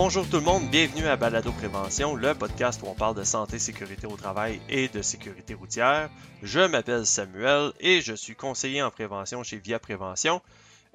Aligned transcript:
Bonjour 0.00 0.30
tout 0.30 0.36
le 0.36 0.42
monde, 0.42 0.70
bienvenue 0.70 1.08
à 1.08 1.16
Balado 1.16 1.50
Prévention, 1.50 2.14
le 2.14 2.32
podcast 2.32 2.80
où 2.84 2.86
on 2.86 2.94
parle 2.94 3.16
de 3.16 3.24
santé, 3.24 3.58
sécurité 3.58 4.06
au 4.06 4.16
travail 4.16 4.60
et 4.68 4.86
de 4.86 5.02
sécurité 5.02 5.54
routière. 5.54 6.08
Je 6.40 6.60
m'appelle 6.60 7.04
Samuel 7.04 7.72
et 7.80 8.00
je 8.00 8.14
suis 8.14 8.36
conseiller 8.36 8.80
en 8.80 8.92
prévention 8.92 9.42
chez 9.42 9.58
Via 9.58 9.80
Prévention. 9.80 10.40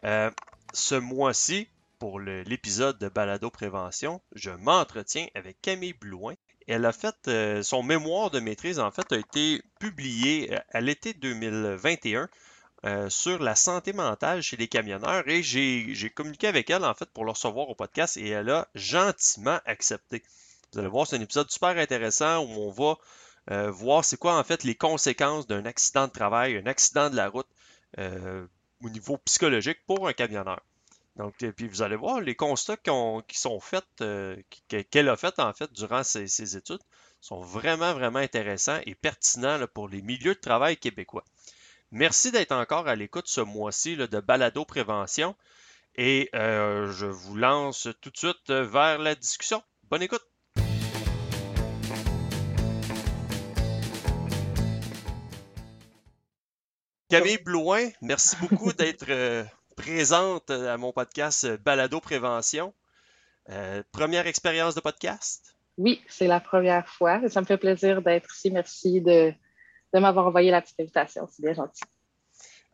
Euh, 0.06 0.32
ce 0.72 0.96
mois-ci, 0.96 1.68
pour 2.00 2.22
l'épisode 2.22 2.98
de 2.98 3.10
Balado 3.10 3.50
Prévention, 3.50 4.22
je 4.36 4.52
m'entretiens 4.52 5.28
avec 5.36 5.62
Camille 5.62 5.96
Blouin. 6.00 6.36
Elle 6.70 6.86
a 6.86 6.94
fait 6.94 7.28
euh, 7.28 7.62
son 7.62 7.84
mémoire 7.84 8.32
de 8.32 8.40
maîtrise, 8.40 8.80
en 8.80 8.90
fait, 8.90 9.12
a 9.12 9.18
été 9.18 9.62
publié 9.82 10.54
euh, 10.54 10.60
à 10.72 10.80
l'été 10.80 11.14
2021 11.14 12.30
euh, 12.86 13.10
sur 13.10 13.42
la 13.42 13.56
santé 13.56 13.94
mentale 13.94 14.42
chez 14.42 14.58
les 14.58 14.68
camionneurs 14.68 15.24
et 15.28 15.42
j'ai 15.42 16.10
communiqué 16.14 16.48
avec 16.48 16.70
elle 16.70 16.84
en 16.84 16.94
fait 16.94 17.10
pour 17.12 17.24
le 17.24 17.32
recevoir 17.32 17.70
au 17.70 17.76
podcast 17.76 18.18
et 18.18 18.28
elle 18.28 18.50
a 18.50 18.68
gentiment 18.76 19.60
accepté. 19.66 20.22
Vous 20.74 20.80
allez 20.80 20.90
voir, 20.90 21.08
c'est 21.08 21.16
un 21.16 21.22
épisode 21.22 21.50
super 21.50 21.78
intéressant 21.78 22.44
où 22.44 22.50
on 22.50 22.72
va 22.72 22.98
euh, 23.52 23.72
voir 23.72 24.04
c'est 24.04 24.18
quoi 24.18 24.38
en 24.38 24.44
fait 24.44 24.66
les 24.66 24.76
conséquences 24.76 25.48
d'un 25.48 25.66
accident 25.66 26.08
de 26.08 26.12
travail, 26.12 26.58
un 26.58 26.66
accident 26.66 27.10
de 27.10 27.16
la 27.16 27.30
route 27.30 27.48
euh, 28.00 28.46
au 28.84 28.90
niveau 28.90 29.18
psychologique 29.20 29.80
pour 29.86 30.08
un 30.08 30.14
camionneur. 30.14 30.62
Donc, 31.16 31.36
puis 31.38 31.68
vous 31.68 31.84
allez 31.84 31.96
voir 31.96 32.20
les 32.20 32.36
constats 32.36 32.76
qui, 32.76 33.38
sont 33.38 33.60
faits, 33.60 33.86
qu'elle 34.90 35.10
a 35.10 35.16
fait 35.16 35.40
en 35.40 35.54
fait 35.54 35.72
durant 35.72 36.04
ses, 36.04 36.58
études 36.58 36.82
sont 37.22 37.40
vraiment, 37.40 37.94
vraiment 37.94 38.20
intéressants 38.20 38.80
et 38.86 38.96
pertinents 38.96 39.60
pour 39.74 39.88
les 39.88 40.02
milieux 40.02 40.34
de 40.34 40.40
travail 40.40 40.76
québécois. 40.76 41.24
Merci 41.96 42.32
d'être 42.32 42.54
encore 42.54 42.88
à 42.88 42.96
l'écoute 42.96 43.28
ce 43.28 43.40
mois-ci 43.40 43.96
de 43.96 44.20
Balado 44.20 44.66
Prévention. 44.66 45.36
Et 45.96 46.28
euh, 46.34 46.92
je 46.92 47.06
vous 47.06 47.36
lance 47.36 47.88
tout 48.02 48.10
de 48.10 48.18
suite 48.18 48.50
vers 48.50 48.98
la 48.98 49.14
discussion. 49.14 49.62
Bonne 49.92 50.02
écoute! 50.02 50.26
Camille 57.10 57.38
Blouin, 57.38 57.90
merci 58.02 58.38
beaucoup 58.38 58.74
d'être 58.78 59.06
euh, 59.10 59.44
présente 59.78 60.50
à 60.50 60.76
mon 60.78 60.94
podcast 60.94 61.46
Balado 61.58 62.00
Prévention. 62.00 62.74
Euh, 63.50 63.84
première 63.92 64.26
expérience 64.26 64.74
de 64.74 64.82
podcast? 64.82 65.56
Oui, 65.78 66.02
c'est 66.08 66.26
la 66.26 66.40
première 66.40 66.90
fois. 66.90 67.30
Ça 67.30 67.40
me 67.40 67.46
fait 67.46 67.60
plaisir 67.60 68.02
d'être 68.02 68.36
ici. 68.36 68.50
Merci 68.50 69.00
de, 69.00 69.32
de 69.94 70.00
m'avoir 70.00 70.28
envoyé 70.28 70.52
la 70.52 70.62
petite 70.62 70.80
invitation. 70.80 71.28
C'est 71.32 71.44
bien 71.44 71.54
gentil. 71.54 71.84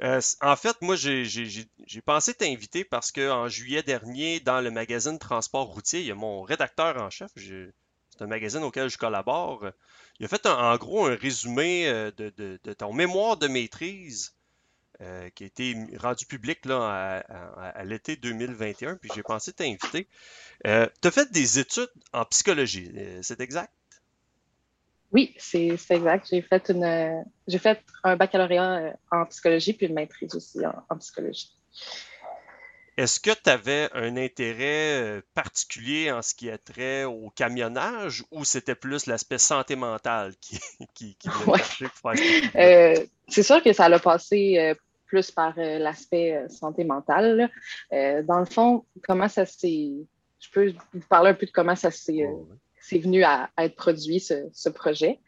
Euh, 0.01 0.21
en 0.41 0.55
fait, 0.55 0.81
moi, 0.81 0.95
j'ai 0.95 2.01
pensé 2.05 2.33
t'inviter 2.33 2.85
parce 2.85 3.11
qu'en 3.11 3.49
juillet 3.49 3.83
dernier, 3.83 4.39
dans 4.39 4.61
le 4.61 4.71
magazine 4.71 5.19
Transport 5.19 5.67
routier, 5.67 5.99
il 5.99 6.05
y 6.05 6.11
a 6.11 6.15
mon 6.15 6.41
rédacteur 6.41 7.01
en 7.01 7.09
chef, 7.09 7.31
c'est 7.35 8.21
un 8.21 8.27
magazine 8.27 8.63
auquel 8.63 8.89
je 8.89 8.97
collabore. 8.97 9.65
Il 10.19 10.25
a 10.25 10.29
fait 10.29 10.45
en 10.45 10.75
gros 10.77 11.05
un 11.05 11.15
résumé 11.15 11.87
euh, 11.89 12.11
de, 12.11 12.73
ton 12.73 12.93
mémoire 12.93 13.35
de 13.37 13.47
maîtrise 13.47 14.33
euh, 15.01 15.29
qui 15.31 15.43
a 15.43 15.47
été 15.47 15.75
rendu 15.97 16.25
public 16.25 16.65
là, 16.65 17.23
à, 17.57 17.83
l'été 17.83 18.15
2021, 18.15 18.95
puis 18.95 19.09
j'ai 19.13 19.23
pensé 19.23 19.51
t'inviter. 19.51 20.07
tu 20.63 20.69
as 20.69 21.11
fait 21.11 21.29
des 21.31 21.59
études 21.59 21.91
en 22.13 22.23
psychologie, 22.23 22.89
c'est 23.21 23.41
exact? 23.41 23.73
Oui, 25.11 25.33
c'est 25.37 25.77
exact. 25.89 26.27
J'ai 26.29 26.41
fait 26.41 26.69
une 26.69 27.23
fait 27.57 27.81
un 28.03 28.15
baccalauréat 28.15 28.77
euh, 28.77 28.91
en 29.11 29.25
psychologie 29.25 29.73
puis 29.73 29.87
une 29.87 29.95
maîtrise 29.95 30.35
aussi 30.35 30.59
en, 30.65 30.97
psychologie. 30.97 31.51
Est-ce 32.95 33.19
que 33.19 33.31
tu 33.31 33.49
avais 33.49 33.89
un 33.93 34.17
intérêt 34.17 35.01
euh, 35.01 35.21
particulier 35.33 36.11
en 36.11 36.21
ce 36.21 36.35
qui 36.35 36.49
a 36.51 36.57
trait 36.57 37.05
au 37.05 37.29
camionnage 37.29 38.23
ou 38.29 38.43
c'était 38.43 38.75
plus 38.75 39.07
l'aspect 39.07 39.37
santé 39.37 39.75
mentale 39.75 40.35
qui, 40.41 40.59
qui, 40.93 41.15
qui 41.15 41.29
euh, 42.55 42.93
C'est 43.27 43.43
sûr 43.43 43.63
que 43.63 43.73
ça 43.73 43.89
l'a 43.89 43.99
passé 43.99 44.75
plus 45.07 45.31
par 45.31 45.53
l'aspect 45.57 46.45
santé 46.49 46.83
mentale. 46.83 47.49
dans 47.91 48.39
le 48.39 48.45
fond, 48.45 48.85
comment 49.01 49.27
ça 49.27 49.45
s'est. 49.47 49.89
Je 50.39 50.49
peux 50.51 50.73
vous 50.93 51.07
parler 51.09 51.31
un 51.31 51.33
peu 51.33 51.47
de 51.47 51.51
comment 51.51 51.75
ça 51.75 51.89
s'est 51.89 52.27
c'est 52.89 52.97
venu 52.97 53.23
à, 53.23 53.49
être 53.59 53.75
produit, 53.75 54.19
ce, 54.19 54.69
projet. 54.69 55.19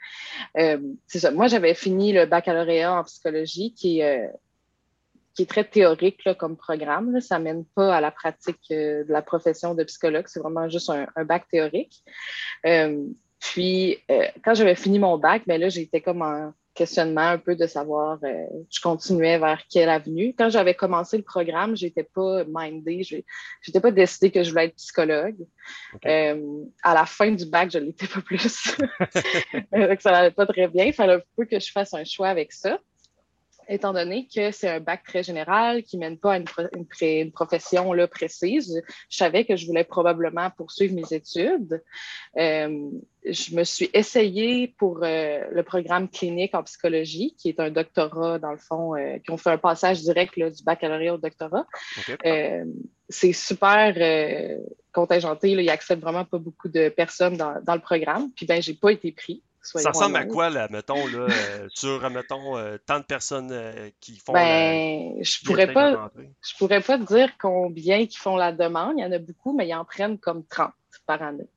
Euh, 0.57 0.79
c'est 1.05 1.19
ça. 1.19 1.29
Moi, 1.29 1.47
j'avais 1.47 1.75
fini 1.75 2.11
le 2.11 2.25
baccalauréat 2.25 2.99
en 2.99 3.03
psychologie 3.03 3.73
qui 3.75 3.99
est, 3.99 4.25
euh, 4.25 4.27
qui 5.35 5.43
est 5.43 5.45
très 5.45 5.63
théorique 5.63 6.27
comme 6.39 6.57
programme. 6.57 7.21
Ça 7.21 7.37
ne 7.37 7.43
mène 7.43 7.65
pas 7.65 7.95
à 7.95 8.01
la 8.01 8.09
pratique 8.09 8.59
euh, 8.71 9.03
de 9.03 9.13
la 9.13 9.21
profession 9.21 9.75
de 9.75 9.83
psychologue. 9.83 10.25
C'est 10.27 10.39
vraiment 10.39 10.67
juste 10.69 10.89
un, 10.89 11.23
bac 11.23 11.47
théorique. 11.51 12.03
puis, 13.39 13.97
quand 14.43 14.55
j'avais 14.55 14.75
fini 14.75 14.97
mon 14.97 15.19
bac, 15.19 15.43
mais 15.45 15.55
ben 15.55 15.61
là, 15.61 15.69
j'étais 15.69 16.01
comme 16.01 16.23
en 16.23 16.53
questionnement 16.81 17.29
un 17.29 17.37
peu 17.37 17.55
de 17.55 17.67
savoir, 17.67 18.17
euh, 18.23 18.45
je 18.71 18.79
continuais 18.81 19.37
vers 19.37 19.61
quelle 19.69 19.89
avenue. 19.89 20.33
Quand 20.35 20.49
j'avais 20.49 20.73
commencé 20.73 21.15
le 21.15 21.21
programme, 21.21 21.75
j'étais 21.75 22.03
pas 22.03 22.43
mindée, 22.47 23.03
je 23.03 23.17
n'étais 23.67 23.79
pas 23.79 23.91
décidée 23.91 24.31
que 24.31 24.41
je 24.41 24.49
voulais 24.49 24.65
être 24.65 24.75
psychologue. 24.75 25.37
Euh, 26.07 26.63
à 26.81 26.95
la 26.95 27.05
fin 27.05 27.29
du 27.29 27.45
bac, 27.45 27.69
je 27.71 27.77
ne 27.77 27.85
l'étais 27.85 28.07
pas 28.07 28.21
plus. 28.21 28.39
ça 29.99 30.11
n'allait 30.11 30.31
pas 30.31 30.47
très 30.47 30.67
bien. 30.67 30.85
Il 30.85 30.93
fallait 30.93 31.13
un 31.13 31.21
peu 31.37 31.45
que 31.45 31.59
je 31.59 31.71
fasse 31.71 31.93
un 31.93 32.03
choix 32.03 32.29
avec 32.29 32.51
ça 32.51 32.79
étant 33.67 33.93
donné 33.93 34.27
que 34.33 34.51
c'est 34.51 34.69
un 34.69 34.79
bac 34.79 35.03
très 35.03 35.23
général 35.23 35.83
qui 35.83 35.97
ne 35.97 36.01
mène 36.01 36.17
pas 36.17 36.33
à 36.33 36.37
une, 36.37 37.31
profession 37.31 37.93
là, 37.93 38.07
précise, 38.07 38.81
je 39.09 39.17
savais 39.17 39.45
que 39.45 39.55
je 39.55 39.65
voulais 39.65 39.83
probablement 39.83 40.49
poursuivre 40.51 40.95
mes 40.95 41.13
études. 41.15 41.81
Euh, 42.37 42.89
je 43.25 43.55
me 43.55 43.63
suis 43.63 43.89
essayée 43.93 44.67
pour 44.77 45.01
euh, 45.03 45.39
le 45.51 45.63
programme 45.63 46.09
clinique 46.09 46.55
en 46.55 46.63
psychologie, 46.63 47.35
qui 47.37 47.49
est 47.49 47.59
un 47.59 47.69
doctorat, 47.69 48.39
dans 48.39 48.51
le 48.51 48.57
fond, 48.57 48.95
euh, 48.95 49.19
qui 49.19 49.31
ont 49.31 49.37
fait 49.37 49.51
un 49.51 49.57
passage 49.57 50.01
direct 50.01 50.37
du 50.37 50.63
baccalauréat 50.63 51.13
au 51.13 51.17
doctorat. 51.17 51.65
c'est 53.09 53.33
super 53.33 53.93
contingenté. 54.93 55.55
Là, 55.55 55.61
il 55.61 55.69
accepte 55.69 56.01
vraiment 56.01 56.25
pas 56.25 56.37
beaucoup 56.37 56.69
de 56.69 56.89
personnes 56.89 57.37
dans, 57.37 57.61
dans 57.63 57.75
le 57.75 57.81
programme. 57.81 58.31
Puis, 58.35 58.45
ben, 58.45 58.61
j'ai 58.61 58.73
pas 58.73 58.91
été 58.91 59.11
pris 59.11 59.43
ça 59.61 59.91
ressemble 59.91 60.15
à 60.15 60.25
quoi, 60.25 60.49
là, 60.49 60.67
mettons, 60.69 61.05
là, 61.07 61.27
euh, 61.29 61.67
sur, 61.69 62.09
mettons, 62.09 62.57
euh, 62.57 62.77
tant 62.85 62.99
de 62.99 63.05
personnes 63.05 63.51
euh, 63.51 63.89
qui 63.99 64.17
font 64.17 64.33
ben, 64.33 65.23
je 65.23 65.45
pourrais 65.45 65.71
pas 65.71 66.11
Je 66.41 66.57
pourrais 66.57 66.81
pas 66.81 66.97
dire 66.97 67.29
combien 67.39 68.05
qui 68.07 68.17
font 68.17 68.35
la 68.35 68.51
demande. 68.51 68.95
Il 68.97 69.01
y 69.01 69.05
en 69.05 69.11
a 69.11 69.19
beaucoup, 69.19 69.53
mais 69.53 69.67
ils 69.67 69.75
en 69.75 69.85
prennent 69.85 70.17
comme 70.17 70.45
30 70.45 70.71
par 71.05 71.21
année. 71.21 71.47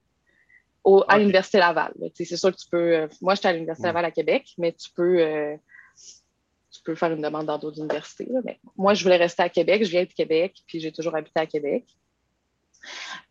À 1.09 1.19
l'Université 1.19 1.59
Laval. 1.59 1.95
C'est 2.15 2.37
sûr 2.37 2.51
que 2.51 2.57
tu 2.57 2.69
peux... 2.69 3.09
moi, 3.23 3.35
j'étais 3.35 3.49
à 3.49 3.53
l'Université 3.55 3.87
Laval 3.87 4.05
à 4.05 4.11
Québec, 4.11 4.53
mais 4.59 4.73
tu 4.73 4.91
peux... 4.91 5.57
tu 5.97 6.83
peux 6.85 6.95
faire 6.95 7.11
une 7.11 7.23
demande 7.23 7.47
dans 7.47 7.59
d'autres 7.59 7.79
universités. 7.79 8.29
mais 8.45 8.59
moi, 8.77 8.93
je 8.93 9.03
voulais 9.03 9.17
rester 9.17 9.43
à 9.43 9.49
Québec. 9.49 9.83
Je 9.83 9.91
viens 9.91 10.05
de 10.05 10.13
Québec, 10.13 10.63
puis 10.67 10.81
j'ai 10.81 10.93
toujours 10.93 11.17
habité 11.17 11.41
à 11.41 11.47
Québec. 11.47 11.87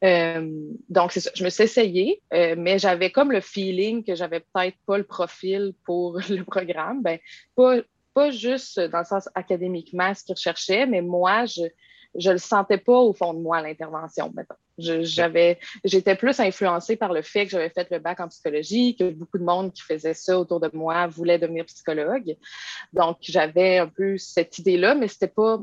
Euh, 0.03 0.49
donc, 0.89 1.11
c'est 1.11 1.19
ça. 1.19 1.31
Je 1.33 1.43
me 1.43 1.49
suis 1.49 1.63
essayée, 1.63 2.21
euh, 2.33 2.55
mais 2.57 2.79
j'avais 2.79 3.11
comme 3.11 3.31
le 3.31 3.41
feeling 3.41 4.03
que 4.03 4.15
j'avais 4.15 4.39
peut-être 4.39 4.77
pas 4.85 4.97
le 4.97 5.03
profil 5.03 5.73
pour 5.85 6.19
le 6.29 6.43
programme. 6.43 7.01
Ben, 7.01 7.19
pas, 7.55 7.77
pas 8.13 8.31
juste 8.31 8.79
dans 8.79 8.99
le 8.99 9.05
sens 9.05 9.29
académiquement 9.35 10.13
ce 10.13 10.23
qu'ils 10.23 10.35
recherchaient, 10.35 10.85
mais 10.85 11.01
moi, 11.01 11.45
je 11.45 11.63
je 12.15 12.29
le 12.29 12.37
sentais 12.37 12.77
pas 12.77 12.97
au 12.97 13.13
fond 13.13 13.33
de 13.33 13.39
moi 13.39 13.61
l'intervention. 13.61 14.33
J'avais, 14.77 15.59
j'étais 15.83 16.15
plus 16.15 16.39
influencée 16.39 16.95
par 16.95 17.13
le 17.13 17.21
fait 17.21 17.45
que 17.45 17.51
j'avais 17.51 17.69
fait 17.69 17.89
le 17.89 17.99
bac 17.99 18.19
en 18.19 18.27
psychologie, 18.27 18.95
que 18.95 19.09
beaucoup 19.09 19.37
de 19.37 19.43
monde 19.43 19.73
qui 19.73 19.81
faisait 19.81 20.13
ça 20.13 20.39
autour 20.39 20.59
de 20.59 20.69
moi 20.73 21.07
voulait 21.07 21.39
devenir 21.39 21.65
psychologue. 21.65 22.35
Donc 22.91 23.17
j'avais 23.21 23.79
un 23.79 23.87
peu 23.87 24.17
cette 24.17 24.59
idée-là, 24.59 24.95
mais 24.95 25.07
c'était 25.07 25.27
pas 25.27 25.59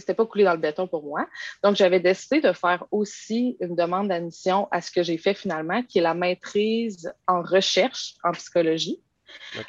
c'était 0.00 0.14
pas 0.14 0.26
coulé 0.26 0.44
dans 0.44 0.52
le 0.52 0.58
béton 0.58 0.86
pour 0.86 1.02
moi. 1.04 1.26
Donc, 1.62 1.76
j'avais 1.76 2.00
décidé 2.00 2.40
de 2.40 2.52
faire 2.52 2.84
aussi 2.90 3.56
une 3.60 3.74
demande 3.74 4.08
d'admission 4.08 4.68
à 4.70 4.80
ce 4.80 4.90
que 4.90 5.02
j'ai 5.02 5.18
fait 5.18 5.34
finalement, 5.34 5.82
qui 5.82 5.98
est 5.98 6.02
la 6.02 6.14
maîtrise 6.14 7.12
en 7.26 7.42
recherche 7.42 8.14
en 8.24 8.32
psychologie. 8.32 9.00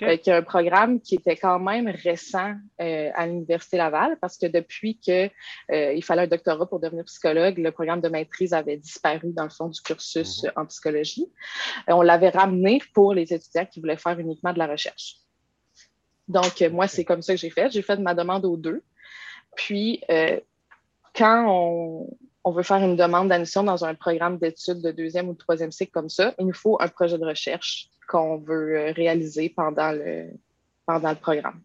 Euh, 0.01 0.17
qui 0.17 0.29
est 0.29 0.33
un 0.33 0.41
programme 0.41 1.01
qui 1.01 1.15
était 1.15 1.35
quand 1.35 1.59
même 1.59 1.87
récent 1.87 2.53
euh, 2.81 3.09
à 3.13 3.25
l'Université 3.25 3.77
Laval 3.77 4.17
parce 4.19 4.37
que 4.37 4.45
depuis 4.45 4.99
qu'il 4.99 5.31
euh, 5.71 6.01
fallait 6.01 6.23
un 6.23 6.27
doctorat 6.27 6.67
pour 6.67 6.79
devenir 6.79 7.03
psychologue, 7.05 7.57
le 7.57 7.71
programme 7.71 8.01
de 8.01 8.09
maîtrise 8.09 8.53
avait 8.53 8.77
disparu 8.77 9.33
dans 9.33 9.43
le 9.43 9.49
fond 9.49 9.67
du 9.67 9.81
cursus 9.81 10.43
mhm. 10.43 10.51
en 10.55 10.65
psychologie. 10.65 11.27
on 11.87 12.01
l'avait 12.01 12.29
ramené 12.29 12.81
pour 12.93 13.13
les 13.13 13.33
étudiants 13.33 13.65
qui 13.65 13.79
voulaient 13.79 13.97
faire 13.97 14.19
uniquement 14.19 14.53
de 14.53 14.59
la 14.59 14.67
recherche. 14.67 15.17
Donc, 16.27 16.61
moi, 16.71 16.87
c'est 16.87 17.05
comme 17.05 17.21
ça 17.21 17.33
que 17.33 17.39
j'ai 17.39 17.49
fait. 17.49 17.71
J'ai 17.71 17.81
fait 17.81 17.97
ma 17.97 18.13
demande 18.13 18.45
aux 18.45 18.57
deux. 18.57 18.83
Puis, 19.57 20.01
euh, 20.09 20.39
quand 21.13 22.07
on, 22.45 22.51
veut 22.51 22.63
faire 22.63 22.77
une 22.77 22.95
demande 22.95 23.27
d'admission 23.27 23.63
dans 23.63 23.83
un 23.83 23.93
programme 23.93 24.37
d'études 24.37 24.81
de 24.81 24.91
deuxième 24.91 25.27
ou 25.27 25.33
de 25.33 25.37
troisième 25.37 25.73
cycle 25.73 25.91
comme 25.91 26.07
ça, 26.07 26.33
il 26.39 26.45
nous 26.45 26.53
faut 26.53 26.77
un 26.79 26.87
projet 26.87 27.17
de 27.17 27.25
recherche 27.25 27.89
qu'on 28.07 28.37
veut 28.37 28.77
euh, 28.77 28.91
réaliser 28.93 29.49
pendant 29.49 29.91
le, 29.91 30.29
pendant 30.85 31.09
le 31.09 31.17
programme. 31.17 31.59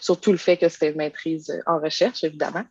Surtout 0.00 0.32
le 0.32 0.38
fait 0.38 0.56
que 0.56 0.68
c'était 0.68 0.90
une 0.90 0.96
maîtrise 0.96 1.52
en 1.66 1.78
recherche, 1.78 2.24
évidemment. 2.24 2.64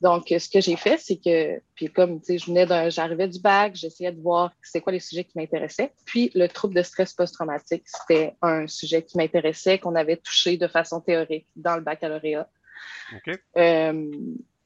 Donc, 0.00 0.26
ce 0.28 0.48
que 0.48 0.60
j'ai 0.60 0.76
fait, 0.76 0.98
c'est 0.98 1.16
que, 1.16 1.60
puis 1.74 1.88
comme, 1.92 2.20
tu 2.20 2.26
sais, 2.26 2.38
je 2.38 2.46
venais 2.46 2.66
d'un, 2.66 2.90
j'arrivais 2.90 3.28
du 3.28 3.40
bac, 3.40 3.76
j'essayais 3.76 4.12
de 4.12 4.20
voir 4.20 4.52
c'est 4.60 4.80
quoi 4.80 4.92
les 4.92 4.98
sujets 5.00 5.24
qui 5.24 5.38
m'intéressaient. 5.38 5.92
Puis, 6.04 6.32
le 6.34 6.48
trouble 6.48 6.74
de 6.74 6.82
stress 6.82 7.12
post-traumatique, 7.12 7.84
c'était 7.86 8.34
un 8.42 8.66
sujet 8.66 9.02
qui 9.02 9.16
m'intéressait, 9.16 9.78
qu'on 9.78 9.94
avait 9.94 10.16
touché 10.16 10.56
de 10.56 10.66
façon 10.66 11.00
théorique 11.00 11.46
dans 11.54 11.76
le 11.76 11.82
baccalauréat. 11.82 12.48
Euh, 13.56 14.10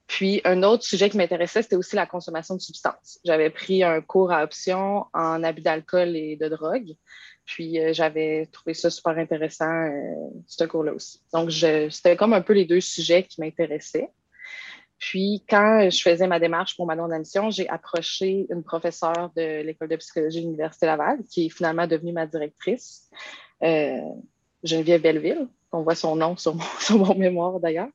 puis, 0.07 0.41
un 0.45 0.63
autre 0.63 0.85
sujet 0.85 1.09
qui 1.11 1.17
m'intéressait, 1.17 1.63
c'était 1.63 1.77
aussi 1.77 1.97
la 1.97 2.07
consommation 2.07 2.55
de 2.55 2.61
substances. 2.61 3.19
J'avais 3.25 3.51
pris 3.51 3.83
un 3.83 4.01
cours 4.01 4.33
à 4.33 4.45
option 4.45 5.07
en 5.15 5.43
abus 5.43 5.63
d'alcool 5.63 6.17
et 6.17 6.37
de 6.37 6.49
drogue. 6.49 6.95
Puis 7.47 7.79
euh, 7.79 7.93
j'avais 7.93 8.47
trouvé 8.47 8.75
ça 8.75 8.91
super 8.91 9.19
intéressant, 9.19 9.71
euh, 9.71 10.31
ce 10.47 10.65
cours-là 10.65 10.95
aussi. 10.95 11.21
Donc, 11.33 11.51
c'était 11.51 12.17
comme 12.17 12.33
un 12.33 12.41
peu 12.41 12.53
les 12.53 12.65
deux 12.65 12.81
sujets 12.81 13.23
qui 13.23 13.41
m'intéressaient. 13.41 14.11
Puis, 14.99 15.45
quand 15.49 15.91
je 15.91 16.01
faisais 16.01 16.27
ma 16.27 16.41
démarche 16.41 16.77
pour 16.77 16.87
ma 16.87 16.97
non-admission, 16.97 17.51
j'ai 17.51 17.69
approché 17.69 18.47
une 18.51 18.63
professeure 18.63 19.31
de 19.37 19.63
l'École 19.63 19.89
de 19.89 19.97
psychologie 19.97 20.41
de 20.41 20.45
l'Université 20.47 20.87
Laval, 20.87 21.19
qui 21.31 21.47
est 21.47 21.49
finalement 21.51 21.87
devenue 21.87 22.13
ma 22.13 22.27
directrice, 22.27 23.11
euh, 23.63 24.01
Geneviève 24.63 25.03
Belleville 25.03 25.49
on 25.75 25.83
voit 25.83 25.95
son 25.95 26.17
nom 26.17 26.37
sur 26.37 26.55
mon, 26.55 27.15
mémoire 27.15 27.61
d'ailleurs. 27.61 27.89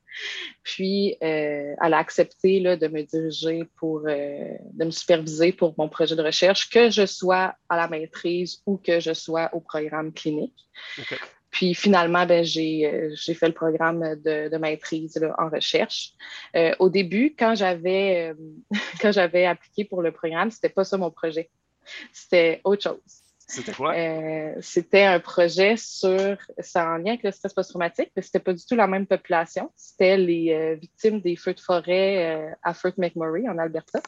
Puis, 0.64 1.16
euh, 1.24 1.76
elle 1.82 1.94
a 1.94 1.98
accepté 1.98 2.60
là, 2.60 2.76
de 2.76 2.88
me 2.88 3.04
diriger 3.04 3.64
pour, 3.78 4.02
euh, 4.08 4.54
de 4.74 4.86
me 4.86 4.92
superviser 4.92 5.52
pour 5.52 5.74
mon 5.78 5.90
projet 5.90 6.16
de 6.16 6.22
recherche, 6.22 6.70
que 6.70 6.90
je 6.90 7.06
sois 7.06 7.56
à 7.70 7.78
la 7.78 7.88
maîtrise 7.88 8.62
ou 8.66 8.78
que 8.78 9.00
je 9.00 9.14
sois 9.14 9.50
au 9.54 9.60
programme 9.60 10.14
clinique. 10.14 10.68
Puis 11.52 11.74
finalement, 11.74 12.26
ben, 12.28 12.42
euh, 12.42 13.10
j'ai, 13.16 13.34
fait 13.34 13.48
le 13.48 13.54
programme 13.54 14.16
de, 14.24 14.58
maîtrise 14.58 15.20
en 15.38 15.50
recherche. 15.50 16.14
au 16.80 16.90
début, 16.90 17.36
quand 17.38 17.56
j'avais, 17.56 18.34
quand 19.02 19.12
j'avais 19.12 19.46
appliqué 19.46 19.86
pour 19.86 20.02
le 20.02 20.12
programme, 20.12 20.52
c'était 20.52 20.70
pas 20.70 20.84
ça 20.84 20.98
mon 20.98 21.12
projet. 21.12 21.50
C'était 22.14 22.62
autre 22.64 22.84
chose. 22.84 23.29
C'était 23.50 23.72
quoi? 23.74 23.96
Euh, 23.96 24.54
c'était 24.62 25.04
un 25.04 25.20
projet 25.20 25.76
sur. 25.76 26.38
C'est 26.60 26.80
en 26.80 26.98
lien 26.98 27.14
avec 27.14 27.24
le 27.24 27.32
stress 27.32 27.52
post-traumatique, 27.52 28.12
mais 28.16 28.22
c'était 28.22 28.40
pas 28.40 28.54
du 28.54 28.64
tout 28.64 28.76
la 28.76 28.86
même 28.86 29.08
population. 29.08 29.72
C'était 29.76 30.18
les 30.18 30.54
euh, 30.54 30.76
victimes 30.76 31.20
des 31.20 31.36
feux 31.36 31.56
de 31.56 31.60
forêt 31.60 32.36
euh, 32.36 32.52
à 32.62 32.76
Fort 32.76 32.94
McMurray, 32.98 33.50
en 33.50 33.58
Alberta. 33.58 34.02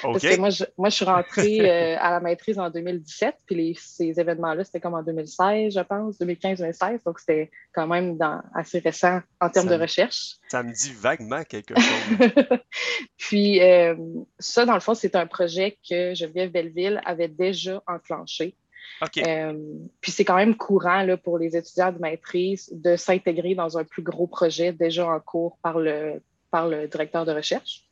Parce 0.00 0.22
que 0.22 0.38
moi, 0.38 0.50
je, 0.50 0.64
moi, 0.78 0.90
je 0.90 0.94
suis 0.94 1.04
rentrée 1.04 1.96
à 1.96 2.12
la 2.12 2.20
maîtrise 2.20 2.58
en 2.58 2.70
2017, 2.70 3.34
puis 3.46 3.76
ces 3.80 4.18
événements-là, 4.18 4.62
c'était 4.62 4.80
comme 4.80 4.94
en 4.94 5.02
2016, 5.02 5.74
je 5.74 5.80
pense, 5.80 6.20
2015-2016. 6.20 7.00
Donc, 7.04 7.18
c'était 7.18 7.50
quand 7.72 7.88
même 7.88 8.16
dans, 8.16 8.40
assez 8.54 8.78
récent 8.78 9.20
en 9.40 9.50
termes 9.50 9.68
de 9.68 9.74
recherche. 9.74 10.36
Ça 10.48 10.62
me 10.62 10.72
dit 10.72 10.92
vaguement 10.92 11.42
quelque 11.42 11.74
chose. 11.74 12.30
puis, 13.18 13.60
ça, 14.38 14.64
dans 14.64 14.74
le 14.74 14.80
fond, 14.80 14.94
c'est 14.94 15.16
un 15.16 15.26
projet 15.26 15.76
que 15.88 16.14
Geneviève 16.14 16.52
Belleville 16.52 17.00
avait 17.04 17.28
déjà 17.28 17.82
enclenché 17.86 18.54
euh, 19.18 19.52
puis 20.00 20.12
c'est 20.12 20.24
quand 20.24 20.36
même 20.36 20.56
courant 20.56 21.02
là, 21.02 21.16
pour 21.16 21.38
les 21.38 21.56
étudiants 21.56 21.92
de 21.92 21.98
maîtrise 21.98 22.70
de 22.72 22.96
s'intégrer 22.96 23.54
dans 23.54 23.78
un 23.78 23.84
plus 23.84 24.02
gros 24.02 24.26
projet 24.26 24.72
déjà 24.72 25.06
en 25.06 25.20
cours 25.20 25.58
par 25.62 25.78
le, 25.78 26.22
par 26.50 26.68
le 26.68 26.88
directeur 26.88 27.24
de 27.24 27.32
recherche. 27.32 27.84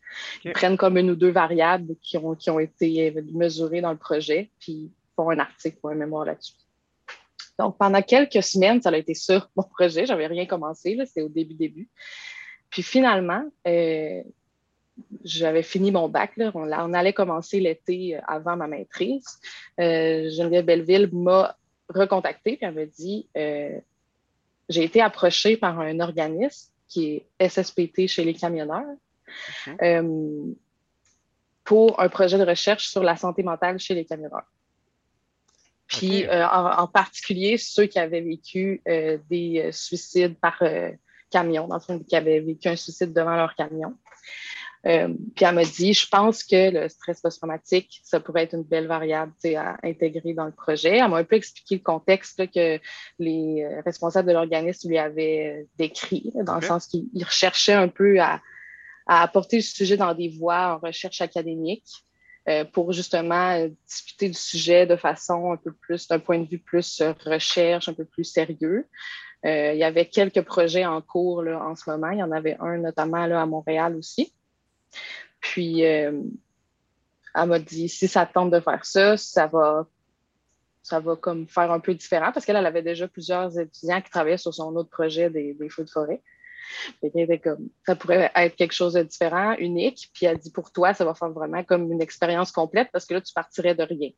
Ils 0.44 0.52
prennent 0.52 0.76
comme 0.76 0.98
une 0.98 1.10
ou 1.10 1.16
deux 1.16 1.30
variables 1.30 1.96
qui 2.02 2.18
ont, 2.18 2.34
qui 2.34 2.50
ont 2.50 2.58
été 2.58 3.14
mesurées 3.32 3.80
dans 3.80 3.92
le 3.92 3.98
projet, 3.98 4.50
puis 4.60 4.92
font 5.16 5.30
un 5.30 5.38
article 5.38 5.78
ou 5.82 5.88
un 5.88 5.94
mémoire 5.94 6.26
là-dessus. 6.26 6.54
Donc, 7.58 7.78
pendant 7.78 8.02
quelques 8.02 8.42
semaines, 8.42 8.80
ça 8.80 8.90
a 8.90 8.96
été 8.96 9.14
ça, 9.14 9.48
mon 9.56 9.62
projet. 9.62 10.06
J'avais 10.06 10.26
rien 10.26 10.46
commencé, 10.46 10.98
c'était 11.06 11.22
au 11.22 11.28
début, 11.28 11.54
début. 11.54 11.88
Puis 12.70 12.82
finalement, 12.82 13.44
euh, 13.66 14.22
j'avais 15.24 15.62
fini 15.62 15.90
mon 15.90 16.08
bac. 16.08 16.36
Là. 16.36 16.50
On, 16.54 16.92
allait 16.92 17.12
commencer 17.12 17.60
l'été 17.60 18.16
euh, 18.16 18.20
avant 18.26 18.56
ma 18.56 18.66
maîtrise. 18.66 19.38
Euh, 19.80 20.30
Geneviève 20.30 20.64
Belleville 20.64 21.08
m'a 21.12 21.56
recontacté 21.88 22.54
et 22.54 22.58
elle 22.62 22.74
m'a 22.74 22.86
dit 22.86 23.28
euh, 23.36 23.78
J'ai 24.68 24.84
été 24.84 25.00
approchée 25.00 25.56
par 25.56 25.80
un 25.80 26.00
organisme 26.00 26.70
qui 26.88 27.24
est 27.38 27.48
SSPT 27.48 28.06
chez 28.06 28.24
les 28.24 28.34
camionneurs 28.34 28.84
pour 31.64 32.00
un 32.00 32.08
projet 32.08 32.38
de 32.38 32.44
recherche 32.44 32.88
sur 32.88 33.02
la 33.02 33.16
santé 33.16 33.42
mentale 33.42 33.78
chez 33.78 33.94
les 33.94 34.04
camionneurs. 34.04 34.44
Puis, 35.86 36.26
en, 36.28 36.86
particulier, 36.86 37.56
ceux 37.56 37.86
qui 37.86 37.98
avaient 37.98 38.20
vécu 38.20 38.82
des 38.84 39.70
suicides 39.72 40.36
par 40.38 40.62
camion, 41.30 41.68
dans 41.68 41.76
le 41.76 41.80
fond, 41.80 41.98
qui 41.98 42.16
avaient 42.16 42.40
vécu 42.40 42.68
un 42.68 42.76
suicide 42.76 43.12
devant 43.12 43.36
leur 43.36 43.54
camion. 43.54 43.96
Euh, 44.86 45.08
puis 45.36 45.44
elle 45.44 45.54
m'a 45.54 45.64
dit, 45.64 45.94
je 45.94 46.08
pense 46.08 46.42
que 46.42 46.70
le 46.70 46.88
stress 46.88 47.20
post-traumatique, 47.20 48.00
ça 48.02 48.18
pourrait 48.18 48.44
être 48.44 48.54
une 48.54 48.64
belle 48.64 48.88
variable 48.88 49.32
à 49.56 49.76
intégrer 49.84 50.34
dans 50.34 50.46
le 50.46 50.52
projet. 50.52 50.96
Elle 50.98 51.08
m'a 51.08 51.18
un 51.18 51.24
peu 51.24 51.36
expliqué 51.36 51.76
le 51.76 51.82
contexte 51.82 52.50
que 52.52 52.80
les 53.18 53.62
euh, 53.62 53.80
responsables 53.84 54.28
de 54.28 54.32
l'organisme 54.32 54.88
lui 54.88 54.98
avaient 54.98 55.62
euh, 55.62 55.64
décrit, 55.78 56.32
dans 56.34 56.56
le 56.56 56.62
sens 56.62 56.86
qu'ils 56.86 57.24
recherchaient 57.24 57.74
un 57.74 57.88
peu 57.88 58.20
à, 58.20 58.40
à, 59.06 59.22
apporter 59.22 59.56
le 59.56 59.62
sujet 59.62 59.96
dans 59.96 60.14
des 60.14 60.28
voies 60.28 60.74
en 60.74 60.78
recherche 60.78 61.20
académique. 61.20 61.86
pour 62.72 62.92
justement 62.92 63.68
discuter 63.86 64.28
du 64.28 64.34
sujet 64.34 64.84
de 64.84 64.96
façon 64.96 65.52
un 65.52 65.56
peu 65.56 65.72
plus, 65.72 66.08
d'un 66.08 66.18
point 66.18 66.40
de 66.40 66.48
vue 66.48 66.58
plus 66.58 67.00
recherche, 67.24 67.88
un 67.88 67.94
peu 67.94 68.04
plus 68.04 68.24
sérieux. 68.24 68.88
il 69.44 69.76
y 69.76 69.84
avait 69.84 70.06
quelques 70.06 70.42
projets 70.42 70.84
en 70.84 71.00
cours 71.00 71.44
là, 71.44 71.62
en 71.64 71.76
ce 71.76 71.88
moment. 71.88 72.10
Il 72.10 72.18
y 72.18 72.22
en 72.24 72.32
avait 72.32 72.56
un 72.58 72.78
notamment 72.78 73.26
là, 73.26 73.42
à 73.42 73.46
Montréal 73.46 73.94
aussi. 73.94 74.34
Puis, 75.40 75.84
euh, 75.84 76.22
elle 77.34 77.48
m'a 77.48 77.58
dit, 77.58 77.88
si 77.88 78.08
ça 78.08 78.26
tente 78.26 78.50
de 78.50 78.60
faire 78.60 78.84
ça, 78.84 79.16
ça 79.16 79.46
va, 79.46 79.86
ça 80.82 81.02
comme 81.20 81.48
faire 81.48 81.70
un 81.70 81.80
peu 81.80 81.94
différent 81.94 82.32
parce 82.32 82.44
qu'elle 82.44 82.56
elle 82.56 82.66
avait 82.66 82.82
déjà 82.82 83.08
plusieurs 83.08 83.58
étudiants 83.58 84.00
qui 84.00 84.10
travaillaient 84.10 84.36
sur 84.36 84.52
son 84.52 84.74
autre 84.76 84.90
projet 84.90 85.30
des, 85.30 85.56
feux 85.70 85.84
de 85.84 85.90
forêt. 85.90 86.20
ça 87.86 87.96
pourrait 87.96 88.30
être 88.34 88.56
quelque 88.56 88.74
chose 88.74 88.94
de 88.94 89.02
différent, 89.02 89.54
unique. 89.58 90.10
Puis 90.12 90.26
elle 90.26 90.38
dit, 90.38 90.50
pour 90.50 90.72
toi, 90.72 90.94
ça 90.94 91.04
va 91.04 91.14
faire 91.14 91.30
vraiment 91.30 91.64
comme 91.64 91.90
une 91.92 92.02
expérience 92.02 92.52
complète 92.52 92.88
parce 92.92 93.06
que 93.06 93.14
là, 93.14 93.20
tu 93.20 93.32
partirais 93.32 93.74
de 93.74 93.82
rien. 93.82 94.10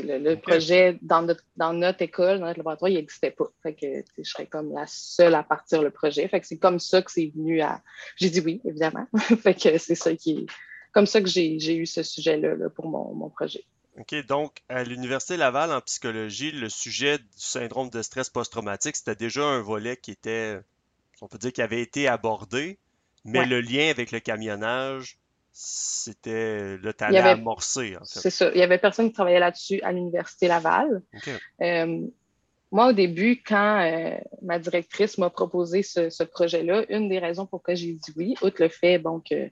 Le, 0.00 0.34
projet 0.36 0.98
dans 1.02 1.22
notre, 1.22 1.44
dans 1.56 1.72
notre 1.72 2.02
école, 2.02 2.38
dans 2.38 2.46
notre 2.46 2.58
laboratoire, 2.58 2.90
il 2.90 2.94
n'existait 2.94 3.30
pas. 3.30 3.46
Fait 3.62 3.74
que 3.74 3.86
je 4.18 4.28
serais 4.28 4.46
comme 4.46 4.72
la 4.72 4.86
seule 4.86 5.34
à 5.34 5.42
partir 5.42 5.82
le 5.82 5.90
projet. 5.90 6.26
Fait 6.28 6.40
que 6.40 6.46
c'est 6.46 6.58
comme 6.58 6.78
ça 6.78 7.02
que 7.02 7.10
c'est 7.10 7.32
venu 7.34 7.60
à. 7.60 7.82
J'ai 8.16 8.30
dit 8.30 8.40
oui, 8.40 8.60
évidemment. 8.64 9.06
fait 9.42 9.54
que 9.54 9.78
c'est 9.78 9.94
ça 9.94 10.14
qui 10.14 10.32
est. 10.32 10.46
Comme 10.92 11.06
ça 11.06 11.20
que 11.20 11.28
j'ai 11.28 11.74
eu 11.74 11.86
ce 11.86 12.02
sujet-là 12.02 12.68
pour 12.74 12.86
mon, 12.86 13.14
mon 13.14 13.30
projet. 13.30 13.64
OK, 13.98 14.14
donc 14.26 14.62
à 14.68 14.84
l'Université 14.84 15.36
Laval 15.36 15.72
en 15.72 15.80
psychologie, 15.82 16.50
le 16.50 16.68
sujet 16.68 17.18
du 17.18 17.26
syndrome 17.36 17.90
de 17.90 18.00
stress 18.00 18.30
post-traumatique, 18.30 18.96
c'était 18.96 19.14
déjà 19.14 19.44
un 19.44 19.60
volet 19.60 19.96
qui 19.96 20.12
était, 20.12 20.58
on 21.20 21.28
peut 21.28 21.38
dire, 21.38 21.52
qui 21.52 21.60
avait 21.60 21.82
été 21.82 22.08
abordé, 22.08 22.78
mais 23.24 23.44
le 23.44 23.60
lien 23.60 23.90
avec 23.90 24.10
le 24.10 24.20
camionnage, 24.20 25.18
c'était 25.52 26.78
le 26.78 26.92
talent 26.94 27.24
amorcé. 27.26 27.96
En 27.96 28.00
fait. 28.00 28.20
C'est 28.20 28.30
ça. 28.30 28.50
Il 28.52 28.58
y 28.58 28.62
avait 28.62 28.78
personne 28.78 29.08
qui 29.08 29.12
travaillait 29.12 29.38
là-dessus 29.38 29.80
à 29.82 29.92
l'Université 29.92 30.48
Laval. 30.48 31.02
Euh, 31.60 32.06
moi, 32.70 32.88
au 32.88 32.92
début, 32.92 33.42
quand 33.46 33.82
euh, 33.82 34.16
ma 34.40 34.58
directrice 34.58 35.18
m'a 35.18 35.28
proposé 35.28 35.82
ce, 35.82 36.22
projet-là, 36.24 36.86
une 36.88 37.10
des 37.10 37.18
raisons 37.18 37.44
pour 37.44 37.60
lesquelles 37.60 37.76
j'ai 37.76 37.92
dit 37.92 38.12
oui, 38.16 38.34
outre 38.40 38.62
le 38.62 38.70
fait 38.70 38.98
bon, 38.98 39.20
que 39.20 39.50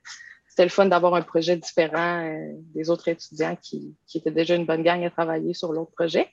c'était 0.48 0.64
le 0.64 0.70
fun 0.70 0.86
d'avoir 0.86 1.14
un 1.14 1.22
projet 1.22 1.56
différent 1.56 2.24
euh, 2.24 2.52
des 2.74 2.88
autres 2.88 3.08
étudiants 3.08 3.56
qui, 3.60 3.94
qui, 4.06 4.18
étaient 4.18 4.30
déjà 4.30 4.56
une 4.56 4.64
bonne 4.64 4.82
gang 4.82 5.04
à 5.04 5.10
travailler 5.10 5.52
sur 5.52 5.72
l'autre 5.74 5.92
projet, 5.92 6.28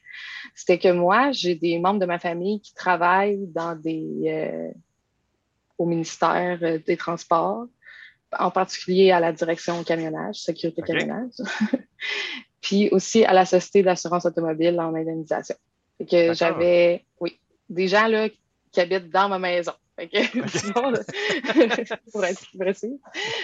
c'était 0.55 0.79
que 0.79 0.91
moi, 0.93 1.33
j'ai 1.33 1.55
des 1.55 1.77
membres 1.77 2.00
de 2.00 2.05
ma 2.05 2.19
famille 2.19 2.62
qui 2.62 2.74
travaillent 2.74 3.47
dans 3.47 3.75
des, 3.75 4.71
au 5.77 5.86
ministère 5.86 6.59
des 6.86 6.97
Transports, 6.97 7.67
en 8.38 8.51
particulier 8.51 9.12
à 9.12 9.19
la 9.19 9.31
direction 9.31 9.84
camionnage, 9.84 10.36
sécurité 10.36 10.81
camionnage, 10.81 11.31
puis 12.62 12.89
aussi 12.89 13.25
à 13.25 13.34
la 13.34 13.46
Société 13.46 13.84
d'assurance 13.84 14.25
automobile 14.25 14.79
en 14.79 14.93
indemnisation. 14.93 15.55
Fait 15.98 16.05
que 16.05 16.34
j'avais, 16.34 17.05
oui, 17.19 17.39
des 17.69 17.88
gens 17.88 18.07
là, 18.07 18.29
qui 18.72 18.79
habitent 18.79 19.10
dans 19.10 19.29
ma 19.29 19.39
maison. 19.39 19.74
Fait 19.96 20.07
que, 20.07 20.17
pour 22.12 22.24
être 22.24 22.48
plus 22.50 22.57
précis. 22.57 23.01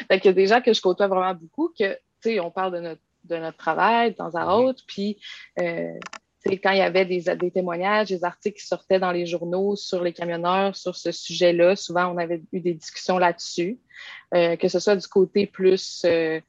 Fait 0.08 0.20
que 0.20 0.30
des 0.30 0.48
gens 0.48 0.62
que 0.62 0.74
je 0.74 0.82
côtoie 0.82 1.08
vraiment 1.08 1.34
beaucoup, 1.34 1.70
que, 1.78 1.94
tu 1.94 2.00
sais, 2.22 2.40
on 2.40 2.52
parle 2.52 2.74
de 2.74 2.80
notre, 2.80 3.02
de 3.24 3.38
notre 3.38 3.58
travail 3.58 4.12
de 4.12 4.18
temps 4.18 4.36
à 4.36 4.46
mhm. 4.46 4.66
autre, 4.66 4.84
puis 4.86 5.18
euh, 5.60 5.98
quand 6.46 6.72
il 6.72 6.78
y 6.78 6.82
avait 6.82 7.06
des, 7.06 7.52
témoignages, 7.52 8.10
des 8.10 8.24
articles 8.24 8.60
qui 8.60 8.68
sortaient 8.68 9.00
dans 9.00 9.12
les 9.12 9.26
journaux 9.26 9.76
sur 9.76 10.04
les 10.04 10.14
camionneurs, 10.14 10.76
sur 10.76 10.96
ce 10.96 11.12
sujet-là, 11.12 11.76
souvent 11.76 12.14
on 12.14 12.18
avait 12.18 12.42
eu 12.52 12.60
des 12.60 12.74
discussions 12.74 13.18
là-dessus, 13.18 13.80
euh, 14.34 14.56
que 14.58 14.68
ce 14.68 14.80
soit 14.80 14.96
du 14.96 15.08
côté 15.08 15.48
plus 15.48 16.04
euh, 16.06 16.42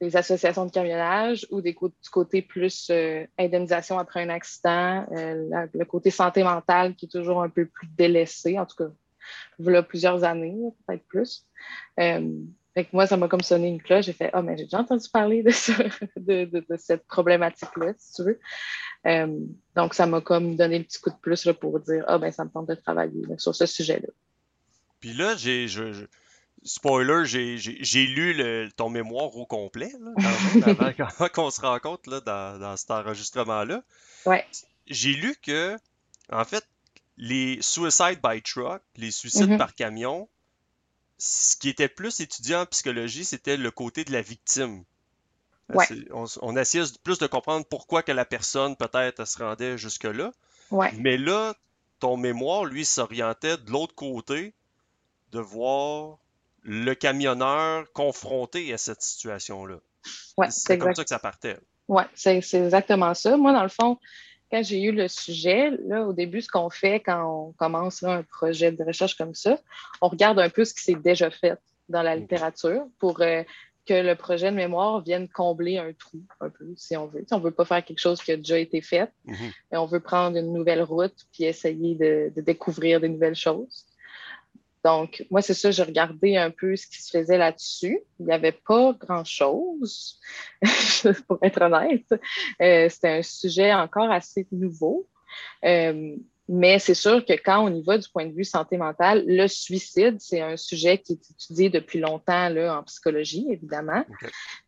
des 0.00 0.16
associations 0.16 0.64
de 0.64 0.70
camionnage 0.70 1.46
ou 1.50 1.60
du 1.60 1.76
côté 2.10 2.40
plus 2.40 2.88
euh, 2.90 3.26
indemnisation 3.38 3.98
après 3.98 4.22
un 4.22 4.30
accident, 4.30 5.06
le 5.10 5.84
côté 5.84 6.10
santé 6.10 6.42
mentale 6.42 6.94
qui 6.94 7.04
est 7.04 7.10
toujours 7.10 7.42
un 7.42 7.50
peu 7.50 7.66
plus 7.66 7.88
délaissé, 7.88 8.58
en 8.58 8.64
tout 8.64 8.76
cas. 8.76 8.90
voilà 9.58 9.82
plusieurs 9.82 10.24
années, 10.24 10.56
peut-être 10.86 11.06
plus. 11.06 11.46
Fait 12.74 12.84
que 12.84 12.90
moi, 12.92 13.06
ça 13.06 13.16
m'a 13.16 13.26
comme 13.26 13.42
sonné 13.42 13.68
une 13.68 13.82
cloche. 13.82 14.04
J'ai 14.06 14.12
fait, 14.12 14.30
ah, 14.32 14.42
mais 14.42 14.56
j'ai 14.56 14.64
déjà 14.64 14.78
entendu 14.78 15.08
parler 15.12 15.42
de, 16.16 16.44
de, 16.44 16.76
cette 16.76 17.06
problématique-là, 17.06 17.92
si 17.98 18.14
tu 18.14 18.22
veux. 18.22 18.40
Euh, 19.06 19.38
donc, 19.74 19.94
ça 19.94 20.06
m'a 20.06 20.20
comme 20.20 20.56
donné 20.56 20.78
le 20.78 20.84
petit 20.84 21.00
coup 21.00 21.10
de 21.10 21.18
plus 21.20 21.44
là, 21.46 21.54
pour 21.54 21.80
dire, 21.80 22.04
ah, 22.06 22.18
ben, 22.18 22.30
ça 22.30 22.44
me 22.44 22.50
tente 22.50 22.68
de 22.68 22.74
travailler 22.74 23.22
sur 23.38 23.54
ce 23.54 23.66
sujet-là. 23.66 24.08
Puis 25.00 25.14
là, 25.14 25.34
j'ai, 25.36 25.66
je, 25.66 26.06
spoiler, 26.62 27.24
j'ai 27.26 28.06
lu 28.06 28.34
le, 28.34 28.68
ton 28.76 28.88
mémoire 28.88 29.34
au 29.36 29.46
complet, 29.46 29.92
là, 30.00 30.92
avant, 30.98 31.28
qu'on 31.28 31.50
se 31.50 31.60
rencontre 31.60 32.08
là, 32.10 32.20
dans, 32.20 32.60
dans 32.60 32.76
cet 32.76 32.90
enregistrement-là. 32.90 33.82
Ouais. 34.26 34.44
J'ai 34.86 35.14
lu 35.14 35.34
que, 35.42 35.76
en 36.30 36.44
fait, 36.44 36.64
les 37.16 37.58
suicide 37.62 38.20
by 38.22 38.42
truck, 38.42 38.82
les 38.96 39.10
suicides 39.10 39.50
mm-hmm. 39.50 39.58
par 39.58 39.74
camion, 39.74 40.28
ce 41.20 41.54
qui 41.56 41.68
était 41.68 41.88
plus 41.88 42.20
étudié 42.20 42.56
en 42.56 42.64
psychologie, 42.66 43.24
c'était 43.24 43.58
le 43.58 43.70
côté 43.70 44.04
de 44.04 44.12
la 44.12 44.22
victime. 44.22 44.84
On, 46.12 46.24
on, 46.40 46.56
essayait 46.56 46.84
plus 47.04 47.18
de 47.18 47.28
comprendre 47.28 47.64
pourquoi 47.64 48.02
que 48.02 48.10
la 48.10 48.24
personne 48.24 48.74
peut-être 48.74 49.24
se 49.24 49.38
rendait 49.38 49.78
jusque-là. 49.78 50.32
Mais 50.94 51.16
là, 51.16 51.54
ton 52.00 52.16
mémoire, 52.16 52.64
lui, 52.64 52.84
s'orientait 52.84 53.58
de 53.58 53.70
l'autre 53.70 53.94
côté, 53.94 54.54
de 55.30 55.38
voir 55.38 56.18
le 56.62 56.94
camionneur 56.94 57.84
confronté 57.92 58.72
à 58.72 58.78
cette 58.78 59.02
situation-là. 59.02 59.76
c'est 60.48 60.78
comme 60.78 60.94
ça 60.94 61.04
que 61.04 61.08
ça 61.08 61.18
partait. 61.18 61.58
Oui, 61.86 62.02
c'est 62.14 62.40
exactement 62.54 63.14
ça. 63.14 63.36
Moi, 63.36 63.52
dans 63.52 63.62
le 63.62 63.68
fond, 63.68 63.98
quand 64.50 64.62
j'ai 64.64 64.82
eu 64.82 64.92
le 64.92 65.08
sujet, 65.08 65.70
là, 65.86 66.04
au 66.06 66.12
début, 66.12 66.40
ce 66.40 66.48
qu'on 66.48 66.70
fait 66.70 67.00
quand 67.00 67.48
on 67.48 67.52
commence 67.52 68.02
un 68.02 68.22
projet 68.22 68.72
de 68.72 68.82
recherche 68.82 69.16
comme 69.16 69.34
ça, 69.34 69.58
on 70.00 70.08
regarde 70.08 70.38
un 70.38 70.48
peu 70.48 70.64
ce 70.64 70.74
qui 70.74 70.82
s'est 70.82 70.94
déjà 70.94 71.30
fait 71.30 71.58
dans 71.88 72.02
la 72.02 72.16
littérature 72.16 72.86
pour 72.98 73.20
euh, 73.20 73.42
que 73.86 73.94
le 73.94 74.14
projet 74.14 74.50
de 74.50 74.56
mémoire 74.56 75.02
vienne 75.02 75.28
combler 75.28 75.78
un 75.78 75.92
trou, 75.92 76.20
un 76.40 76.50
peu, 76.50 76.66
si 76.76 76.96
on 76.96 77.06
veut. 77.06 77.24
on 77.30 77.38
ne 77.38 77.42
veut 77.42 77.50
pas 77.50 77.64
faire 77.64 77.84
quelque 77.84 77.98
chose 77.98 78.22
qui 78.22 78.32
a 78.32 78.36
déjà 78.36 78.58
été 78.58 78.80
fait, 78.80 79.10
mm-hmm. 79.26 79.52
mais 79.72 79.78
on 79.78 79.86
veut 79.86 80.00
prendre 80.00 80.36
une 80.36 80.52
nouvelle 80.52 80.82
route 80.82 81.26
puis 81.32 81.44
essayer 81.44 81.94
de, 81.94 82.32
de 82.34 82.40
découvrir 82.40 83.00
des 83.00 83.08
nouvelles 83.08 83.36
choses. 83.36 83.86
Donc, 84.84 85.26
moi, 85.30 85.42
c'est 85.42 85.54
ça, 85.54 85.70
j'ai 85.70 85.82
regardé 85.82 86.36
un 86.36 86.50
peu 86.50 86.74
ce 86.74 86.86
qui 86.86 87.02
se 87.02 87.10
faisait 87.10 87.36
là-dessus. 87.36 88.00
Il 88.18 88.26
n'y 88.26 88.32
avait 88.32 88.52
pas 88.52 88.94
grand-chose, 88.98 90.18
pour 91.28 91.38
être 91.42 91.60
honnête. 91.62 92.06
Euh, 92.62 92.88
c'était 92.88 93.18
un 93.18 93.22
sujet 93.22 93.74
encore 93.74 94.10
assez 94.10 94.46
nouveau. 94.52 95.06
Euh, 95.64 96.16
mais 96.48 96.78
c'est 96.78 96.94
sûr 96.94 97.24
que 97.24 97.34
quand 97.34 97.64
on 97.64 97.72
y 97.72 97.82
va 97.82 97.98
du 97.98 98.08
point 98.08 98.26
de 98.26 98.32
vue 98.32 98.44
santé 98.44 98.76
mentale, 98.76 99.24
le 99.26 99.46
suicide, 99.46 100.16
c'est 100.18 100.40
un 100.40 100.56
sujet 100.56 100.98
qui 100.98 101.12
est 101.12 101.30
étudié 101.30 101.70
depuis 101.70 102.00
longtemps 102.00 102.48
là, 102.48 102.78
en 102.78 102.82
psychologie, 102.82 103.46
évidemment. 103.50 104.04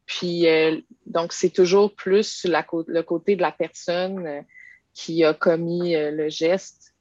Puis, 0.07 0.47
euh, 0.47 0.78
donc, 1.07 1.33
c'est 1.33 1.50
toujours 1.50 1.95
plus 1.95 2.45
la, 2.45 2.64
le 2.87 3.02
côté 3.02 3.35
de 3.35 3.42
la 3.42 3.50
personne 3.50 4.45
qui 4.92 5.25
a 5.25 5.33
commis 5.33 5.95
le 5.97 6.28
geste 6.28 6.95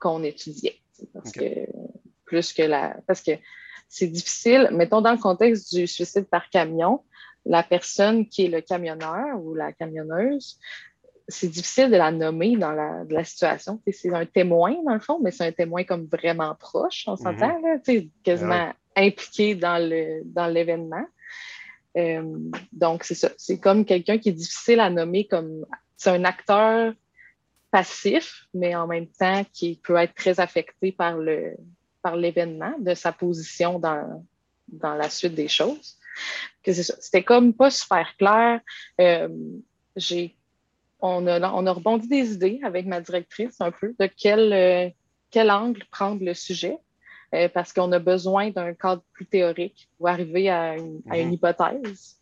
qu'on 0.00 0.24
étudiait. 0.24 0.80
Parce 1.14 1.32
que 1.32 1.66
plus 2.30 2.52
que 2.52 2.62
la. 2.62 2.96
Parce 3.06 3.20
que 3.20 3.32
c'est 3.88 4.06
difficile. 4.06 4.68
Mettons 4.70 5.00
dans 5.00 5.12
le 5.12 5.18
contexte 5.18 5.74
du 5.74 5.86
suicide 5.88 6.26
par 6.30 6.48
camion, 6.48 7.02
la 7.44 7.62
personne 7.64 8.28
qui 8.28 8.44
est 8.44 8.48
le 8.48 8.60
camionneur 8.60 9.42
ou 9.42 9.54
la 9.54 9.72
camionneuse, 9.72 10.58
c'est 11.26 11.48
difficile 11.48 11.90
de 11.90 11.96
la 11.96 12.12
nommer 12.12 12.56
dans 12.56 12.72
la, 12.72 13.04
de 13.04 13.12
la 13.12 13.24
situation. 13.24 13.80
C'est 13.92 14.14
un 14.14 14.26
témoin, 14.26 14.76
dans 14.84 14.94
le 14.94 15.00
fond, 15.00 15.18
mais 15.22 15.32
c'est 15.32 15.46
un 15.46 15.52
témoin 15.52 15.82
comme 15.84 16.06
vraiment 16.06 16.54
proche, 16.54 17.04
on 17.08 17.16
s'entend, 17.16 17.58
mm 17.58 18.00
quasiment 18.22 18.72
impliqué 18.96 19.54
dans 19.54 19.78
le 19.78 20.22
dans 20.24 20.46
l'événement. 20.46 21.06
Euh, 21.96 22.38
donc, 22.72 23.04
c'est 23.04 23.14
ça. 23.14 23.30
C'est 23.36 23.58
comme 23.58 23.84
quelqu'un 23.84 24.18
qui 24.18 24.28
est 24.28 24.38
difficile 24.44 24.80
à 24.80 24.90
nommer 24.90 25.26
comme. 25.26 25.66
C'est 25.96 26.10
un 26.10 26.24
acteur 26.24 26.94
passif, 27.70 28.46
mais 28.54 28.74
en 28.74 28.86
même 28.86 29.06
temps 29.06 29.44
qui 29.52 29.80
peut 29.84 29.96
être 29.96 30.14
très 30.14 30.40
affecté 30.40 30.92
par 30.92 31.16
le, 31.18 31.56
par 32.02 32.16
l'événement, 32.16 32.74
de 32.78 32.94
sa 32.94 33.12
position 33.12 33.78
dans, 33.78 34.24
dans 34.68 34.94
la 34.94 35.08
suite 35.10 35.34
des 35.34 35.48
choses. 35.48 35.96
C'était 36.64 37.22
comme 37.22 37.54
pas 37.54 37.70
super 37.70 38.16
clair. 38.16 38.60
Euh, 39.00 39.28
j'ai, 39.96 40.36
on, 41.00 41.26
a, 41.26 41.52
on 41.52 41.66
a 41.66 41.72
rebondi 41.72 42.08
des 42.08 42.32
idées 42.32 42.60
avec 42.62 42.86
ma 42.86 43.00
directrice 43.00 43.60
un 43.60 43.70
peu 43.70 43.94
de 43.98 44.06
quel, 44.06 44.52
euh, 44.52 44.88
quel 45.30 45.50
angle 45.50 45.84
prendre 45.90 46.24
le 46.24 46.34
sujet. 46.34 46.76
Euh, 47.32 47.48
parce 47.48 47.72
qu'on 47.72 47.92
a 47.92 48.00
besoin 48.00 48.50
d'un 48.50 48.74
cadre 48.74 49.04
plus 49.12 49.24
théorique 49.24 49.88
pour 49.96 50.08
arriver 50.08 50.50
à 50.50 50.76
une, 50.76 51.00
à 51.08 51.16
une 51.16 51.30
mm-hmm. 51.30 51.34
hypothèse. 51.34 52.19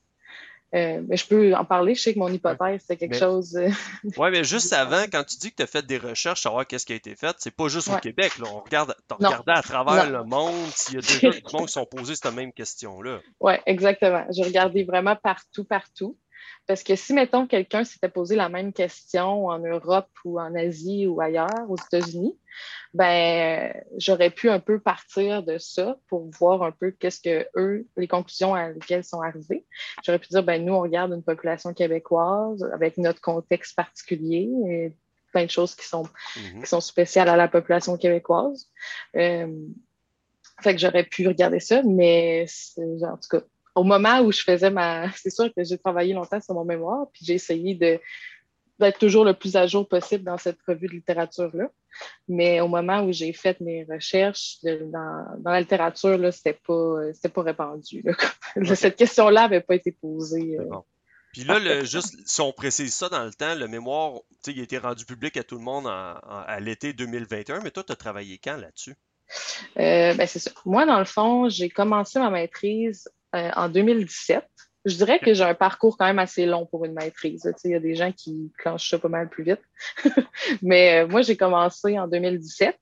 Euh, 0.75 1.01
mais 1.09 1.17
je 1.17 1.27
peux 1.27 1.55
en 1.55 1.65
parler. 1.65 1.95
Je 1.95 2.03
sais 2.03 2.15
que 2.15 2.19
mon 2.19 2.29
hypothèse, 2.29 2.83
c'est 2.87 2.97
quelque 2.97 3.17
chose. 3.17 3.57
Euh, 3.57 3.71
oui, 4.19 4.29
mais 4.31 4.45
juste 4.45 4.73
avant, 4.73 5.05
quand 5.11 5.25
tu 5.25 5.39
dis 5.39 5.51
que 5.51 5.57
tu 5.57 5.63
as 5.63 5.67
fait 5.67 5.87
des 5.87 5.97
recherches, 5.97 6.43
savoir 6.43 6.67
qu'est-ce 6.67 6.85
qui 6.85 6.93
a 6.93 6.97
été 6.97 7.15
fait, 7.15 7.35
c'est 7.39 7.55
pas 7.55 7.69
juste 7.69 7.89
au 7.89 7.97
Québec. 7.97 8.39
Là. 8.39 8.47
On 8.53 8.61
regarde, 8.61 8.95
regardé 9.11 9.53
à 9.53 9.63
travers 9.63 10.11
le 10.11 10.25
monde 10.25 10.67
s'il 10.75 10.97
y 10.97 10.99
a 10.99 11.01
déjà 11.01 11.31
des 11.31 11.43
gens 11.51 11.65
qui 11.65 11.73
sont 11.73 11.87
posés 11.87 12.15
cette 12.17 12.35
même 12.35 12.53
question-là. 12.53 13.21
Oui, 13.41 13.55
exactement. 13.67 14.25
J'ai 14.31 14.43
regardé 14.43 14.85
vraiment 14.85 15.17
partout, 15.17 15.65
partout. 15.65 16.17
Parce 16.69 16.83
que 16.83 16.97
si, 16.97 17.15
mettons, 17.15 17.47
quelqu'un 17.47 17.83
s'était 17.83 18.11
posé 18.11 18.37
la 18.37 18.51
même 18.51 18.75
question 18.75 19.47
en 19.47 19.59
Europe 19.59 20.11
ou 20.27 20.39
en 20.39 20.55
Asie 20.55 21.07
ou 21.07 21.19
ailleurs, 21.19 21.65
aux 21.67 21.77
États-Unis, 21.77 22.39
ben, 22.93 23.73
j'aurais 23.97 24.29
pu 24.29 24.51
un 24.51 24.61
peu 24.61 24.79
partir 24.79 25.43
de 25.43 25.57
ça 25.57 25.97
pour 26.09 26.29
voir 26.39 26.63
un 26.63 26.71
peu 26.71 26.91
qu'est-ce 26.91 27.21
que 27.23 27.49
eux, 27.57 27.87
les 27.97 28.07
conclusions 28.07 28.55
à 28.55 28.69
lesquelles 28.69 29.03
sont 29.03 29.23
arrivés. 29.23 29.65
J'aurais 30.05 30.19
pu 30.19 30.29
dire, 30.29 30.43
ben, 30.43 30.63
nous, 30.63 30.75
on 30.75 30.83
regarde 30.83 31.11
une 31.13 31.23
population 31.23 31.73
québécoise 31.73 32.63
avec 32.75 32.99
notre 32.99 33.23
contexte 33.23 33.75
particulier 33.75 34.51
et 34.69 34.93
plein 35.33 35.47
de 35.47 35.51
choses 35.51 35.75
qui 35.75 35.87
sont, 35.87 36.03
mm-hmm. 36.03 36.61
qui 36.61 36.69
sont 36.69 36.83
spéciales 36.83 37.31
à 37.31 37.37
la 37.37 37.49
population 37.49 37.97
québécoise. 37.97 38.71
Euh, 39.17 39.47
fait 40.61 40.75
que 40.75 40.81
j'aurais 40.81 41.05
pu 41.05 41.27
regarder 41.27 41.61
ça, 41.61 41.83
mais 41.83 42.45
en 42.77 43.17
tout 43.17 43.29
cas, 43.31 43.41
au 43.75 43.85
moment 43.85 44.21
où 44.21 44.33
je 44.33 44.43
faisais 44.43 44.71
ma. 44.71 45.11
C'est 45.17 45.31
sûr 45.31 45.53
que 45.55 45.65
j'ai 45.65 45.79
travaillé 45.79 46.15
longtemps 46.15 46.41
sur 46.41 46.55
mon 46.55 46.65
mémoire, 46.65 47.07
puis 47.13 47.25
j'ai 47.25 47.35
essayé 47.35 47.75
de 47.75 48.01
d'être 48.79 48.99
toujours 48.99 49.25
le 49.25 49.35
plus 49.35 49.57
à 49.57 49.67
jour 49.67 49.89
possible 49.89 50.23
dans 50.23 50.39
cette 50.39 50.59
revue 50.67 50.87
de 50.87 50.93
littérature-là. 50.93 51.69
Mais 52.29 52.61
au 52.61 52.69
moment 52.69 53.03
où 53.03 53.13
j'ai 53.13 53.33
fait 53.33 53.61
mes 53.61 53.85
recherches 53.85 54.59
dans, 54.63 55.27
dans, 55.39 55.51
la 55.51 55.59
littérature, 55.59 56.17
là, 56.17 56.31
c'était 56.31 56.53
pas, 56.65 57.01
pas 57.35 57.43
répandu. 57.43 58.05
Cette 58.77 58.95
question-là 58.95 59.43
n'avait 59.43 59.63
pas 59.63 59.75
été 59.75 59.91
posée. 59.91 60.59
Euh, 60.61 60.77
puis 61.33 61.43
là, 61.43 61.59
le, 61.59 61.85
juste 61.85 62.15
si 62.25 62.41
on 62.41 62.53
précise 62.53 62.95
ça 62.95 63.09
dans 63.09 63.25
le 63.25 63.33
temps, 63.33 63.57
le 63.57 63.67
mémoire, 63.67 64.21
il 64.47 64.61
a 64.61 64.63
été 64.63 64.79
rendu 64.79 65.05
public 65.05 65.37
à 65.37 65.43
tout 65.43 65.57
le 65.57 65.65
monde 65.65 65.87
à 65.89 66.59
l'été 66.61 66.93
2021, 66.93 67.61
mais 67.61 67.73
toi, 67.73 67.83
tu 67.83 67.91
as 67.91 67.97
travaillé 67.97 68.39
quand 68.39 68.57
là-dessus? 68.57 68.95
Euh, 69.77 70.15
ben, 70.15 70.27
c'est 70.27 70.39
ça. 70.39 70.51
Moi, 70.65 70.87
dans 70.87 70.99
le 70.99 71.05
fond, 71.05 71.49
j'ai 71.49 71.69
commencé 71.69 72.19
ma 72.19 72.31
maîtrise 72.31 73.11
euh, 73.35 73.51
en 73.57 73.69
2017. 73.69 74.43
Je 74.87 74.97
dirais 74.97 75.19
que 75.19 75.35
j'ai 75.35 75.45
un 75.45 75.55
parcours 75.55 75.99
quand 75.99 76.07
même 76.07 76.19
assez 76.19 76.47
long 76.47 76.65
pour 76.65 76.87
une 76.87 76.95
maîtrise. 76.95 77.53
Il 77.65 77.73
y 77.73 77.75
a 77.75 77.81
des 77.81 77.95
gens 77.95 78.11
qui 78.11 78.51
clenchent 78.57 78.89
ça 78.89 78.99
pas 78.99 79.09
mal 79.09 79.29
plus 79.29 79.45
vite. 79.45 79.61
Mais 80.63 81.03
euh, 81.03 81.09
moi, 81.09 81.21
j'ai 81.21 81.37
commencé 81.37 81.99
en 81.99 82.09
2017. 82.09 82.75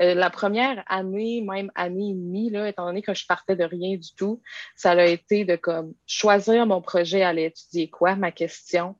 Euh, 0.00 0.14
la 0.14 0.30
première 0.30 0.82
année, 0.86 1.44
même 1.46 1.70
année 1.74 2.10
et 2.10 2.14
demie, 2.14 2.48
là, 2.48 2.68
étant 2.68 2.86
donné 2.86 3.02
que 3.02 3.12
je 3.12 3.26
partais 3.26 3.54
de 3.54 3.64
rien 3.64 3.98
du 3.98 4.14
tout, 4.14 4.40
ça 4.76 4.92
a 4.92 5.04
été 5.04 5.44
de 5.44 5.56
comme 5.56 5.92
choisir 6.06 6.64
mon 6.64 6.80
projet, 6.80 7.22
aller 7.22 7.44
étudier 7.44 7.90
quoi, 7.90 8.16
ma 8.16 8.32
question, 8.32 8.96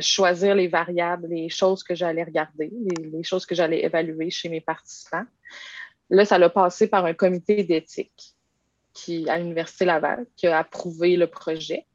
choisir 0.00 0.56
les 0.56 0.68
variables, 0.68 1.28
les 1.28 1.48
choses 1.48 1.84
que 1.84 1.94
j'allais 1.94 2.24
regarder, 2.24 2.72
les, 2.72 3.10
les, 3.10 3.22
choses 3.22 3.46
que 3.46 3.54
j'allais 3.54 3.84
évaluer 3.84 4.30
chez 4.30 4.48
mes 4.48 4.60
participants. 4.60 5.24
Là, 6.10 6.24
ça 6.24 6.38
l'a 6.38 6.50
passé 6.50 6.88
par 6.88 7.04
un 7.04 7.14
comité 7.14 7.62
d'éthique 7.62 8.37
qui, 8.98 9.28
à 9.28 9.38
l'Université 9.38 9.84
Laval 9.84 10.26
qui 10.36 10.46
a 10.46 10.58
approuvé 10.58 11.16
le 11.16 11.26
projet. 11.26 11.86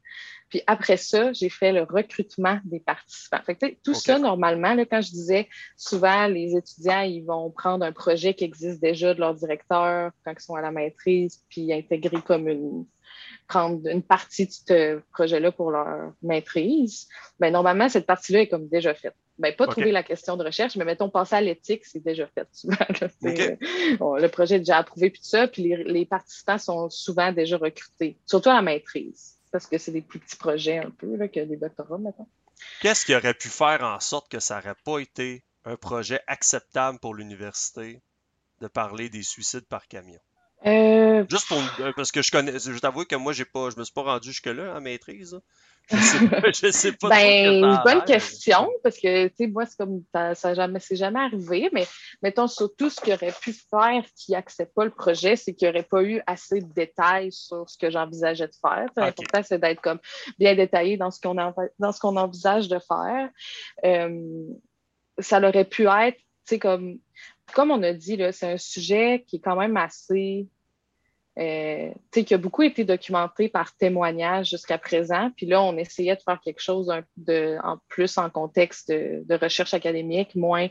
Puis 0.48 0.62
après 0.66 0.96
ça, 0.96 1.32
j'ai 1.32 1.48
fait 1.48 1.72
le 1.72 1.82
recrutement 1.82 2.60
des 2.64 2.78
participants. 2.78 3.40
Fait 3.44 3.78
tout 3.82 3.94
ça, 3.94 4.18
normalement, 4.18 4.74
là, 4.74 4.84
quand 4.84 5.00
je 5.00 5.10
disais 5.10 5.48
souvent, 5.76 6.26
les 6.26 6.56
étudiants, 6.56 7.00
ils 7.00 7.22
vont 7.22 7.50
prendre 7.50 7.84
un 7.84 7.92
projet 7.92 8.34
qui 8.34 8.44
existe 8.44 8.80
déjà 8.80 9.14
de 9.14 9.20
leur 9.20 9.34
directeur 9.34 10.12
quand 10.24 10.32
ils 10.32 10.42
sont 10.42 10.54
à 10.54 10.60
la 10.60 10.70
maîtrise, 10.70 11.42
puis 11.48 11.72
intégrer 11.72 12.22
comme 12.22 12.48
une, 12.48 12.86
prendre 13.46 13.86
une 13.88 14.02
partie 14.02 14.46
de 14.46 14.52
ce 14.52 15.00
projet-là 15.12 15.52
pour 15.52 15.70
leur 15.70 16.12
maîtrise. 16.22 17.08
Ben, 17.38 17.52
normalement, 17.52 17.88
cette 17.88 18.06
partie-là 18.06 18.42
est 18.42 18.48
comme 18.48 18.68
déjà 18.68 18.94
faite. 18.94 19.14
Ben, 19.38 19.54
pas 19.54 19.66
trouver 19.66 19.90
la 19.90 20.04
question 20.04 20.36
de 20.36 20.44
recherche, 20.44 20.76
mais 20.76 20.84
mettons, 20.84 21.10
passer 21.10 21.34
à 21.34 21.40
l'éthique, 21.40 21.84
c'est 21.84 22.02
déjà 22.02 22.26
fait 22.28 22.48
souvent. 22.52 22.76
Euh, 23.24 24.20
le 24.20 24.26
projet 24.28 24.56
est 24.56 24.60
déjà 24.60 24.78
approuvé, 24.78 25.10
puis 25.10 25.20
tout 25.20 25.28
ça, 25.28 25.48
puis 25.48 25.74
les, 25.84 26.06
participants 26.06 26.58
sont 26.58 26.90
souvent 26.90 27.32
déjà 27.32 27.56
recrutés, 27.56 28.18
surtout 28.26 28.50
à 28.50 28.54
la 28.54 28.62
maîtrise, 28.62 29.38
parce 29.50 29.66
que 29.66 29.78
c'est 29.78 29.92
des 29.92 30.02
plus 30.02 30.20
petits 30.20 30.36
projets 30.36 30.78
un 30.78 30.90
peu 30.90 31.16
là, 31.16 31.28
que 31.28 31.40
des 31.40 31.56
doctorats, 31.56 31.98
mettons. 31.98 32.28
Qu'est-ce 32.80 33.04
qui 33.04 33.14
aurait 33.14 33.34
pu 33.34 33.48
faire 33.48 33.82
en 33.82 33.98
sorte 34.00 34.30
que 34.30 34.40
ça 34.40 34.56
n'aurait 34.56 34.76
pas 34.84 34.98
été 34.98 35.44
un 35.64 35.76
projet 35.76 36.20
acceptable 36.26 36.98
pour 37.00 37.14
l'université 37.14 38.02
de 38.60 38.68
parler 38.68 39.08
des 39.08 39.22
suicides 39.22 39.66
par 39.66 39.88
camion? 39.88 40.20
Euh, 40.66 41.24
Juste 41.28 41.48
pour 41.48 41.58
parce 41.94 42.10
que 42.10 42.22
je 42.22 42.30
connais, 42.30 42.58
je 42.58 42.78
t'avoue 42.78 43.04
que 43.04 43.16
moi 43.16 43.32
j'ai 43.32 43.44
pas, 43.44 43.68
je 43.70 43.78
me 43.78 43.84
suis 43.84 43.92
pas 43.92 44.02
rendu 44.02 44.28
jusque 44.28 44.46
là 44.46 44.74
en 44.76 44.80
maîtrise. 44.80 45.38
Je 45.90 46.50
sais, 46.52 46.72
sais 46.72 46.92
pas. 46.92 47.10
ben, 47.10 47.80
bonne 47.84 48.04
question, 48.04 48.70
parce 48.82 48.96
que, 48.96 49.28
tu 49.28 49.34
sais, 49.36 49.46
moi, 49.48 49.66
c'est 49.66 49.76
comme, 49.76 50.02
ça 50.34 50.54
jamais, 50.54 50.80
c'est 50.80 50.96
jamais 50.96 51.20
arrivé, 51.20 51.68
mais 51.72 51.86
mettons, 52.22 52.46
surtout, 52.46 52.88
ce 52.88 53.00
qu'il 53.00 53.12
aurait 53.12 53.34
pu 53.40 53.52
faire 53.52 54.02
qui 54.16 54.32
n'accepte 54.32 54.74
pas 54.74 54.84
le 54.84 54.90
projet, 54.90 55.36
c'est 55.36 55.54
qu'il 55.54 55.68
n'y 55.68 55.74
aurait 55.74 55.86
pas 55.86 56.02
eu 56.02 56.22
assez 56.26 56.60
de 56.60 56.72
détails 56.72 57.32
sur 57.32 57.68
ce 57.68 57.76
que 57.76 57.90
j'envisageais 57.90 58.48
de 58.48 58.54
faire. 58.60 58.86
L'important, 58.96 59.42
c'est 59.42 59.58
d'être 59.58 59.82
comme 59.82 60.00
bien 60.38 60.54
détaillé 60.54 60.96
dans 60.96 61.10
ce 61.10 61.20
qu'on, 61.20 61.34
dans 61.34 61.92
ce 61.92 62.00
qu'on 62.00 62.16
envisage 62.16 62.68
de 62.68 62.78
faire. 62.78 63.28
Euh, 63.84 64.46
ça 65.18 65.38
aurait 65.38 65.66
pu 65.66 65.86
être, 65.86 66.16
tu 66.16 66.24
sais, 66.46 66.58
comme, 66.58 66.98
comme 67.54 67.70
on 67.70 67.82
a 67.82 67.92
dit, 67.92 68.18
c'est 68.32 68.52
un 68.52 68.58
sujet 68.58 69.24
qui 69.26 69.36
est 69.36 69.40
quand 69.40 69.56
même 69.56 69.76
assez 69.76 70.48
euh, 71.36 71.90
qui 72.12 72.32
a 72.32 72.38
beaucoup 72.38 72.62
été 72.62 72.84
documenté 72.84 73.48
par 73.48 73.76
témoignage 73.76 74.50
jusqu'à 74.50 74.78
présent. 74.78 75.32
Puis 75.36 75.46
là, 75.46 75.60
on 75.62 75.76
essayait 75.76 76.14
de 76.14 76.20
faire 76.20 76.40
quelque 76.40 76.60
chose 76.60 76.92
de, 77.16 77.58
en 77.64 77.78
plus 77.88 78.18
en 78.18 78.30
contexte 78.30 78.88
de, 78.90 79.34
recherche 79.34 79.74
académique, 79.74 80.36
moins 80.36 80.68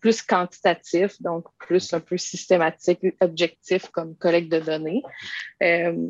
plus 0.00 0.22
quantitatif, 0.22 1.20
donc 1.20 1.46
plus 1.58 1.92
un 1.92 1.98
peu 1.98 2.16
systématique, 2.16 3.00
objectif 3.20 3.88
comme 3.88 4.14
collecte 4.16 4.52
de 4.52 4.60
données. 4.60 5.02
Euh, 5.64 6.08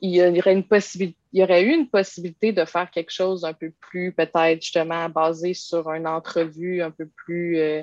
il, 0.00 0.16
y 0.16 0.22
aurait 0.22 0.54
une 0.54 0.64
il 0.70 1.14
y 1.32 1.42
aurait 1.42 1.62
eu 1.62 1.74
une 1.74 1.90
possibilité 1.90 2.52
de 2.52 2.64
faire 2.64 2.90
quelque 2.90 3.12
chose 3.12 3.44
un 3.44 3.52
peu 3.52 3.70
plus, 3.80 4.12
peut-être 4.12 4.62
justement 4.62 5.10
basé 5.10 5.52
sur 5.52 5.92
une 5.92 6.06
entrevue 6.06 6.80
un 6.80 6.90
peu 6.90 7.06
plus 7.06 7.58
euh, 7.58 7.82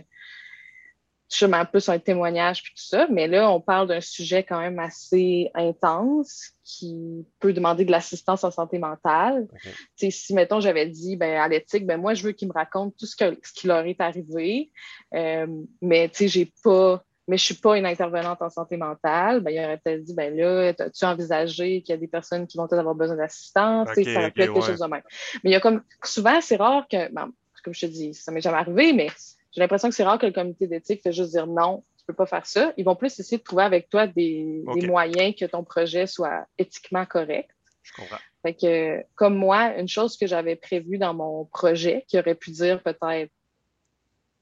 justement 1.30 1.66
plus 1.66 1.90
un 1.90 2.00
témoignage 2.00 2.64
puis 2.64 2.72
tout 2.74 2.86
ça, 2.86 3.08
mais 3.10 3.28
là, 3.28 3.52
on 3.52 3.60
parle 3.60 3.88
d'un 3.88 4.02
sujet 4.02 4.44
quand 4.44 4.60
même 4.60 4.80
assez 4.80 5.52
intense 5.54 6.52
qui 6.64 7.26
peut 7.40 7.54
demander 7.54 7.86
de 7.86 7.92
l'assistance 7.92 8.44
en 8.44 8.52
santé 8.52 8.80
mentale. 8.80 9.48
Si, 9.96 10.34
mettons, 10.34 10.60
j'avais 10.60 10.88
dit 10.88 11.16
ben, 11.16 11.40
à 11.40 11.48
l'éthique, 11.48 11.86
ben, 11.86 12.00
moi, 12.00 12.14
je 12.14 12.24
veux 12.24 12.32
qu'il 12.32 12.48
me 12.48 12.54
raconte 12.54 12.96
tout 12.98 13.06
ce, 13.06 13.16
que, 13.16 13.38
ce 13.44 13.54
qui 13.54 13.68
leur 13.68 13.86
est 13.86 14.00
arrivé, 14.00 14.72
euh, 15.14 15.48
mais 15.82 16.10
tu 16.10 16.18
sais, 16.18 16.28
j'ai 16.28 16.52
pas 16.64 17.04
mais 17.30 17.38
je 17.38 17.44
suis 17.44 17.56
pas 17.56 17.78
une 17.78 17.86
intervenante 17.86 18.42
en 18.42 18.50
santé 18.50 18.78
mentale, 18.78 19.42
ben, 19.42 19.52
il 19.52 19.60
aurait 19.60 19.78
peut-être 19.84 20.02
dit, 20.02 20.14
ben 20.14 20.34
là, 20.34 20.74
as-tu 20.80 21.04
envisagé 21.04 21.82
qu'il 21.82 21.94
y 21.94 21.98
a 21.98 21.98
des 21.98 22.08
personnes 22.08 22.48
qui 22.48 22.58
vont 22.58 22.68
peut-être 22.68 22.80
avoir 22.80 22.96
besoin 22.96 23.18
d'assistance? 23.18 23.90
ça 23.90 24.02
aurait 24.02 24.32
pu 24.32 24.42
être 24.42 24.54
quelque 24.54 24.66
chose 24.66 24.80
de 24.80 24.88
même. 24.88 25.02
Mais 25.44 25.50
il 25.50 25.52
y 25.52 25.56
a 25.56 25.60
comme, 25.60 25.84
souvent, 26.04 26.40
c'est 26.40 26.56
rare 26.56 26.88
que, 26.90 27.12
ben, 27.12 27.30
comme 27.64 27.74
je 27.74 27.82
te 27.82 27.92
dis, 27.92 28.14
ça 28.14 28.32
m'est 28.32 28.40
jamais 28.40 28.60
arrivé, 28.60 28.94
mais 28.94 29.10
j'ai 29.58 29.62
l'impression 29.62 29.90
que 29.90 29.96
c'est 29.96 30.04
rare 30.04 30.20
que 30.20 30.28
le 30.28 30.32
comité 30.32 30.68
d'éthique 30.68 31.02
fait 31.02 31.12
juste 31.12 31.32
dire 31.32 31.48
non, 31.48 31.84
tu 31.98 32.06
peux 32.06 32.14
pas 32.14 32.28
faire 32.28 32.46
ça. 32.46 32.74
Ils 32.78 32.86
vont 32.86 32.96
plus 32.96 33.20
essayer 33.20 33.40
de 33.40 33.44
trouver 33.44 33.64
avec 33.64 33.90
toi 33.90 34.06
des, 34.06 34.64
moyens 34.84 35.34
que 35.36 35.46
ton 35.46 35.64
projet 35.64 36.06
soit 36.06 36.46
éthiquement 36.60 37.08
correct. 37.08 37.50
Je 37.82 37.92
comprends. 37.96 38.18
Fait 38.44 38.54
que, 38.54 39.04
comme 39.16 39.36
moi, 39.36 39.76
une 39.80 39.88
chose 39.88 40.16
que 40.16 40.28
j'avais 40.28 40.56
prévue 40.56 41.00
dans 41.00 41.16
mon 41.16 41.46
projet, 41.46 42.06
qui 42.08 42.20
aurait 42.20 42.36
pu 42.36 42.52
dire 42.52 42.84
peut-être 42.84 43.32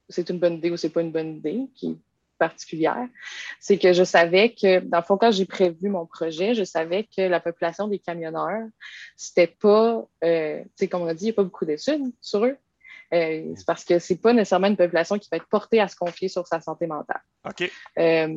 c'est 0.09 0.29
une 0.29 0.37
bonne 0.37 0.55
idée 0.55 0.69
ou 0.69 0.75
c'est 0.75 0.89
pas 0.89 0.99
une 0.99 1.13
bonne 1.13 1.37
idée, 1.37 1.61
qui 1.75 1.91
est 1.91 1.97
particulière, 2.37 3.07
c'est 3.61 3.77
que 3.77 3.93
je 3.93 4.03
savais 4.03 4.53
que, 4.53 4.81
dans 4.81 4.97
le 4.97 5.03
fond, 5.05 5.17
quand 5.17 5.31
j'ai 5.31 5.45
prévu 5.45 5.87
mon 5.87 6.05
projet, 6.05 6.55
je 6.55 6.65
savais 6.65 7.05
que 7.05 7.21
la 7.21 7.39
population 7.39 7.87
des 7.87 7.99
camionneurs, 7.99 8.67
c'était 9.15 9.47
pas, 9.47 10.05
euh, 10.25 10.61
tu 10.61 10.69
sais, 10.75 10.87
comme 10.89 11.03
on 11.03 11.07
a 11.07 11.13
dit, 11.13 11.23
il 11.23 11.27
n'y 11.27 11.31
a 11.31 11.35
pas 11.35 11.43
beaucoup 11.43 11.63
d'études 11.63 12.11
sur 12.19 12.43
eux. 12.43 12.57
Euh, 13.13 13.53
c'est 13.55 13.65
parce 13.65 13.83
que 13.83 13.99
c'est 13.99 14.21
pas 14.21 14.33
nécessairement 14.33 14.67
une 14.67 14.77
population 14.77 15.17
qui 15.17 15.29
va 15.31 15.37
être 15.37 15.47
portée 15.47 15.79
à 15.79 15.87
se 15.87 15.95
confier 15.95 16.27
sur 16.27 16.47
sa 16.47 16.61
santé 16.61 16.87
mentale. 16.87 17.21
OK. 17.47 17.71
Euh, 17.99 18.33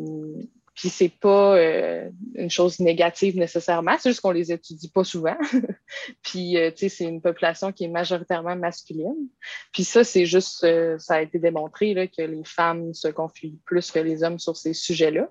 puis 0.75 0.91
c'est 0.91 1.09
pas 1.09 1.57
euh, 1.57 2.09
une 2.37 2.51
chose 2.51 2.79
négative 2.79 3.37
nécessairement, 3.37 3.97
c'est 3.99 4.11
juste 4.11 4.21
qu'on 4.21 4.31
les 4.31 4.53
étudie 4.53 4.89
pas 4.89 5.03
souvent. 5.03 5.37
puis 6.23 6.55
tu 6.55 6.73
sais, 6.77 6.89
c'est 6.89 7.05
une 7.05 7.21
population 7.21 7.73
qui 7.73 7.85
est 7.85 7.89
majoritairement 7.89 8.55
masculine. 8.55 9.29
Puis 9.73 9.83
ça, 9.83 10.05
c'est 10.05 10.25
juste, 10.25 10.65
ça 10.99 11.17
a 11.17 11.23
été 11.23 11.41
démontré 11.41 11.95
là, 11.95 12.07
que 12.07 12.23
les 12.23 12.45
femmes 12.45 12.95
se 12.95 13.09
confient 13.09 13.59
plus 13.65 13.91
que 13.91 13.99
les 13.99 14.23
hommes 14.23 14.39
sur 14.39 14.57
ces 14.57 14.73
sujets-là. 14.73 15.29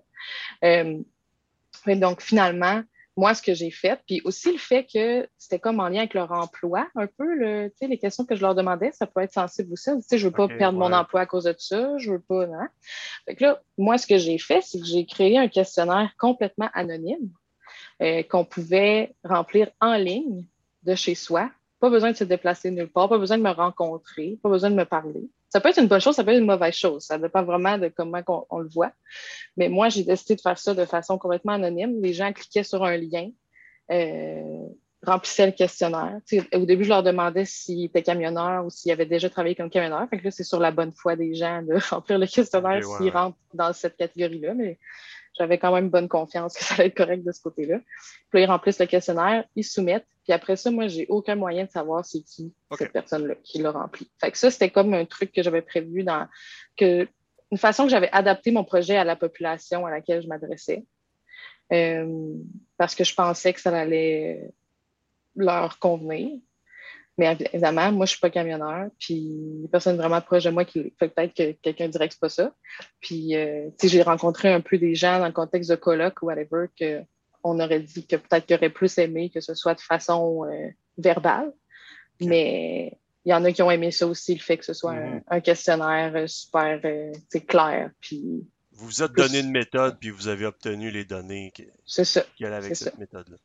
donc 1.86 2.22
finalement, 2.22 2.84
moi, 3.18 3.34
ce 3.34 3.42
que 3.42 3.56
j'ai 3.56 3.72
fait, 3.72 4.00
puis 4.06 4.22
aussi 4.26 4.52
le 4.52 4.60
fait 4.60 4.86
que 4.86 5.28
c'était 5.40 5.58
comme 5.58 5.80
en 5.80 5.90
lien 5.90 6.00
avec 6.00 6.14
leur 6.14 6.32
emploi, 6.32 6.88
un 6.96 7.08
peu, 7.08 7.34
le, 7.34 7.72
les 7.82 7.98
questions 7.98 8.26
que 8.26 8.36
je 8.36 8.42
leur 8.42 8.54
demandais, 8.54 8.92
ça 8.92 9.08
peut 9.08 9.22
être 9.22 9.34
sensible 9.34 9.74
aussi. 9.74 9.90
Tu 9.96 10.02
sais, 10.04 10.18
je 10.20 10.28
veux 10.28 10.34
pas 10.34 10.48
perdre 10.48 10.78
mon 10.78 10.94
emploi 10.94 11.22
à 11.22 11.26
cause 11.26 11.46
de 11.46 11.56
ça, 11.58 11.98
je 11.98 12.12
veux 12.12 12.22
pas, 12.22 12.46
hein? 12.46 12.70
Fait 13.26 13.36
que 13.36 13.44
là, 13.44 13.62
moi, 13.78 13.98
ce 13.98 14.06
que 14.06 14.20
j'ai 14.20 14.38
fait, 14.38 14.62
c'est 14.62 14.80
que 14.80 14.86
j'ai 14.86 15.06
créé 15.08 15.38
un 15.38 15.48
questionnaire 15.48 16.12
complètement 16.20 16.70
anonyme 16.76 17.32
euh, 18.04 18.22
qu'on 18.22 18.46
pouvait 18.46 19.16
remplir 19.24 19.72
en 19.82 19.96
ligne 19.96 20.46
de 20.84 20.94
chez 20.94 21.16
soi. 21.16 21.50
Pas 21.80 21.90
besoin 21.90 22.12
de 22.12 22.18
se 22.18 22.24
déplacer 22.24 22.70
nulle 22.70 22.92
part, 22.92 23.10
pas 23.10 23.18
besoin 23.18 23.40
de 23.40 23.44
me 23.44 23.52
rencontrer, 23.52 24.38
pas 24.44 24.50
besoin 24.50 24.70
de 24.70 24.76
me 24.76 24.86
parler. 24.86 25.28
Ça 25.50 25.62
peut 25.62 25.70
être 25.70 25.80
une 25.80 25.88
bonne 25.88 26.02
chose, 26.02 26.16
ça 26.16 26.24
peut 26.24 26.32
être 26.32 26.40
une 26.40 26.46
mauvaise 26.46 26.76
chose. 26.76 27.04
Ça 27.04 27.18
dépend 27.18 27.44
vraiment 27.44 27.78
de 27.78 27.88
comment 27.88 28.22
on, 28.50 28.60
le 28.60 28.68
voit. 28.68 28.92
Mais 29.56 29.70
moi, 29.70 29.90
j'ai 29.90 30.04
décidé 30.04 30.36
de 30.36 30.42
faire 30.42 30.58
ça 30.58 30.74
de 30.74 30.86
façon 30.86 31.18
complètement 31.18 31.54
anonyme. 31.54 32.02
Les 32.02 32.14
gens 32.14 32.34
cliquaient 32.34 32.64
sur 32.64 32.84
un 32.84 32.98
lien, 32.98 33.30
euh, 33.92 34.68
remplissaient 35.04 35.46
le 35.46 35.52
questionnaire. 35.54 36.20
au 36.54 36.66
début, 36.66 36.84
je 36.84 36.90
leur 36.90 37.04
demandais 37.04 37.46
s'ils 37.46 37.86
étaient 37.86 38.04
camionneurs 38.04 38.66
ou 38.66 38.70
s'ils 38.70 38.92
avaient 38.92 39.06
déjà 39.06 39.30
travaillé 39.30 39.56
comme 39.56 39.70
camionneurs. 39.70 40.08
Fait 40.10 40.18
que 40.18 40.26
là, 40.26 40.32
c'est 40.32 40.44
sur 40.44 40.60
la 40.60 40.72
bonne 40.72 40.92
foi 40.92 41.16
des 41.16 41.34
gens 41.34 41.62
de 41.62 41.76
remplir 41.90 42.20
le 42.20 42.28
questionnaire 42.28 42.84
s'ils 42.84 43.12
rentrent 43.12 43.38
dans 43.54 43.72
cette 43.72 43.96
catégorie-là. 43.96 44.54
Mais 44.54 44.78
j'avais 45.38 45.58
quand 45.58 45.74
même 45.74 45.90
bonne 45.90 46.08
confiance 46.08 46.56
que 46.58 46.64
ça 46.64 46.76
allait 46.76 46.88
être 46.88 46.98
correct 46.98 47.24
de 47.24 47.32
ce 47.32 47.42
côté-là. 47.42 47.80
Puis 48.30 48.40
là, 48.40 48.40
ils 48.42 48.46
remplissent 48.46 48.80
le 48.80 48.86
questionnaire, 48.86 49.46
ils 49.56 49.64
soumettent. 49.64 50.08
Puis 50.24 50.34
après 50.34 50.56
ça, 50.56 50.72
moi, 50.72 50.88
j'ai 50.88 51.06
aucun 51.08 51.36
moyen 51.36 51.66
de 51.66 51.70
savoir 51.70 52.06
c'est 52.06 52.22
qui 52.22 52.54
cette 52.78 52.92
personne-là 52.92 53.36
qui 53.44 53.60
l'a 53.60 53.72
rempli. 53.72 54.10
Fait 54.20 54.32
que 54.32 54.38
ça, 54.38 54.52
c'était 54.52 54.70
comme 54.70 54.94
un 54.94 55.06
truc 55.06 55.32
que 55.32 55.42
j'avais 55.42 55.62
prévu 55.62 56.04
dans 56.04 56.28
que 56.76 57.08
une 57.52 57.58
façon 57.58 57.86
que 57.86 57.90
j'avais 57.90 58.10
adapté 58.12 58.52
mon 58.52 58.66
projet 58.66 58.98
à 58.98 59.06
la 59.06 59.16
population 59.16 59.86
à 59.86 59.92
laquelle 59.92 60.22
je 60.22 60.28
m'adressais. 60.28 60.86
Euh, 61.72 62.34
parce 62.78 62.96
que 62.96 63.04
je 63.04 63.14
pensais 63.14 63.54
que 63.54 63.62
ça 63.62 63.78
allait 63.78 64.52
leur 65.36 65.80
convenir. 65.80 66.40
Mais 67.18 67.36
évidemment, 67.52 67.92
moi, 67.92 68.06
je 68.06 68.12
suis 68.12 68.20
pas 68.20 68.30
camionneur, 68.30 68.90
puis 69.00 69.68
personne 69.72 69.98
vraiment 69.98 70.22
proche 70.22 70.44
de 70.44 70.52
moi 70.52 70.66
qui 70.66 70.94
fait 71.00 71.10
peut-être 71.10 71.34
que 71.34 71.52
quelqu'un 71.64 71.88
dirait 71.88 72.08
que 72.08 72.14
c'est 72.14 72.20
pas 72.20 72.30
ça. 72.30 72.54
Puis, 73.00 73.36
euh, 73.36 73.70
tu 73.80 73.88
sais, 73.88 73.98
j'ai 73.98 74.04
rencontré 74.04 74.54
un 74.54 74.62
peu 74.62 74.78
des 74.78 74.94
gens 74.94 75.20
dans 75.20 75.26
le 75.26 75.32
contexte 75.32 75.72
de 75.72 75.76
colloque 75.76 76.22
ou 76.22 76.28
whatever 76.28 76.68
que 76.80 77.02
on 77.44 77.60
aurait 77.60 77.80
dit 77.80 78.06
que 78.06 78.18
peut-être 78.18 78.46
qu'ils 78.46 78.56
auraient 78.58 78.70
plus 78.70 78.98
aimé 78.98 79.32
que 79.32 79.42
ce 79.42 79.56
soit 79.56 79.74
de 79.74 79.82
façon 79.82 80.46
euh, 80.46 80.70
verbale. 80.98 81.54
Mais 82.22 83.00
il 83.26 83.32
y 83.32 83.34
en 83.34 83.44
a 83.46 83.52
qui 83.52 83.62
ont 83.64 83.72
aimé 83.72 83.92
ça 83.92 84.06
aussi, 84.06 84.36
le 84.36 84.42
fait 84.42 84.58
que 84.58 84.66
ce 84.66 84.74
soit 84.74 84.92
un, 84.92 85.20
mm-hmm. 85.20 85.42
questionnaire 85.42 86.16
euh, 86.16 86.28
super 86.28 86.80
clair. 87.48 87.92
Puis, 88.00 88.48
vous 88.72 88.86
vous 88.86 89.02
êtes 89.02 89.14
donné 89.14 89.40
une 89.40 89.52
méthode, 89.52 89.98
puis 90.00 90.12
vous 90.12 90.28
avez 90.28 90.46
obtenu 90.46 90.92
les 90.92 91.04
données 91.04 91.52
qui, 91.56 91.66
qui 92.36 92.46
allaient 92.46 92.58
avec 92.58 92.76
cette 92.76 93.00
méthode-là. 93.00 93.38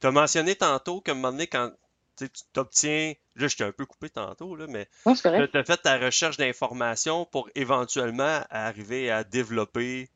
Tu 0.00 0.06
as 0.06 0.10
mentionné 0.10 0.56
tantôt 0.56 1.00
qu'à 1.00 1.12
un 1.12 1.14
moment 1.14 1.32
donné, 1.32 1.46
quand 1.46 1.70
tu 2.16 2.28
t'obtiens. 2.52 3.14
Là, 3.36 3.48
je 3.48 3.56
t'ai 3.56 3.64
un 3.64 3.72
peu 3.72 3.86
coupé 3.86 4.10
tantôt, 4.10 4.54
là, 4.56 4.66
mais 4.68 4.88
tu 5.04 5.26
as 5.28 5.64
fait 5.64 5.76
ta 5.78 5.98
recherche 5.98 6.36
d'informations 6.36 7.24
pour 7.26 7.48
éventuellement 7.54 8.44
arriver 8.50 9.10
à 9.10 9.24
développer, 9.24 10.08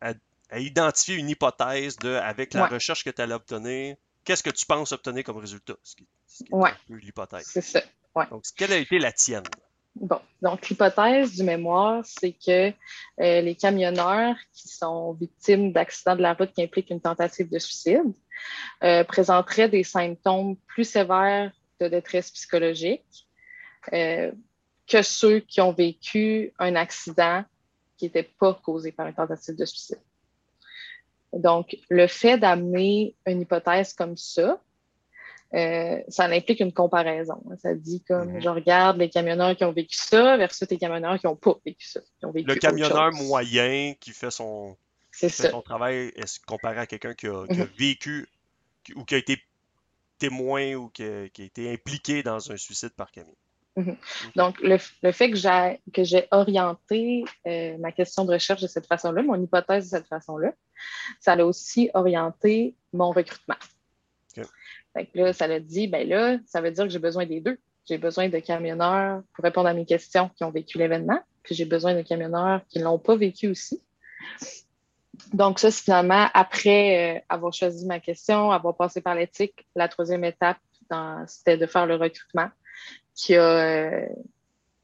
à, 0.00 0.12
identifier 0.58 1.16
une 1.16 1.30
hypothèse 1.30 1.96
de, 1.96 2.14
avec 2.14 2.54
la 2.54 2.66
recherche 2.66 3.04
que 3.04 3.10
tu 3.10 3.22
allais 3.22 3.34
obtenir, 3.34 3.96
qu'est-ce 4.24 4.42
que 4.42 4.50
tu 4.50 4.66
penses 4.66 4.92
obtenir 4.92 5.24
comme 5.24 5.38
résultat? 5.38 5.76
Ce 5.82 5.96
qui, 5.96 6.06
l'hypothèse. 6.88 7.46
C'est 7.46 7.62
ça. 7.62 7.80
Donc, 8.30 8.44
quelle 8.56 8.72
a 8.72 8.76
été 8.76 8.98
la 8.98 9.12
tienne? 9.12 9.44
Bon, 9.98 10.20
donc 10.42 10.68
l'hypothèse 10.68 11.36
du 11.36 11.42
mémoire, 11.42 12.04
c'est 12.04 12.32
que 12.32 12.68
euh, 12.68 13.40
les 13.40 13.54
camionneurs 13.54 14.36
qui 14.52 14.68
sont 14.68 15.14
victimes 15.14 15.72
d'accidents 15.72 16.16
de 16.16 16.20
la 16.20 16.34
route 16.34 16.52
qui 16.52 16.62
impliquent 16.62 16.90
une 16.90 17.00
tentative 17.00 17.50
de 17.50 17.58
suicide 17.58 18.12
euh, 18.84 19.04
présenteraient 19.04 19.70
des 19.70 19.84
symptômes 19.84 20.56
plus 20.66 20.84
sévères 20.84 21.50
de 21.80 21.88
détresse 21.88 22.30
psychologique 22.30 23.26
euh, 23.94 24.32
que 24.86 25.00
ceux 25.00 25.40
qui 25.40 25.62
ont 25.62 25.72
vécu 25.72 26.52
un 26.58 26.76
accident 26.76 27.44
qui 27.96 28.04
n'était 28.04 28.30
pas 28.38 28.52
causé 28.52 28.92
par 28.92 29.06
une 29.06 29.14
tentative 29.14 29.56
de 29.56 29.64
suicide. 29.64 30.00
Donc, 31.32 31.74
le 31.88 32.06
fait 32.06 32.36
d'amener 32.36 33.14
une 33.26 33.40
hypothèse 33.40 33.94
comme 33.94 34.18
ça, 34.18 34.60
euh, 35.54 36.00
ça 36.08 36.24
implique 36.24 36.60
une 36.60 36.72
comparaison. 36.72 37.42
Ça 37.62 37.74
dit 37.74 38.02
comme 38.02 38.32
mhm. 38.32 38.40
je 38.42 38.48
regarde 38.48 38.98
les 38.98 39.08
camionneurs 39.08 39.56
qui 39.56 39.64
ont 39.64 39.72
vécu 39.72 39.96
ça 39.96 40.36
versus 40.36 40.68
les 40.68 40.78
camionneurs 40.78 41.18
qui 41.18 41.26
n'ont 41.26 41.36
pas 41.36 41.54
vécu 41.64 41.86
ça. 41.86 42.00
le 42.22 42.54
camionneur 42.54 43.12
moyen 43.12 43.94
qui 44.00 44.10
fait 44.10 44.30
son, 44.30 44.76
son 45.12 45.62
travail 45.62 46.12
est 46.16 46.44
comparé 46.44 46.78
à 46.78 46.86
quelqu'un 46.86 47.14
qui, 47.14 47.28
a, 47.28 47.44
mhm. 47.48 47.68
vécu 47.78 48.28
ou 48.94 49.04
qui 49.04 49.14
a 49.14 49.18
été 49.18 49.40
témoin 50.18 50.74
ou 50.74 50.88
qui 50.88 51.04
a, 51.04 51.24
été 51.24 51.72
impliqué 51.72 52.22
dans 52.22 52.50
un 52.50 52.56
suicide 52.56 52.90
par 52.96 53.12
camion? 53.12 53.34
Mhm. 53.76 53.96
Donc, 54.36 54.58
le, 54.60 54.78
fait 55.12 55.30
que 55.30 55.36
j'ai, 55.36 55.80
que 55.92 56.02
j'ai 56.02 56.26
orienté 56.30 57.24
euh, 57.46 57.76
ma 57.78 57.92
question 57.92 58.24
de 58.24 58.32
recherche 58.32 58.62
de 58.62 58.66
cette 58.66 58.86
façon-là, 58.86 59.22
mon 59.22 59.40
hypothèse 59.40 59.84
de 59.84 59.90
cette 59.90 60.08
façon-là, 60.08 60.52
ça 61.20 61.34
a 61.34 61.44
aussi 61.44 61.90
orienté 61.94 62.74
mon 62.92 63.12
recrutement. 63.12 63.56
Là, 65.14 65.32
ça 65.32 65.46
l'a 65.46 65.60
dit, 65.60 65.88
ben 65.88 66.08
là, 66.08 66.38
ça 66.46 66.60
veut 66.60 66.70
dire 66.70 66.84
que 66.84 66.90
j'ai 66.90 66.98
besoin 66.98 67.26
des 67.26 67.40
deux. 67.40 67.58
J'ai 67.88 67.98
besoin 67.98 68.28
de 68.28 68.38
camionneurs 68.38 69.22
pour 69.32 69.44
répondre 69.44 69.68
à 69.68 69.74
mes 69.74 69.86
questions 69.86 70.28
qui 70.36 70.44
ont 70.44 70.50
vécu 70.50 70.78
l'événement, 70.78 71.20
puis 71.42 71.54
j'ai 71.54 71.64
besoin 71.64 71.94
de 71.94 72.02
camionneurs 72.02 72.62
qui 72.68 72.80
ne 72.80 72.84
l'ont 72.84 72.98
pas 72.98 73.16
vécu 73.16 73.48
aussi. 73.48 73.80
Donc, 75.32 75.58
ça, 75.58 75.70
finalement, 75.70 76.28
après 76.34 77.16
euh, 77.16 77.20
avoir 77.28 77.52
choisi 77.52 77.86
ma 77.86 78.00
question, 78.00 78.50
avoir 78.50 78.76
passé 78.76 79.00
par 79.00 79.14
l'éthique, 79.14 79.66
la 79.74 79.88
troisième 79.88 80.24
étape, 80.24 80.58
c'était 81.26 81.56
de 81.56 81.66
faire 81.66 81.86
le 81.86 81.96
recrutement 81.96 82.48
euh, 83.30 84.06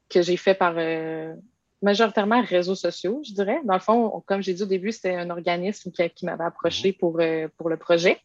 que 0.09 0.21
j'ai 0.21 0.37
fait 0.37 0.55
par 0.55 0.75
euh, 0.77 1.33
majoritairement 1.83 2.41
réseaux 2.41 2.75
sociaux, 2.75 3.21
je 3.23 3.33
dirais. 3.33 3.59
Dans 3.65 3.73
le 3.73 3.79
fond, 3.79 4.23
comme 4.25 4.41
j'ai 4.41 4.53
dit 4.53 4.63
au 4.63 4.67
début, 4.67 4.91
c'était 4.91 5.15
un 5.15 5.29
organisme 5.29 5.91
qui, 5.91 6.25
m'avait 6.25 6.43
approché 6.43 6.89
mhm. 6.89 6.93
pour, 6.95 7.19
euh, 7.19 7.47
pour 7.57 7.69
le 7.69 7.77
projet. 7.77 8.19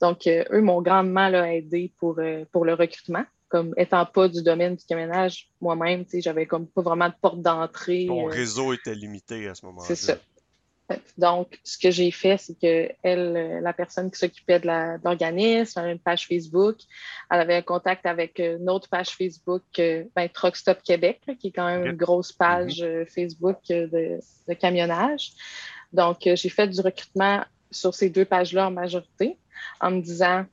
Donc, 0.00 0.26
eux 0.26 0.60
m'ont 0.60 0.82
grandement 0.82 1.28
aidé 1.44 1.92
pour, 1.98 2.18
pour 2.50 2.64
le 2.64 2.74
recrutement. 2.74 3.24
Comme 3.48 3.74
étant 3.76 4.06
pas 4.06 4.28
du 4.28 4.42
domaine 4.42 4.76
du 4.76 4.84
camionnage, 4.86 5.50
moi-même, 5.60 6.06
j'avais 6.14 6.46
comme 6.46 6.66
pas 6.66 6.80
vraiment 6.80 7.08
de 7.08 7.14
porte 7.20 7.42
d'entrée. 7.42 8.06
Mon 8.08 8.24
réseau 8.24 8.72
était 8.72 8.94
limité 8.94 9.46
à 9.46 9.54
ce 9.54 9.66
moment-là. 9.66 9.86
C'est 9.86 9.94
ça. 9.94 10.16
Donc, 11.18 11.58
ce 11.64 11.78
que 11.78 11.90
j'ai 11.90 12.10
fait, 12.10 12.36
c'est 12.38 12.58
que 12.58 12.92
elle, 13.02 13.36
euh, 13.36 13.60
la 13.60 13.72
personne 13.72 14.10
qui 14.10 14.18
s'occupait 14.18 14.60
de 14.60 14.66
l'organisme, 15.04 15.78
avait 15.78 15.92
une 15.92 15.98
page 15.98 16.26
Facebook. 16.26 16.76
Elle 17.30 17.40
avait 17.40 17.56
un 17.56 17.62
contact 17.62 18.06
avec 18.06 18.40
euh, 18.40 18.58
une 18.58 18.70
autre 18.70 18.88
page 18.88 19.10
Facebook, 19.10 19.62
euh, 19.78 20.04
ben, 20.16 20.28
Truck 20.28 20.56
Stop 20.56 20.82
Québec, 20.82 21.20
qui 21.38 21.48
est 21.48 21.52
quand 21.52 21.66
même 21.66 21.86
une 21.86 21.96
grosse 21.96 22.32
page 22.32 22.80
mm-hmm. 22.80 23.06
Facebook 23.06 23.58
de, 23.68 24.18
camionnage. 24.54 25.32
Donc, 25.92 26.18
j'ai 26.24 26.48
fait 26.48 26.68
du 26.68 26.80
recrutement 26.80 27.44
sur 27.70 27.94
ces 27.94 28.10
deux 28.10 28.24
pages-là 28.24 28.68
en 28.68 28.70
majorité, 28.70 29.36
en 29.80 29.90
me 29.90 30.00
disant, 30.00 30.44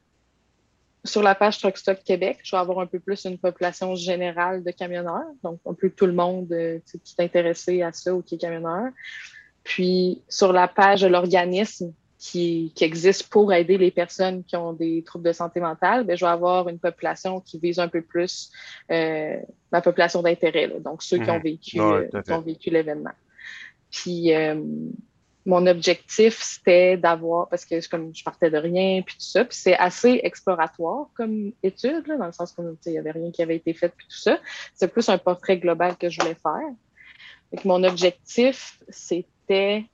sur 1.06 1.24
la 1.24 1.36
page 1.36 1.60
Truck 1.60 1.78
Stop 1.78 2.04
Québec, 2.04 2.40
je 2.44 2.52
vais 2.52 2.60
avoir 2.60 2.80
un 2.80 2.86
peu 2.86 3.00
plus 3.00 3.24
une 3.26 3.38
population 3.38 3.96
générale 3.96 4.64
de 4.64 4.72
camionneurs, 4.72 5.32
donc 5.44 5.60
un 5.66 5.74
peu 5.74 5.90
tout 5.90 6.06
le 6.06 6.14
monde 6.14 6.50
qui 6.50 7.16
est 7.18 7.24
intéressé 7.24 7.82
à 7.82 7.92
ça 7.94 8.14
ou 8.14 8.22
qui 8.22 8.36
est 8.36 8.38
camionneur. 8.38 8.90
Puis 9.70 10.24
sur 10.28 10.52
la 10.52 10.68
page 10.68 11.02
de 11.02 11.08
l'organisme 11.08 11.94
qui, 12.18 12.74
existe 12.82 13.30
pour 13.30 13.54
aider 13.54 13.78
les 13.78 13.92
personnes 13.92 14.44
qui 14.44 14.56
ont 14.56 14.74
des 14.74 15.04
troubles 15.04 15.26
de 15.26 15.32
santé 15.32 15.60
mentale, 15.60 16.06
bien, 16.06 16.16
je 16.16 16.26
vais 16.26 16.32
avoir 16.32 16.70
une 16.70 16.80
population 16.80 17.40
qui 17.40 17.60
vise 17.60 17.78
un 17.78 17.88
peu 17.88 18.02
plus 18.02 18.50
euh, 18.90 19.38
ma 19.72 19.82
population 19.82 20.24
d'intérêt, 20.24 20.70
donc 20.80 21.04
ceux 21.04 21.20
qui 21.20 21.30
ont 21.30 21.36
mhm. 21.36 21.44
vécu, 21.44 21.80
euh, 21.80 22.10
ont 22.30 22.42
vécu 22.42 22.72
l'événement. 22.72 23.14
Puis 23.92 24.34
euh, 24.34 24.60
mon 25.46 25.68
objectif, 25.68 26.42
c'était 26.42 26.98
d'avoir, 26.98 27.48
parce 27.48 27.64
que 27.64 27.88
comme 27.90 28.10
je 28.16 28.24
partais 28.24 28.50
de 28.50 28.58
rien, 28.58 29.04
puis 29.04 29.18
tout 29.18 29.22
ça, 29.26 29.46
puis 29.46 29.56
c'est 29.56 29.78
assez 29.78 30.20
exploratoire 30.24 31.10
comme 31.14 31.52
étude, 31.62 32.06
dans 32.08 32.26
le 32.26 32.32
sens 32.32 32.56
qu'il 32.56 32.92
n'y 32.92 32.98
avait 32.98 33.12
rien 33.12 33.30
qui 33.32 33.44
avait 33.44 33.58
été 33.58 33.76
fait, 33.76 33.94
puis 33.96 34.08
tout 34.10 34.18
ça. 34.18 34.40
C'est 34.74 34.92
plus 34.92 35.08
un 35.10 35.20
portrait 35.20 35.60
global 35.60 35.96
que 35.96 36.10
je 36.10 36.20
voulais 36.20 36.38
faire. 36.42 36.74
Donc, 37.52 37.66
mon 37.66 37.84
objectif, 37.84 38.80
c'est 39.50 39.86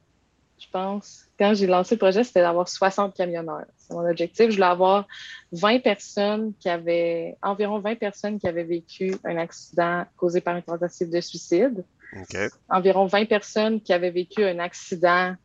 je 0.58 0.68
pense, 0.72 1.26
quand 1.38 1.54
j'ai 1.54 1.68
lancé 1.68 1.96
le 1.96 2.00
projet, 2.00 2.24
c'était 2.24 2.41
d'avoir 2.41 2.70
60 2.70 3.13
camionneurs. 3.13 3.65
C'est 3.78 3.94
mon 3.94 4.08
objectif. 4.10 4.50
Je 4.50 4.56
voulais 4.56 4.65
avoir 4.65 5.06
20 5.52 5.80
personnes 5.80 6.54
qui 6.60 6.70
avaient, 6.70 7.36
environ 7.41 7.80
20 7.80 7.96
personnes 7.96 8.39
qui 8.39 8.48
avaient 8.48 8.63
vécu 8.63 9.15
un 9.26 9.38
accident 9.38 10.06
causé 10.15 10.39
par 10.39 10.56
une 10.56 10.63
tentative 10.63 11.10
de 11.10 11.20
suicide. 11.20 11.84
Environ 12.70 13.06
20 13.06 13.26
personnes 13.26 13.82
qui 13.82 13.91
avaient 13.91 14.12
vécu 14.12 14.44
un 14.44 14.60
accident 14.60 15.36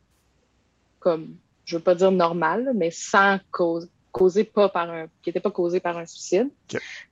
comme, 0.99 1.35
je 1.65 1.75
veux 1.75 1.83
pas 1.83 1.95
dire 1.95 2.11
normal, 2.11 2.71
mais 2.75 2.91
sans 2.91 3.39
cause, 3.51 3.89
causé 4.11 4.43
pas 4.45 4.69
par 4.69 4.89
un, 4.89 5.07
qui 5.21 5.29
n'était 5.29 5.39
pas 5.41 5.51
causé 5.51 5.81
par 5.81 5.97
un 5.97 6.05
suicide. 6.05 6.49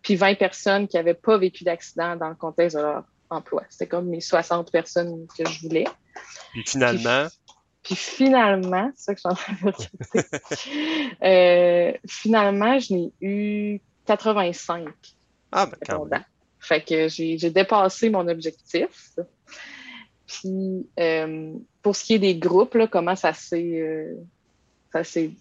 Puis 0.01 0.15
20 0.15 0.37
personnes 0.37 0.87
qui 0.87 0.95
n'avaient 0.95 1.13
pas 1.13 1.37
vécu 1.37 1.65
d'accident 1.65 2.15
dans 2.15 2.29
le 2.29 2.35
contexte 2.35 2.77
de 2.77 2.81
leur 2.81 3.03
emploi. 3.29 3.63
C'était 3.69 3.87
comme 3.87 4.07
mes 4.07 4.21
60 4.21 4.71
personnes 4.71 5.27
que 5.37 5.47
je 5.49 5.67
voulais. 5.67 5.85
Puis 6.53 6.63
finalement. 6.65 7.27
Puis, 7.83 7.95
finalement, 7.95 8.91
c'est 8.95 9.05
ça 9.05 9.15
que 9.15 9.19
je 9.19 9.21
suis 9.21 9.29
en 9.29 9.55
train 9.55 9.71
de 9.71 11.23
euh, 11.23 11.97
finalement, 12.07 12.77
je 12.79 12.93
n'ai 12.93 13.11
eu 13.21 13.79
85. 14.05 14.89
Ah, 15.51 15.65
ben 15.65 15.77
quand 15.87 16.05
même. 16.05 16.23
Fait 16.59 16.81
que 16.81 17.07
j'ai 17.07 17.37
dépassé 17.49 18.09
mon 18.09 18.27
objectif. 18.27 19.15
Puis, 20.27 20.87
euh, 20.99 21.53
pour 21.81 21.95
ce 21.95 22.03
qui 22.03 22.15
est 22.15 22.19
des 22.19 22.35
groupes, 22.35 22.75
là, 22.75 22.85
comment 22.87 23.15
ça 23.15 23.33
s'est 23.33 23.79
euh, 23.79 24.13
ça 24.91 25.03
s'est 25.03 25.31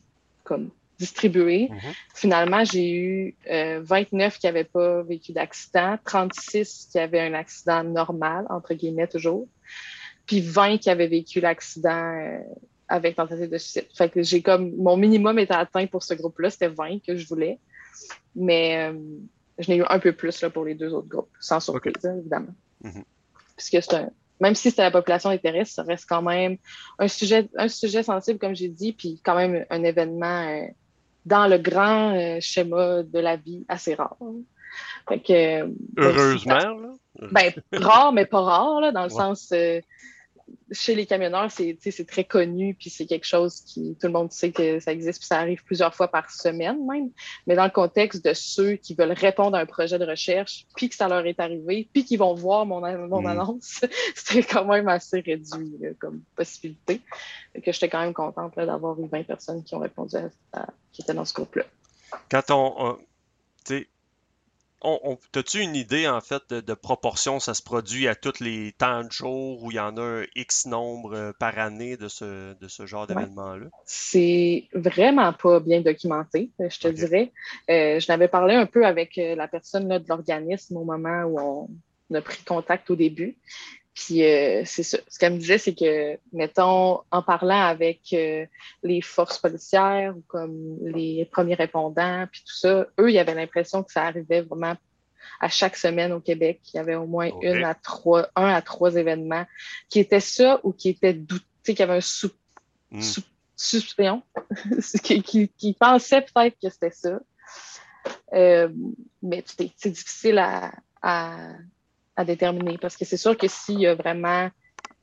comme 0.44 0.70
distribué. 0.98 1.68
Mhm. 1.70 1.92
Finalement, 2.14 2.64
j'ai 2.64 2.90
eu 2.90 3.36
29 3.46 4.38
qui 4.38 4.46
n'avaient 4.46 4.64
pas 4.64 5.02
vécu 5.02 5.32
d'accident, 5.32 5.98
36 6.04 6.88
qui 6.90 6.98
avaient 6.98 7.20
un 7.20 7.34
accident 7.34 7.84
normal, 7.84 8.46
entre 8.48 8.74
guillemets 8.74 9.06
toujours, 9.06 9.46
puis 10.28 10.42
20 10.42 10.78
qui 10.78 10.90
avaient 10.90 11.08
vécu 11.08 11.40
l'accident 11.40 12.14
euh, 12.14 12.38
avec 12.86 13.16
tentative 13.16 13.50
de 13.50 13.58
suicide. 13.58 13.86
Fait 13.94 14.10
que 14.10 14.22
j'ai 14.22 14.42
comme 14.42 14.76
mon 14.76 14.96
minimum 14.96 15.38
était 15.38 15.54
atteint 15.54 15.86
pour 15.86 16.04
ce 16.04 16.14
groupe-là, 16.14 16.50
c'était 16.50 16.68
20 16.68 17.02
que 17.04 17.16
je 17.16 17.26
voulais. 17.26 17.58
Mais 18.36 18.90
euh, 18.90 18.98
je 19.58 19.70
n'ai 19.70 19.78
eu 19.78 19.84
un 19.88 19.98
peu 19.98 20.12
plus 20.12 20.40
là, 20.42 20.50
pour 20.50 20.64
les 20.64 20.74
deux 20.74 20.92
autres 20.92 21.08
groupes, 21.08 21.30
sans 21.40 21.60
surprise, 21.60 21.94
évidemment. 22.04 22.54
Mm-hmm. 22.84 23.04
Puisque 23.56 23.82
c'est 23.82 23.94
un, 23.94 24.10
même 24.38 24.54
si 24.54 24.70
c'était 24.70 24.82
la 24.82 24.90
population 24.90 25.30
intéresse, 25.30 25.72
ça 25.72 25.82
reste 25.82 26.06
quand 26.06 26.22
même 26.22 26.58
un 26.98 27.08
sujet, 27.08 27.48
un 27.56 27.68
sujet 27.68 28.02
sensible, 28.02 28.38
comme 28.38 28.54
j'ai 28.54 28.68
dit, 28.68 28.92
puis 28.92 29.20
quand 29.24 29.34
même 29.34 29.64
un 29.70 29.82
événement 29.82 30.46
euh, 30.46 30.66
dans 31.24 31.46
le 31.48 31.58
grand 31.58 32.38
schéma 32.40 33.02
de 33.02 33.18
la 33.18 33.36
vie 33.36 33.64
assez 33.68 33.94
rare. 33.94 34.16
Fait 35.08 35.20
que, 35.20 35.74
Heureusement, 35.96 36.54
là. 36.54 36.92
Ben, 37.32 37.52
rare, 37.72 38.12
mais 38.12 38.26
pas 38.26 38.40
rare, 38.40 38.80
là, 38.80 38.92
dans 38.92 39.02
le 39.02 39.10
sens 39.10 39.52
chez 40.70 40.94
les 40.94 41.06
camionneurs, 41.06 41.50
c'est 41.50 42.06
très 42.06 42.24
connu, 42.24 42.74
puis 42.74 42.90
c'est 42.90 43.06
quelque 43.06 43.26
chose 43.26 43.60
qui, 43.62 43.96
tout 44.00 44.06
le 44.06 44.12
monde 44.12 44.32
sait 44.32 44.52
que 44.52 44.80
ça 44.80 44.92
existe, 44.92 45.20
puis 45.20 45.26
ça 45.26 45.38
arrive 45.38 45.64
plusieurs 45.64 45.94
fois 45.94 46.08
par 46.08 46.30
semaine 46.30 46.86
même. 46.86 47.10
Mais 47.46 47.56
dans 47.56 47.64
le 47.64 47.70
contexte 47.70 48.24
de 48.24 48.34
ceux 48.34 48.74
qui 48.74 48.94
veulent 48.94 49.12
répondre 49.12 49.56
à 49.56 49.60
un 49.60 49.66
projet 49.66 49.98
de 49.98 50.04
recherche, 50.04 50.66
puis 50.76 50.88
que 50.88 50.94
ça 50.94 51.08
leur 51.08 51.24
est 51.26 51.40
arrivé, 51.40 51.88
puis 51.92 52.04
qui 52.04 52.16
vont 52.16 52.34
voir 52.34 52.66
mon, 52.66 52.80
mon 53.08 53.22
mm. 53.22 53.26
annonce, 53.26 53.80
c'était 54.14 54.42
quand 54.42 54.64
même 54.64 54.88
assez 54.88 55.20
réduit 55.20 55.76
comme 55.98 56.22
possibilité. 56.36 57.00
Et 57.54 57.60
que 57.60 57.72
j'étais 57.72 57.88
quand 57.88 58.00
même 58.00 58.14
contente 58.14 58.54
d'avoir 58.56 58.98
eu 59.00 59.08
20 59.08 59.24
personnes 59.24 59.64
qui 59.64 59.74
ont 59.74 59.80
répondu 59.80 60.16
à, 60.52 60.66
qui 60.92 61.02
étaient 61.02 61.14
dans 61.14 61.24
ce 61.24 61.34
groupe-là. 61.34 61.64
Quand 62.30 62.50
on, 62.50 62.98
on, 64.82 65.18
T'as-tu 65.32 65.60
une 65.60 65.74
idée, 65.74 66.06
en 66.08 66.20
fait, 66.20 66.52
de, 66.52 66.74
proportion 66.74 67.40
ça 67.40 67.54
se 67.54 67.62
produit 67.62 68.06
à 68.08 68.14
tous 68.14 68.40
les 68.40 68.72
temps 68.72 69.04
de 69.04 69.10
jour 69.10 69.62
où 69.62 69.70
il 69.70 69.76
y 69.76 69.80
en 69.80 69.96
a 69.96 70.02
un 70.02 70.24
X 70.36 70.66
nombre 70.66 71.14
euh, 71.14 71.32
par 71.38 71.58
année 71.58 71.96
de 71.96 72.08
ce, 72.08 72.54
de 72.58 72.68
ce 72.68 72.86
genre 72.86 73.06
d'événement-là? 73.06 73.66
C'est 73.84 74.68
vraiment 74.72 75.32
pas 75.32 75.60
bien 75.60 75.80
documenté, 75.80 76.50
euh, 76.60 76.68
je 76.70 76.78
te 76.78 76.88
dirais. 76.88 77.32
Euh, 77.70 77.98
je 77.98 78.10
n'avais 78.10 78.28
parlé 78.28 78.54
un 78.54 78.66
peu 78.66 78.86
avec 78.86 79.16
la 79.16 79.48
personne 79.48 79.88
là, 79.88 79.98
de 79.98 80.08
l'organisme 80.08 80.76
au 80.76 80.84
moment 80.84 81.24
où 81.24 81.68
on 82.10 82.14
a 82.14 82.22
pris 82.22 82.42
contact 82.44 82.90
au 82.90 82.96
début. 82.96 83.36
Puis 83.98 84.20
c'est 84.64 84.84
ça. 84.84 84.98
Ce 85.08 85.18
qu'elle 85.18 85.32
me 85.32 85.38
disait, 85.38 85.58
c'est 85.58 85.74
que, 85.74 86.18
mettons, 86.32 87.00
en 87.10 87.22
parlant 87.22 87.62
avec 87.62 88.14
les 88.82 89.00
forces 89.02 89.38
policières 89.38 90.16
ou 90.16 90.22
comme 90.28 90.78
les 90.82 91.28
premiers 91.32 91.56
répondants, 91.56 92.26
puis 92.30 92.42
tout 92.46 92.54
ça, 92.54 92.86
eux, 93.00 93.10
ils 93.10 93.18
avaient 93.18 93.34
l'impression 93.34 93.82
que 93.82 93.90
ça 93.90 94.04
arrivait 94.04 94.42
vraiment 94.42 94.76
à 95.40 95.48
chaque 95.48 95.76
semaine 95.76 96.12
au 96.12 96.20
Québec. 96.20 96.60
Il 96.72 96.76
y 96.76 96.80
avait 96.80 96.94
au 96.94 97.06
moins 97.06 97.30
une 97.42 97.64
à 97.64 97.74
trois, 97.74 98.28
un 98.36 98.46
à 98.46 98.62
trois 98.62 98.94
événements 98.94 99.46
qui 99.88 99.98
étaient 99.98 100.20
ça 100.20 100.60
ou 100.62 100.72
qui 100.72 100.90
étaient 100.90 101.14
doutés, 101.14 101.74
qui 101.74 101.82
avait 101.82 101.96
un 101.96 102.00
sous, 102.00 102.30
hmm. 102.92 103.00
qui, 105.02 105.22
qui, 105.22 105.48
qui, 105.48 105.72
pensait 105.74 106.22
peut-être 106.22 106.56
que 106.62 106.70
c'était 106.70 106.92
ça. 106.92 107.20
Euh, 108.32 108.68
mais 109.22 109.42
c'est 109.46 109.90
difficile 109.90 110.38
à, 110.38 110.72
à, 111.02 111.36
à 112.18 112.24
déterminer 112.24 112.78
parce 112.78 112.96
que 112.96 113.04
c'est 113.04 113.16
sûr 113.16 113.38
que 113.38 113.46
s'il 113.46 113.78
y 113.78 113.86
a 113.86 113.94
vraiment 113.94 114.50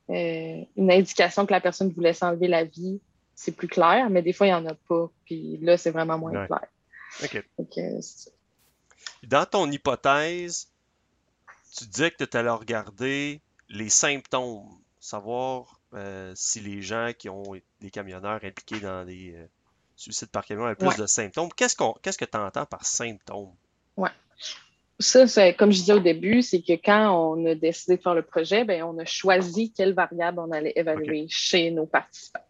euh, 0.09 0.61
une 0.75 0.91
indication 0.91 1.45
que 1.45 1.53
la 1.53 1.61
personne 1.61 1.89
voulait 1.89 2.13
s'enlever 2.13 2.49
la 2.49 2.65
vie, 2.65 2.99
c'est 3.33 3.53
plus 3.53 3.69
clair, 3.69 4.09
mais 4.09 4.21
des 4.21 4.33
fois, 4.33 4.47
il 4.47 4.49
n'y 4.49 4.55
en 4.55 4.65
a 4.65 4.73
pas. 4.73 5.09
Puis 5.23 5.57
là, 5.61 5.77
c'est 5.77 5.91
vraiment 5.91 6.17
moins 6.17 6.45
clair. 6.45 6.67
OK. 7.57 7.79
Dans 9.23 9.45
ton 9.45 9.71
hypothèse, 9.71 10.67
tu 11.77 11.85
disais 11.85 12.11
que 12.11 12.25
tu 12.25 12.35
allais 12.35 12.49
regarder 12.49 13.41
les 13.69 13.89
symptômes, 13.89 14.77
savoir 14.99 15.79
euh, 15.93 16.33
si 16.35 16.59
les 16.59 16.81
gens 16.81 17.11
qui 17.17 17.29
ont 17.29 17.55
des 17.79 17.91
camionneurs 17.91 18.43
impliqués 18.43 18.81
dans 18.81 19.05
des 19.05 19.35
euh, 19.35 19.47
suicides 19.95 20.29
par 20.31 20.45
camion 20.45 20.65
ont 20.65 20.75
plus 20.75 20.97
de 20.97 21.05
symptômes. 21.05 21.49
Qu'est-ce, 21.55 21.77
qu'on, 21.77 21.93
qu'est-ce 22.01 22.17
que 22.17 22.25
tu 22.25 22.37
entends 22.37 22.65
par 22.65 22.85
symptômes? 22.85 23.55
Ouais. 23.95 24.11
Ça, 24.99 25.27
c'est, 25.27 25.53
comme 25.53 25.71
je 25.71 25.79
disais 25.79 25.93
au 25.93 25.99
début, 25.99 26.41
c'est 26.41 26.61
que 26.61 26.73
quand 26.73 27.11
on 27.11 27.45
a 27.45 27.55
décidé 27.55 27.97
de 27.97 28.01
faire 28.01 28.15
le 28.15 28.21
projet, 28.21 28.63
ben, 28.63 28.83
on 28.83 28.97
a 28.97 29.05
choisi 29.05 29.73
quelles 29.73 29.93
variables 29.93 30.39
on 30.39 30.51
allait 30.51 30.73
évaluer 30.75 31.25
chez 31.29 31.71
nos 31.71 31.85
participants. 31.85 32.45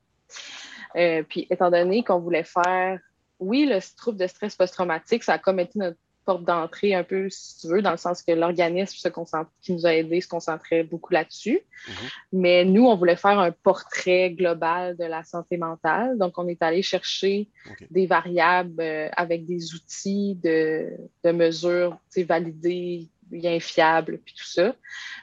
Euh, 0.95 1.23
puis, 1.23 1.47
étant 1.49 1.71
donné 1.71 2.03
qu'on 2.03 2.19
voulait 2.19 2.43
faire, 2.43 2.99
oui, 3.39 3.65
le 3.65 3.79
trouble 3.97 4.17
de 4.17 4.27
stress 4.27 4.55
post-traumatique, 4.55 5.23
ça 5.23 5.33
a 5.33 5.37
comme 5.39 5.59
été 5.59 5.79
notre 5.79 5.97
porte 6.25 6.43
d'entrée 6.43 6.93
un 6.95 7.03
peu, 7.03 7.29
si 7.29 7.59
tu 7.59 7.67
veux, 7.67 7.81
dans 7.81 7.91
le 7.91 7.97
sens 7.97 8.23
que 8.23 8.31
l'organisme 8.31 9.11
qui 9.61 9.73
nous 9.73 9.85
a 9.85 9.93
aidés 9.93 10.21
se 10.21 10.27
concentrait 10.27 10.83
beaucoup 10.83 11.13
là-dessus. 11.13 11.61
Mhm. 11.87 11.93
Mais 12.33 12.65
nous, 12.65 12.85
on 12.85 12.95
voulait 12.95 13.15
faire 13.15 13.39
un 13.39 13.51
portrait 13.51 14.31
global 14.31 14.97
de 14.97 15.05
la 15.05 15.23
santé 15.23 15.57
mentale. 15.57 16.17
Donc, 16.17 16.37
on 16.37 16.47
est 16.47 16.61
allé 16.61 16.81
chercher 16.81 17.49
des 17.91 18.07
variables 18.07 18.81
euh, 18.81 19.09
avec 19.15 19.45
des 19.45 19.73
outils 19.73 20.35
de, 20.43 20.89
de 21.23 21.31
mesure 21.31 21.97
validés, 22.23 23.09
bien 23.29 23.59
fiables, 23.59 24.19
puis 24.23 24.33
tout 24.37 24.45
ça. 24.45 24.75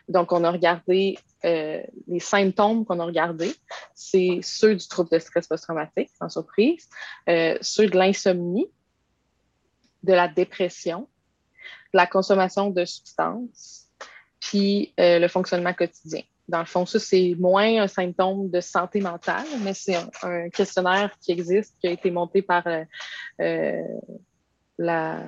Donc, 0.09 0.33
on 0.33 0.45
a 0.45 0.51
regardé 0.51 1.19
euh, 1.45 1.83
les 2.07 2.21
symptômes 2.21 2.85
qu'on 2.85 3.01
a 3.01 3.05
regardés, 3.05 3.53
c'est 3.95 4.41
ceux 4.43 4.77
du 4.77 4.87
trouble 4.87 5.11
de 5.11 5.19
stress 5.19 5.49
post-traumatique, 5.49 6.11
sans 6.19 6.29
surprise, 6.29 6.88
euh, 7.29 7.57
ceux 7.61 7.88
de 7.88 7.97
l'insomnie, 7.97 8.69
de 10.03 10.12
la 10.12 10.29
dépression, 10.29 11.09
de 11.93 11.99
la 11.99 12.07
consommation 12.07 12.71
de 12.71 12.85
substances, 12.85 13.87
puis 14.41 14.93
euh, 14.99 15.19
le 15.19 15.29
fonctionnement 15.29 15.73
quotidien. 15.73 16.23
Dans 16.49 16.59
le 16.59 16.67
fond, 16.67 16.85
ça, 16.85 16.99
c'est 16.99 17.37
moins 17.38 17.83
un 17.83 17.87
symptôme 17.87 18.51
de 18.51 18.61
santé 18.61 19.01
mentale, 19.01 19.47
mais 19.62 19.75
c'est 19.75 19.97
un, 20.23 20.51
questionnaire 20.51 21.17
qui 21.21 21.33
existe, 21.33 21.77
qui 21.81 21.87
a 21.87 21.91
été 21.93 22.11
monté 22.11 22.43
par 22.43 22.67
euh, 22.67 22.85
euh, 23.41 23.83
la, 24.77 25.21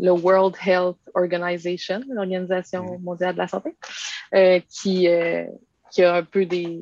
le 0.00 0.10
World 0.10 0.54
Health 0.64 0.96
Organization, 1.14 2.00
l'Organisation 2.08 2.98
mm. 2.98 3.02
mondiale 3.02 3.32
de 3.34 3.38
la 3.38 3.48
santé, 3.48 3.74
qui, 4.68 5.08
qui 5.90 6.04
a 6.04 6.14
un 6.14 6.22
peu 6.22 6.46
des, 6.46 6.80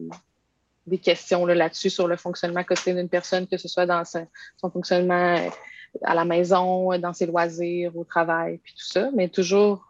des 0.87 0.98
questions 0.98 1.46
là-dessus 1.46 1.90
sur 1.90 2.07
le 2.07 2.16
fonctionnement 2.16 2.64
quotidien 2.64 2.94
d'une 2.94 3.09
personne, 3.09 3.46
que 3.46 3.57
ce 3.57 3.68
soit 3.68 3.87
dans 3.87 4.05
son, 4.05 4.26
son 4.59 4.70
fonctionnement 4.70 5.38
à 6.02 6.14
la 6.14 6.24
maison, 6.24 6.98
dans 6.98 7.12
ses 7.12 7.26
loisirs, 7.26 7.96
au 7.96 8.04
travail, 8.04 8.59
puis 8.59 8.72
tout 8.72 8.87
ça, 8.87 9.11
mais 9.14 9.28
toujours 9.28 9.87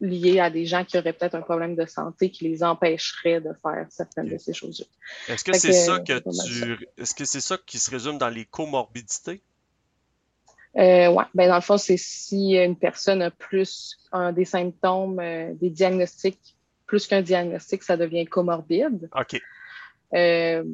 lié 0.00 0.40
à 0.40 0.50
des 0.50 0.66
gens 0.66 0.84
qui 0.84 0.98
auraient 0.98 1.12
peut-être 1.12 1.34
un 1.34 1.40
problème 1.40 1.76
de 1.76 1.86
santé 1.86 2.30
qui 2.30 2.44
les 2.44 2.62
empêcherait 2.62 3.40
de 3.40 3.52
faire 3.62 3.86
certaines 3.90 4.28
de 4.28 4.38
ces 4.38 4.52
choses-là. 4.52 4.86
Est-ce 5.32 5.44
que 5.44 5.56
c'est 5.56 5.72
ça 5.72 6.00
que 6.00 6.18
tu. 6.18 6.88
Est-ce 6.98 7.14
que 7.14 7.24
c'est 7.24 7.40
ça 7.40 7.58
qui 7.64 7.78
se 7.78 7.90
résume 7.90 8.18
dans 8.18 8.28
les 8.28 8.44
comorbidités? 8.44 9.42
Euh, 10.76 11.06
oui, 11.08 11.24
ben 11.34 11.48
dans 11.48 11.54
le 11.54 11.60
fond, 11.60 11.78
c'est 11.78 11.96
si 11.96 12.56
une 12.56 12.76
personne 12.76 13.22
a 13.22 13.30
plus 13.30 13.96
un, 14.10 14.32
des 14.32 14.44
symptômes, 14.44 15.20
euh, 15.20 15.54
des 15.54 15.70
diagnostics, 15.70 16.56
plus 16.86 17.06
qu'un 17.06 17.22
diagnostic, 17.22 17.82
ça 17.84 17.96
devient 17.96 18.26
comorbide. 18.26 19.08
OK. 19.14 19.40
Euh, 20.14 20.64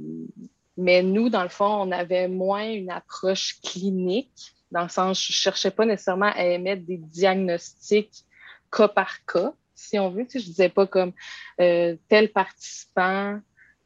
mais 0.81 1.03
nous, 1.03 1.29
dans 1.29 1.43
le 1.43 1.49
fond, 1.49 1.67
on 1.67 1.93
avait 1.93 2.27
moins 2.27 2.69
une 2.71 2.91
approche 2.91 3.61
clinique, 3.63 4.55
dans 4.73 4.83
le 4.83 4.89
sens, 4.89 5.23
je 5.23 5.33
ne 5.33 5.35
cherchais 5.35 5.71
pas 5.71 5.85
nécessairement 5.85 6.33
à 6.35 6.45
émettre 6.45 6.85
des 6.85 6.97
diagnostics 6.97 8.25
cas 8.73 8.89
par 8.89 9.25
cas, 9.27 9.53
si 9.75 9.99
on 9.99 10.11
veut. 10.11 10.25
Tu 10.25 10.33
sais, 10.33 10.39
je 10.39 10.45
ne 10.45 10.51
disais 10.51 10.69
pas 10.69 10.87
comme 10.87 11.13
euh, 11.61 11.97
tel 12.09 12.33
participant, 12.33 13.41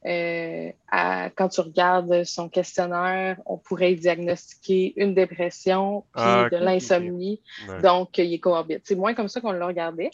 euh, 0.06 0.70
quand 1.34 1.48
tu 1.48 1.60
regardes 1.62 2.24
son 2.24 2.48
questionnaire, 2.48 3.40
on 3.46 3.56
pourrait 3.56 3.94
diagnostiquer 3.94 4.92
une 4.96 5.14
dépression 5.14 6.02
puis 6.14 6.22
ah, 6.24 6.48
de 6.50 6.58
l'insomnie. 6.58 7.40
Donc, 7.82 8.18
il 8.18 8.34
est 8.34 8.38
comorbide. 8.38 8.82
C'est 8.84 8.94
moins 8.94 9.14
comme 9.14 9.28
ça 9.28 9.40
qu'on 9.40 9.52
le 9.52 9.64
regardait. 9.64 10.10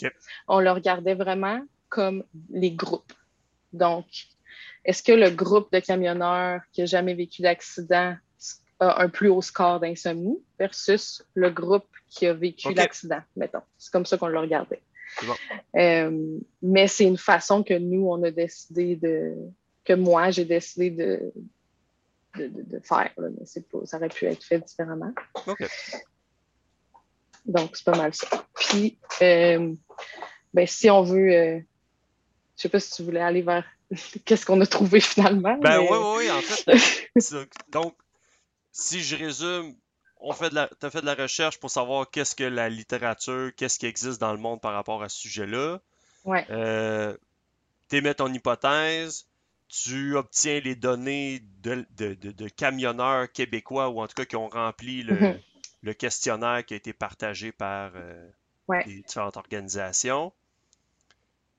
On 0.49 0.61
le 0.61 0.71
regardait 0.71 1.15
vraiment 1.15 1.61
comme 1.89 2.23
les 2.51 2.71
groupes. 2.71 3.13
Donc, 3.73 4.07
est-ce 4.85 5.03
que 5.03 5.13
le 5.13 5.31
groupe 5.31 5.73
de 5.73 5.81
camionneurs 5.81 6.63
qui 6.73 6.81
n'a 6.81 6.87
jamais 6.87 7.15
vécu 7.15 7.43
d'accident 7.43 8.17
a 8.79 9.03
un 9.03 9.09
plus 9.09 9.29
haut 9.29 9.43
score 9.43 9.79
d'insomnie 9.81 10.39
versus 10.59 11.23
le 11.35 11.51
groupe 11.51 11.87
qui 12.09 12.27
a 12.27 12.33
vécu 12.33 12.73
l'accident, 12.73 13.21
mettons? 13.37 13.63
C'est 13.79 13.93
comme 13.93 14.07
ça 14.07 14.17
qu'on 14.17 14.29
l'a 14.29 14.41
regardé. 14.41 14.81
Euh, 15.77 16.39
mais 16.63 16.89
c'est 16.89 17.05
une 17.05 17.19
façon 17.19 17.63
que 17.63 17.75
nous, 17.75 18.07
on 18.07 18.23
a 18.23 18.31
décidé 18.31 18.97
de. 18.97 19.35
que 19.85 19.93
moi, 19.93 20.31
j'ai 20.31 20.45
décidé 20.45 20.91
de, 20.91 21.33
de, 22.37 22.81
faire. 22.81 23.11
mais 23.19 23.85
ça 23.85 23.97
aurait 23.97 24.09
pu 24.09 24.27
être 24.27 24.43
fait 24.43 24.59
différemment. 24.61 25.13
Donc, 27.45 27.77
c'est 27.77 27.85
pas 27.85 27.97
mal 27.97 28.15
ça. 28.15 28.29
Puis, 28.55 28.99
euh, 29.23 29.75
ben, 30.55 30.67
si 30.67 30.91
on 30.91 31.03
veut. 31.03 31.33
Euh, 31.33 31.61
je 32.57 32.63
sais 32.63 32.69
pas 32.69 32.81
si 32.81 32.93
tu 32.93 33.03
voulais 33.03 33.21
aller 33.21 33.43
vers 33.43 33.65
qu'est-ce 34.25 34.47
qu'on 34.47 34.61
a 34.61 34.67
trouvé 34.67 35.01
finalement. 35.01 35.57
Ben 35.59 35.81
oui, 35.81 35.89
oui, 35.91 36.17
oui, 36.19 36.31
en 36.31 36.41
fait. 36.41 37.49
donc, 37.69 37.97
si 38.73 39.03
je 39.03 39.17
résume, 39.17 39.75
on 40.19 40.33
fait 40.33 40.51
de 40.51 40.55
la, 40.55 40.71
as 40.83 40.91
fait 40.91 41.01
de 41.01 41.07
la 41.07 41.15
recherche 41.15 41.59
pour 41.59 41.71
savoir 41.71 42.11
qu'est-ce 42.11 42.35
que 42.35 42.45
la 42.45 42.69
littérature, 42.69 43.51
qu'est-ce 43.57 43.79
qui 43.79 43.87
existe 43.87 44.21
dans 44.21 44.33
le 44.33 44.39
monde 44.39 44.61
par 44.61 44.75
rapport 44.75 45.03
à 45.03 45.09
ce 45.09 45.19
sujet-là. 45.19 45.81
Ouais. 46.25 46.47
Euh, 46.51 47.17
tu 47.89 47.97
émets 47.97 48.15
ton 48.15 48.33
hypothèse, 48.33 49.27
tu 49.69 50.17
obtiens 50.17 50.61
les 50.61 50.75
données 50.75 51.41
de, 51.63 51.87
de, 51.97 52.49
camionneurs 52.49 53.31
québécois 53.33 53.89
ou 53.89 54.01
en 54.01 54.07
tout 54.07 54.15
cas 54.15 54.25
qui 54.25 54.37
ont 54.37 54.49
rempli 54.49 55.03
le, 55.03 55.17
mm-hmm. 55.17 55.95
questionnaire 55.95 56.65
qui 56.65 56.75
a 56.75 56.77
été 56.77 56.93
partagé 56.93 57.53
par 57.53 57.93
euh, 57.95 58.29
les 58.85 59.03
différentes 59.03 59.37
organisations 59.37 60.33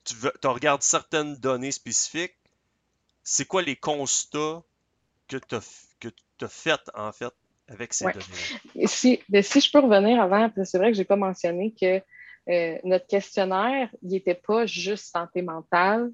tu, 0.04 0.16
regardes 0.48 0.82
certaines 0.82 1.36
données 1.36 1.72
spécifiques, 1.72 2.36
c'est 3.24 3.46
quoi 3.46 3.62
les 3.62 3.76
constats 3.76 4.62
que 5.28 5.38
tu 5.38 5.56
as, 5.56 6.48
fait, 6.48 6.82
en 6.94 7.12
fait, 7.12 7.34
avec 7.68 7.94
ces 7.94 8.06
données-là? 8.06 8.88
Si, 8.88 9.22
ben, 9.30 9.44
si 9.44 9.62
je 9.62 9.72
peux 9.72 9.80
revenir 9.80 10.22
avant, 10.22 10.52
c'est 10.64 10.78
vrai 10.78 10.92
que 10.92 10.96
je 10.96 11.02
n'ai 11.02 11.06
pas 11.06 11.16
mentionné 11.16 11.74
que 11.80 12.02
euh, 12.50 12.78
notre 12.84 13.08
questionnaire, 13.08 13.90
il 14.02 14.10
n'était 14.10 14.36
pas 14.36 14.66
juste 14.66 15.12
santé 15.12 15.42
mentale, 15.42 16.12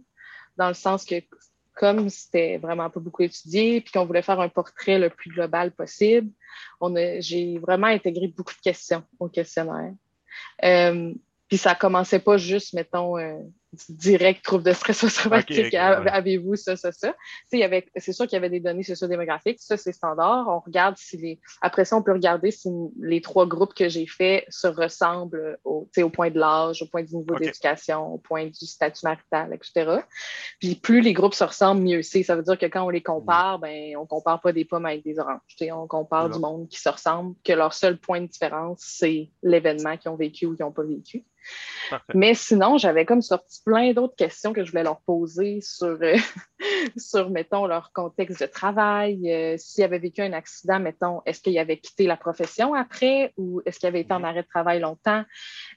dans 0.58 0.67
le 0.67 0.73
sens 0.73 1.06
que 1.06 1.15
comme 1.73 2.10
c'était 2.10 2.58
vraiment 2.58 2.89
pas 2.89 3.00
beaucoup 3.00 3.21
étudié, 3.21 3.82
puis 3.82 3.91
qu'on 3.91 4.06
voulait 4.06 4.23
faire 4.23 4.39
un 4.39 4.50
portrait 4.50 4.97
le 4.97 5.10
plus 5.10 5.30
global 5.30 5.71
possible, 5.71 6.32
j'ai 7.19 7.60
vraiment 7.60 7.88
intégré 7.88 8.28
beaucoup 8.28 8.54
de 8.54 8.62
questions 8.62 9.04
au 9.19 9.30
questionnaire. 9.30 9.93
Euh, 10.63 11.13
puis 11.47 11.58
ça 11.58 11.76
commençait 11.76 12.19
pas 12.19 12.38
juste, 12.38 12.73
mettons, 12.73 13.17
euh, 13.17 13.38
direct 13.89 14.43
trouble 14.43 14.63
de 14.63 14.73
stress 14.73 15.01
post-traumatique. 15.01 15.73
Avez-vous 15.73 16.56
ça, 16.56 16.75
ça, 16.75 16.91
ça? 16.91 17.13
C'est 17.51 18.13
sûr 18.13 18.25
qu'il 18.25 18.34
y 18.34 18.38
avait 18.38 18.49
des 18.49 18.60
données 18.60 18.84
socio-démographiques. 18.84 19.60
Ça, 19.60 19.77
c'est 19.77 19.91
standard. 19.91 20.47
On 20.47 20.60
regarde 20.60 20.95
si 20.97 21.17
les. 21.17 21.39
Après 21.62 21.86
ça, 21.86 21.97
on 21.97 22.01
peut 22.01 22.13
regarder 22.13 22.51
si 22.51 22.69
les 22.99 23.21
trois 23.21 23.45
groupes 23.45 23.73
que 23.73 23.89
j'ai 23.89 24.08
faits 24.08 24.45
se 24.49 24.67
ressemblent 24.67 25.58
au, 25.65 25.88
au 25.97 26.10
point 26.10 26.30
de 26.30 26.39
l'âge, 26.39 26.82
au 26.82 26.86
point 26.86 27.03
du 27.03 27.15
niveau 27.15 27.36
d'éducation, 27.36 28.13
au 28.13 28.17
point 28.17 28.45
du 28.45 28.65
statut 28.65 29.01
marital, 29.03 29.53
etc. 29.53 30.01
Puis 30.60 30.75
plus 30.75 31.01
les 31.01 31.13
groupes 31.13 31.34
se 31.34 31.43
ressemblent, 31.43 31.82
mieux 31.82 32.01
c'est. 32.01 32.23
Ça 32.23 32.36
veut 32.36 32.43
dire 32.43 32.58
que 32.58 32.65
quand 32.65 32.84
on 32.84 32.89
les 32.89 33.03
compare, 33.03 33.60
mm. 33.60 33.62
ben, 33.62 33.97
on 33.97 34.06
compare 34.06 34.41
pas 34.41 34.53
des 34.53 34.65
pommes 34.65 34.86
avec 34.86 35.03
des 35.03 35.19
oranges. 35.19 35.39
on 35.71 35.88
compare 35.88 36.30
du 36.30 36.39
monde 36.39 36.67
qui 36.69 36.80
se 36.80 36.89
ressemble, 36.89 37.36
que 37.43 37.53
leur 37.53 37.73
seul 37.73 37.97
point 37.97 38.21
de 38.21 38.27
différence, 38.27 38.80
c'est 38.80 39.30
l'événement 39.43 39.97
qu'ils 39.97 40.12
ont 40.12 40.15
vécu 40.15 40.45
ou 40.45 40.56
qu'ils 40.56 40.65
n'ont 40.65 40.71
pas 40.71 40.84
vécu. 40.84 41.25
Mais 42.13 42.34
sinon, 42.34 42.77
j'avais 42.77 43.06
comme 43.06 43.21
sorti 43.21 43.57
plein 43.65 43.93
d'autres 43.93 44.15
questions 44.15 44.54
que 44.54 44.63
je 44.63 44.72
voulais 44.72 44.84
leur 44.84 45.02
poser 45.02 45.60
sur, 45.62 45.98
euh, 46.02 46.15
sur 46.98 47.30
mettons, 47.30 47.66
leur 47.66 47.92
contexte 47.94 48.42
de 48.42 48.46
travail. 48.46 49.32
Euh, 49.32 49.56
s'ils 49.58 49.84
avaient 49.84 50.00
vécu 50.00 50.22
un 50.22 50.34
accident, 50.34 50.80
mettons, 50.80 51.22
est-ce 51.26 51.42
qu'ils 51.42 51.58
avaient 51.60 51.78
quitté 51.78 52.06
la 52.06 52.18
profession 52.18 52.74
après 52.74 53.34
ou 53.38 53.62
est-ce 53.66 53.80
qu'ils 53.80 53.88
avaient 53.88 54.02
été 54.02 54.13
en 54.13 54.24
arrêt 54.24 54.44
de 54.44 54.48
travail 54.48 54.80
longtemps? 54.80 55.24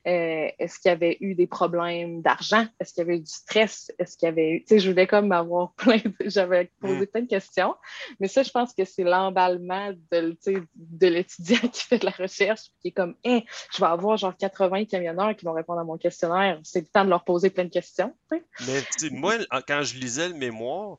Euh, 0.06 0.48
est-ce 0.58 0.78
qu'il 0.78 0.90
y 0.90 0.92
avait 0.92 1.16
eu 1.20 1.34
des 1.34 1.46
problèmes 1.46 2.22
d'argent? 2.22 2.66
Est-ce 2.78 2.94
qu'il 2.94 3.02
y 3.02 3.06
avait 3.06 3.16
eu 3.16 3.20
du 3.20 3.30
stress? 3.30 3.92
Est-ce 3.98 4.16
qu'il 4.16 4.26
y 4.26 4.30
avait 4.30 4.50
eu. 4.50 4.60
Tu 4.60 4.68
sais, 4.68 4.78
je 4.80 4.90
voulais 4.90 5.06
comme 5.06 5.32
avoir 5.32 5.72
plein 5.76 5.98
de. 5.98 6.14
J'avais 6.26 6.70
posé 6.80 7.02
mm. 7.02 7.06
plein 7.06 7.22
de 7.22 7.28
questions. 7.28 7.74
Mais 8.18 8.28
ça, 8.28 8.42
je 8.42 8.50
pense 8.50 8.72
que 8.72 8.84
c'est 8.84 9.04
l'emballement 9.04 9.92
de, 10.12 10.36
de 10.74 11.06
l'étudiant 11.06 11.68
qui 11.72 11.82
fait 11.84 11.98
de 11.98 12.06
la 12.06 12.12
recherche, 12.12 12.62
qui 12.80 12.88
est 12.88 12.92
comme, 12.92 13.14
hein, 13.24 13.40
je 13.74 13.80
vais 13.80 13.90
avoir 13.90 14.16
genre 14.16 14.36
80 14.36 14.86
camionneurs 14.86 15.36
qui 15.36 15.44
vont 15.44 15.52
répondre 15.52 15.80
à 15.80 15.84
mon 15.84 15.98
questionnaire. 15.98 16.60
C'est 16.62 16.80
le 16.80 16.86
temps 16.86 17.04
de 17.04 17.10
leur 17.10 17.24
poser 17.24 17.50
plein 17.50 17.64
de 17.64 17.70
questions. 17.70 18.14
Mais 18.30 18.82
moi, 19.10 19.34
quand 19.66 19.82
je 19.82 19.98
lisais 19.98 20.28
le 20.28 20.34
mémoire, 20.34 20.89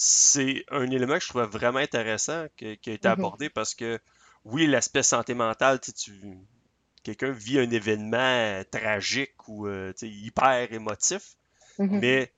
c'est 0.00 0.64
un 0.70 0.88
élément 0.92 1.14
que 1.14 1.24
je 1.24 1.28
trouvais 1.28 1.46
vraiment 1.46 1.80
intéressant 1.80 2.46
qui, 2.56 2.66
a 2.66 2.70
été 2.70 2.94
mm-hmm. 2.94 3.08
abordé 3.08 3.50
parce 3.50 3.74
que, 3.74 3.98
oui, 4.44 4.68
l'aspect 4.68 5.02
santé 5.02 5.34
mentale, 5.34 5.80
tu 5.80 6.38
quelqu'un 7.02 7.32
vit 7.32 7.58
un 7.58 7.68
événement 7.68 8.62
tragique 8.70 9.48
ou 9.48 9.66
euh, 9.66 9.92
hyper 10.02 10.72
émotif, 10.72 11.34
mm-hmm. 11.80 11.98
mais 11.98 12.32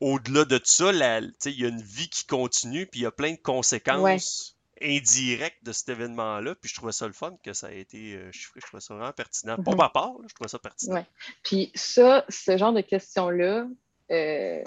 au-delà 0.00 0.44
de 0.44 0.60
ça, 0.64 0.90
il 0.90 1.60
y 1.60 1.64
a 1.64 1.68
une 1.68 1.80
vie 1.80 2.08
qui 2.08 2.26
continue, 2.26 2.86
puis 2.86 3.00
il 3.00 3.02
y 3.04 3.06
a 3.06 3.12
plein 3.12 3.34
de 3.34 3.40
conséquences 3.40 4.56
indirect 4.82 5.62
de 5.62 5.70
cet 5.70 5.90
événement-là. 5.90 6.56
Puis 6.56 6.70
je 6.70 6.74
trouvais 6.74 6.92
ça 6.92 7.06
le 7.06 7.12
fun 7.12 7.38
que 7.40 7.52
ça 7.52 7.68
a 7.68 7.72
été 7.72 8.18
chiffré. 8.32 8.58
Je 8.60 8.66
trouvais 8.66 8.80
ça 8.80 8.94
vraiment 8.94 9.12
pertinent. 9.12 9.54
Pour 9.62 9.74
mhm. 9.74 9.78
ma 9.78 9.90
part, 9.90 10.12
je 10.28 10.34
trouvais 10.34 10.48
ça 10.48 10.58
pertinent. 10.58 10.96
Ouais. 10.96 11.06
Puis 11.44 11.70
ça, 11.76 12.24
ce 12.28 12.58
genre 12.58 12.72
de 12.72 12.80
questions-là, 12.80 13.68
euh, 14.10 14.64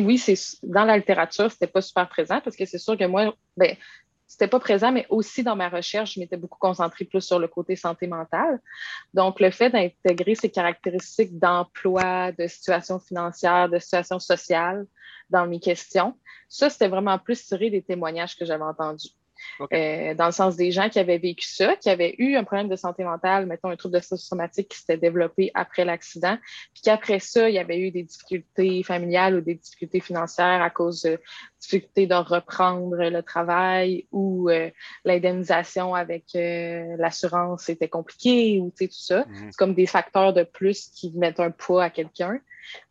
oui, 0.00 0.18
c'est 0.18 0.36
dans 0.62 0.84
la 0.84 0.96
littérature, 0.96 1.50
c'était 1.50 1.66
pas 1.66 1.82
super 1.82 2.08
présent 2.08 2.40
parce 2.40 2.56
que 2.56 2.64
c'est 2.64 2.78
sûr 2.78 2.96
que 2.96 3.04
moi, 3.04 3.34
ben, 3.56 3.76
c'était 4.32 4.48
pas 4.48 4.60
présent, 4.60 4.90
mais 4.90 5.06
aussi 5.10 5.42
dans 5.42 5.56
ma 5.56 5.68
recherche, 5.68 6.14
je 6.14 6.20
m'étais 6.20 6.38
beaucoup 6.38 6.58
concentrée 6.58 7.04
plus 7.04 7.20
sur 7.20 7.38
le 7.38 7.48
côté 7.48 7.76
santé 7.76 8.06
mentale. 8.06 8.60
Donc, 9.12 9.40
le 9.40 9.50
fait 9.50 9.68
d'intégrer 9.68 10.34
ces 10.34 10.50
caractéristiques 10.50 11.38
d'emploi, 11.38 12.32
de 12.32 12.46
situation 12.46 12.98
financière, 12.98 13.68
de 13.68 13.78
situation 13.78 14.18
sociale 14.18 14.86
dans 15.28 15.46
mes 15.46 15.60
questions, 15.60 16.18
ça, 16.48 16.70
c'était 16.70 16.88
vraiment 16.88 17.18
plus 17.18 17.44
tiré 17.44 17.68
des 17.68 17.82
témoignages 17.82 18.34
que 18.34 18.46
j'avais 18.46 18.64
entendus. 18.64 19.10
Euh, 19.72 20.14
dans 20.14 20.26
le 20.26 20.32
sens 20.32 20.56
des 20.56 20.70
gens 20.70 20.88
qui 20.88 20.98
avaient 20.98 21.18
vécu 21.18 21.46
ça, 21.46 21.76
qui 21.76 21.90
avaient 21.90 22.14
eu 22.18 22.36
un 22.36 22.44
problème 22.44 22.68
de 22.68 22.76
santé 22.76 23.04
mentale, 23.04 23.46
mettons 23.46 23.68
un 23.68 23.76
trouble 23.76 23.94
de 23.94 24.00
stress 24.00 24.26
traumatique 24.26 24.68
qui 24.68 24.78
s'était 24.78 24.96
développé 24.96 25.50
après 25.54 25.84
l'accident, 25.84 26.36
puis 26.72 26.82
qu'après 26.82 27.18
ça, 27.18 27.48
il 27.48 27.54
y 27.54 27.58
avait 27.58 27.78
eu 27.78 27.90
des 27.90 28.02
difficultés 28.02 28.82
familiales 28.82 29.36
ou 29.36 29.40
des 29.40 29.54
difficultés 29.54 30.00
financières 30.00 30.62
à 30.62 30.70
cause 30.70 31.02
de 31.02 31.18
difficultés 31.60 32.06
de 32.06 32.14
reprendre 32.14 32.96
le 32.96 33.22
travail 33.22 34.06
ou 34.10 34.48
euh, 34.50 34.70
l'indemnisation 35.04 35.94
avec 35.94 36.24
euh, 36.34 36.96
l'assurance 36.98 37.68
était 37.68 37.88
compliqué 37.88 38.58
ou 38.60 38.72
tout 38.76 38.86
ça. 38.90 39.24
Mhm. 39.26 39.50
C'est 39.50 39.56
comme 39.56 39.74
des 39.74 39.86
facteurs 39.86 40.32
de 40.32 40.42
plus 40.42 40.88
qui 40.88 41.12
mettent 41.12 41.40
un 41.40 41.50
poids 41.50 41.84
à 41.84 41.90
quelqu'un. 41.90 42.40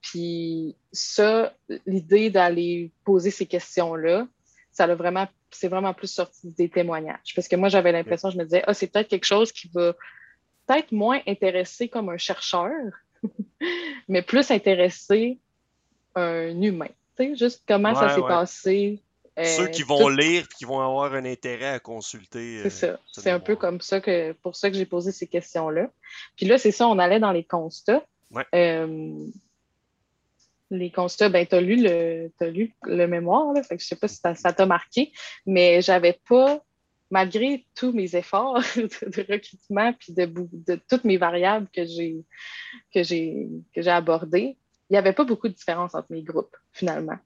Puis 0.02 0.76
ça, 0.92 1.54
l'idée 1.86 2.30
d'aller 2.30 2.92
poser 3.04 3.32
ces 3.32 3.46
questions-là, 3.46 4.28
ça 4.72 4.86
a 4.86 4.96
vraiment 4.96 5.28
c'est 5.52 5.68
vraiment 5.68 5.94
plus 5.94 6.12
sorti 6.12 6.50
des 6.52 6.70
témoignages. 6.70 7.34
Parce 7.36 7.48
que 7.48 7.56
moi, 7.56 7.70
j'avais 7.70 7.92
l'impression, 7.92 8.30
je 8.30 8.38
me 8.38 8.44
disais, 8.44 8.64
ah, 8.68 8.74
c'est 8.74 8.88
peut-être 8.88 9.08
quelque 9.08 9.26
chose 9.26 9.52
qui 9.52 9.70
va 9.74 9.94
peut-être 10.66 10.92
moins 10.92 11.20
intéresser 11.28 11.90
comme 11.90 12.10
un 12.10 12.18
chercheur, 12.18 12.72
mais 14.08 14.22
plus 14.22 14.52
intéresser 14.52 15.40
un 16.16 16.62
humain. 16.62 16.90
Tu 17.18 17.30
sais, 17.30 17.36
juste 17.36 17.64
comment 17.68 17.96
ça 17.96 18.16
s'est 18.16 18.22
passé. 18.22 19.02
Euh, 19.40 19.46
Ceux 19.46 19.68
qui 19.68 19.84
vont 19.84 20.10
lire 20.10 20.44
et 20.44 20.56
qui 20.58 20.66
vont 20.66 20.82
avoir 20.82 21.14
un 21.14 21.24
intérêt 21.24 21.70
à 21.70 21.80
consulter. 21.80 22.70
C'est 22.70 22.90
euh, 22.90 22.96
ça. 22.96 23.00
C'est 23.22 23.32
un 23.32 23.40
peu 23.40 23.56
comme 23.56 23.80
ça 23.80 24.02
que 24.02 24.34
pour 24.34 24.58
ça 24.58 24.70
que 24.70 24.76
j'ai 24.76 24.86
posé 24.86 25.12
ces 25.12 25.28
questions-là. 25.28 25.90
Puis 26.36 26.46
là, 26.46 26.58
c'est 26.58 26.72
ça, 26.72 26.88
on 26.88 27.00
allait 27.00 27.20
dans 27.20 27.32
les 27.32 27.46
constats. 27.46 28.04
Euh, 28.54 29.26
les 30.72 30.90
constats, 30.90 31.30
ben, 31.30 31.46
tu 31.46 31.56
as 31.56 31.62
lu 31.62 31.76
le, 31.76 32.32
lu 32.50 32.74
le 32.84 33.06
mémoire, 33.06 33.54
là, 33.54 33.62
fait 33.62 33.78
que 33.78 33.84
je 33.84 33.88
sais 33.88 33.96
pas 33.96 34.08
si 34.08 34.18
ça 34.18 34.54
t'a 34.54 34.66
marqué, 34.66 35.12
mais 35.46 35.82
j'avais 35.82 36.20
pas, 36.28 36.64
malgré 37.10 37.66
tous 37.76 37.92
mes 37.92 38.16
efforts 38.16 38.62
de, 38.76 39.32
recrutement 39.32 39.94
puis 39.94 40.14
de, 40.14 40.26
de, 40.26 40.80
toutes 40.90 41.04
mes 41.04 41.18
variables 41.18 41.68
que 41.76 41.86
j'ai 41.86 42.24
que 42.94 43.04
j'ai 43.04 43.50
abordées, 43.88 44.58
il 44.90 44.94
n'y 44.94 44.98
avait 44.98 45.14
pas 45.14 45.26
beaucoup 45.26 45.50
de 45.50 45.54
différence 45.54 45.94
entre 45.94 46.08
mes 46.10 46.24
groupes, 46.24 46.56
finalement. 46.72 47.18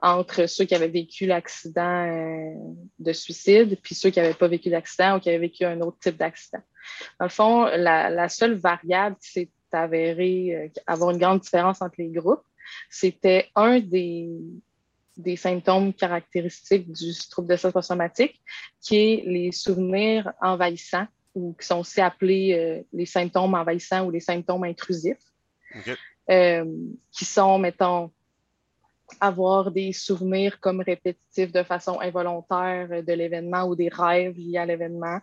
Entre 0.00 0.46
ceux 0.46 0.64
qui 0.64 0.76
avaient 0.76 0.86
vécu 0.86 1.26
l'accident 1.26 2.06
euh, 2.06 2.54
de 3.00 3.12
suicide, 3.12 3.76
puis 3.82 3.96
ceux 3.96 4.10
qui 4.10 4.20
n'avaient 4.20 4.34
pas 4.34 4.46
vécu 4.46 4.70
l'accident 4.70 5.16
ou 5.16 5.20
qui 5.20 5.28
avaient 5.28 5.38
vécu 5.38 5.64
un 5.64 5.80
autre 5.80 5.98
type 5.98 6.16
d'accident. 6.16 6.62
Dans 7.18 7.26
le 7.26 7.30
fond, 7.30 7.64
la, 7.64 8.08
la 8.08 8.28
seule 8.28 8.54
variable 8.54 9.16
qui 9.16 9.30
s'est 9.30 9.50
avérée 9.72 10.54
euh, 10.54 10.80
avoir 10.86 11.10
une 11.10 11.18
grande 11.18 11.40
différence 11.40 11.82
entre 11.82 11.96
les 11.98 12.10
groupes, 12.10 12.44
c'était 12.90 13.48
un 13.54 13.80
des, 13.80 14.28
des 15.16 15.36
symptômes 15.36 15.92
caractéristiques 15.92 16.90
du 16.92 17.12
trouble 17.30 17.48
de 17.48 17.56
stress 17.56 17.72
post-traumatique, 17.72 18.40
qui 18.80 18.96
est 18.96 19.22
les 19.26 19.52
souvenirs 19.52 20.32
envahissants, 20.40 21.06
ou 21.34 21.54
qui 21.58 21.66
sont 21.66 21.80
aussi 21.80 22.00
appelés 22.00 22.54
euh, 22.54 22.82
les 22.92 23.06
symptômes 23.06 23.54
envahissants 23.54 24.06
ou 24.06 24.10
les 24.10 24.20
symptômes 24.20 24.64
intrusifs, 24.64 25.18
euh, 26.30 26.64
qui 27.10 27.24
sont, 27.24 27.58
mettons, 27.58 28.10
avoir 29.20 29.70
des 29.70 29.92
souvenirs 29.92 30.60
comme 30.60 30.80
répétitifs 30.80 31.52
de 31.52 31.62
façon 31.62 32.00
involontaire 32.00 33.02
de 33.02 33.12
l'événement 33.12 33.64
ou 33.64 33.74
des 33.74 33.88
rêves 33.88 34.36
liés 34.36 34.58
à 34.58 34.66
l'événement, 34.66 35.20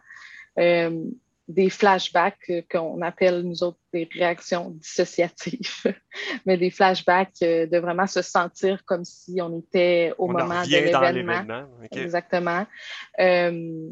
euh, 0.58 1.04
des 1.48 1.70
flashbacks 1.70 2.52
qu'on 2.72 3.02
appelle, 3.02 3.42
nous 3.42 3.64
autres, 3.64 3.78
des 3.94 4.10
réactions 4.12 4.72
dissociatives, 4.72 5.84
mais 6.46 6.58
des 6.58 6.72
flashbacks 6.72 7.42
euh, 7.44 7.68
de 7.68 7.78
vraiment 7.78 8.08
se 8.08 8.22
sentir 8.22 8.84
comme 8.86 9.06
si 9.06 9.40
on 9.42 9.60
était 9.60 10.14
au 10.18 10.28
moment 10.28 10.64
de 10.64 10.70
l'événement. 10.70 11.68
Exactement. 11.92 12.66
Euh, 13.20 13.90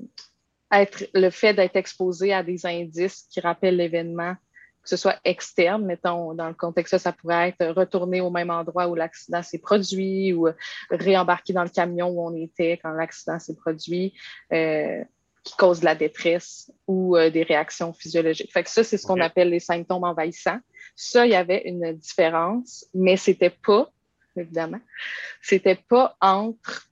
être, 0.72 1.06
le 1.14 1.30
fait 1.30 1.54
d'être 1.54 1.76
exposé 1.76 2.34
à 2.34 2.42
des 2.42 2.66
indices 2.66 3.28
qui 3.30 3.40
rappellent 3.40 3.78
l'événement, 3.78 4.34
que 4.82 4.90
ce 4.90 4.98
soit 4.98 5.20
externe, 5.24 5.86
mettons, 5.86 6.34
dans 6.34 6.48
le 6.48 6.56
contexte, 6.56 6.98
ça 6.98 7.14
pourrait 7.14 7.50
être 7.50 7.68
retourner 7.74 8.20
au 8.20 8.32
même 8.32 8.50
endroit 8.50 8.88
où 8.88 8.96
l'accident 8.96 9.44
s'est 9.44 9.60
produit 9.60 10.34
ou 10.34 10.50
réembarquer 10.90 11.54
dans 11.54 11.64
le 11.64 11.70
camion 11.70 12.10
où 12.10 12.28
on 12.28 12.36
était 12.36 12.80
quand 12.84 12.92
l'accident 12.92 13.40
s'est 13.40 13.56
produit. 13.56 14.14
Euh, 14.52 15.04
qui 15.44 15.56
causent 15.58 15.82
de 15.82 15.86
la 15.86 15.96
détresse 15.96 16.72
ou 16.88 17.18
euh, 17.18 17.30
des 17.30 17.44
réactions 17.44 17.94
physiologiques. 17.94 18.52
Fait 18.52 18.64
que 18.64 18.70
ça, 18.70 18.84
c'est 18.84 18.98
ce 18.98 19.06
qu'on 19.06 19.20
appelle 19.20 19.50
les 19.50 19.60
symptômes 19.60 20.04
envahissants. 20.04 20.60
Ça, 20.96 21.26
il 21.26 21.32
y 21.32 21.36
avait 21.36 21.64
une 21.66 21.94
différence, 21.94 22.86
mais 22.94 23.18
c'était 23.18 23.50
pas, 23.50 23.92
évidemment, 24.38 24.80
c'était 25.42 25.76
pas 25.76 26.16
entre 26.22 26.88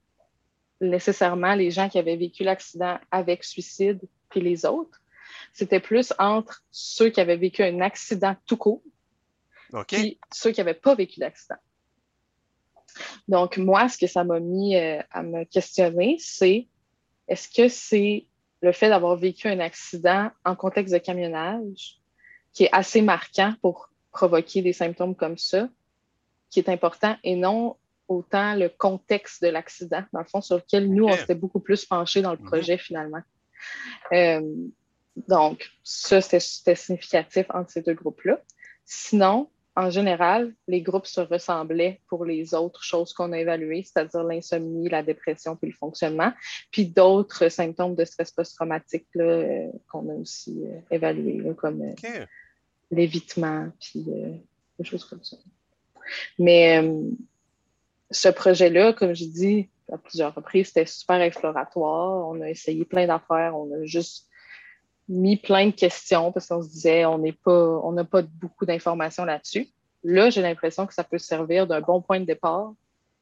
nécessairement 0.82 1.54
les 1.54 1.72
gens 1.72 1.88
qui 1.88 2.00
avaient 2.00 2.18
vécu 2.18 2.44
l'accident 2.44 3.00
avec 3.12 3.44
suicide 3.44 4.02
et 4.36 4.42
les 4.42 4.66
autres. 4.66 5.02
C'était 5.54 5.80
plus 5.80 6.14
entre 6.18 6.64
ceux 6.72 7.10
qui 7.10 7.22
avaient 7.22 7.38
vécu 7.38 7.64
un 7.64 7.80
accident 7.82 8.36
tout 8.46 8.58
court 8.58 8.82
et 9.92 10.20
ceux 10.34 10.52
qui 10.52 10.60
n'avaient 10.60 10.74
pas 10.74 10.96
vécu 10.96 11.20
l'accident. 11.20 11.60
Donc, 13.28 13.58
moi, 13.58 13.88
ce 13.88 13.98
que 13.98 14.08
ça 14.08 14.26
m'a 14.26 14.40
mis 14.40 14.76
euh, 14.76 15.02
à 15.12 15.24
me 15.24 15.46
questionner, 15.46 16.18
c'est 16.20 16.68
est-ce 17.28 17.48
que 17.48 17.70
c'est 17.70 18.28
le 18.62 18.72
fait 18.72 18.90
d'avoir 18.90 19.16
vécu 19.16 19.48
un 19.48 19.60
accident 19.60 20.30
en 20.46 20.56
contexte 20.56 20.94
de 20.94 21.00
camionnage, 21.00 22.00
qui 22.54 22.66
est 22.66 22.70
assez 22.72 23.02
marquant 23.02 23.54
pour 23.62 23.90
provoquer 24.12 24.62
des 24.62 24.74
symptômes 24.74 25.16
comme 25.16 25.38
ça, 25.38 25.70
qui 26.50 26.60
est 26.60 26.70
important, 26.70 27.16
et 27.24 27.36
non 27.36 27.78
autant 28.08 28.56
le 28.56 28.70
contexte 28.70 29.42
de 29.42 29.48
l'accident, 29.48 30.04
dans 30.12 30.20
le 30.20 30.26
fond, 30.26 30.42
sur 30.42 30.58
lequel 30.58 30.92
nous, 30.92 31.06
on 31.06 31.16
s'était 31.16 31.36
beaucoup 31.36 31.62
plus 31.62 31.86
penchés 31.86 32.22
dans 32.22 32.32
le 32.32 32.38
mhm. 32.38 32.46
projet 32.46 32.78
finalement. 32.78 33.22
Euh, 34.12 34.42
donc, 35.28 35.70
ça, 35.84 36.22
c'était 36.22 36.76
significatif 36.76 37.46
entre 37.54 37.72
ces 37.72 37.82
deux 37.82 37.94
groupes-là. 37.94 38.40
Sinon, 38.86 39.50
en 39.76 39.90
général, 39.90 40.54
les 40.68 40.82
groupes 40.82 41.06
se 41.06 41.22
ressemblaient 41.22 42.02
pour 42.08 42.26
les 42.26 42.54
autres 42.54 42.84
choses 42.84 43.14
qu'on 43.14 43.32
a 43.32 43.40
évaluées, 43.40 43.84
c'est-à-dire 43.84 44.24
l'insomnie, 44.24 44.90
la 44.90 45.02
dépression, 45.02 45.56
puis 45.56 45.70
le 45.70 45.76
fonctionnement, 45.76 46.34
puis 46.72 46.86
d'autres 46.86 47.48
symptômes 47.48 47.96
de 47.96 48.04
stress 48.04 48.32
post-traumatique 48.32 49.08
euh, 49.16 49.68
qu'on 49.90 50.10
a 50.10 50.14
aussi 50.14 50.62
euh, 50.66 50.80
évalués, 50.92 51.42
comme 51.56 51.82
euh, 51.82 52.26
l'évitement, 52.92 53.70
puis 53.80 54.06
des 54.78 54.86
choses 54.86 55.06
comme 55.06 55.24
ça. 55.24 55.38
Mais 56.38 56.84
ce 58.10 58.28
projet-là, 58.28 58.92
comme 58.92 59.14
je 59.14 59.26
dis 59.26 59.70
à 59.90 59.98
plusieurs 59.98 60.36
reprises, 60.36 60.68
c'était 60.68 60.86
super 60.86 61.22
exploratoire. 61.22 62.28
On 62.28 62.42
a 62.42 62.50
essayé 62.50 62.84
plein 62.84 63.08
d'affaires, 63.08 63.56
on 63.56 63.72
a 63.74 63.86
juste 63.86 64.28
mis 65.12 65.38
plein 65.38 65.68
de 65.68 65.72
questions 65.72 66.32
parce 66.32 66.48
qu'on 66.48 66.64
se 66.64 66.70
disait 66.70 67.06
on 67.06 67.18
n'est 67.18 67.34
pas, 67.34 67.80
on 67.84 67.92
n'a 67.92 68.06
pas 68.06 68.22
beaucoup 68.22 68.66
d'informations 68.66 69.26
là-dessus. 69.26 69.68
Là, 70.04 70.30
j'ai 70.30 70.42
l'impression 70.42 70.88
que 70.88 70.94
ça 70.94 71.04
peut 71.04 71.18
servir 71.18 71.68
d'un 71.68 71.82
bon 71.82 72.02
point 72.02 72.20
de 72.20 72.26
départ. 72.26 72.74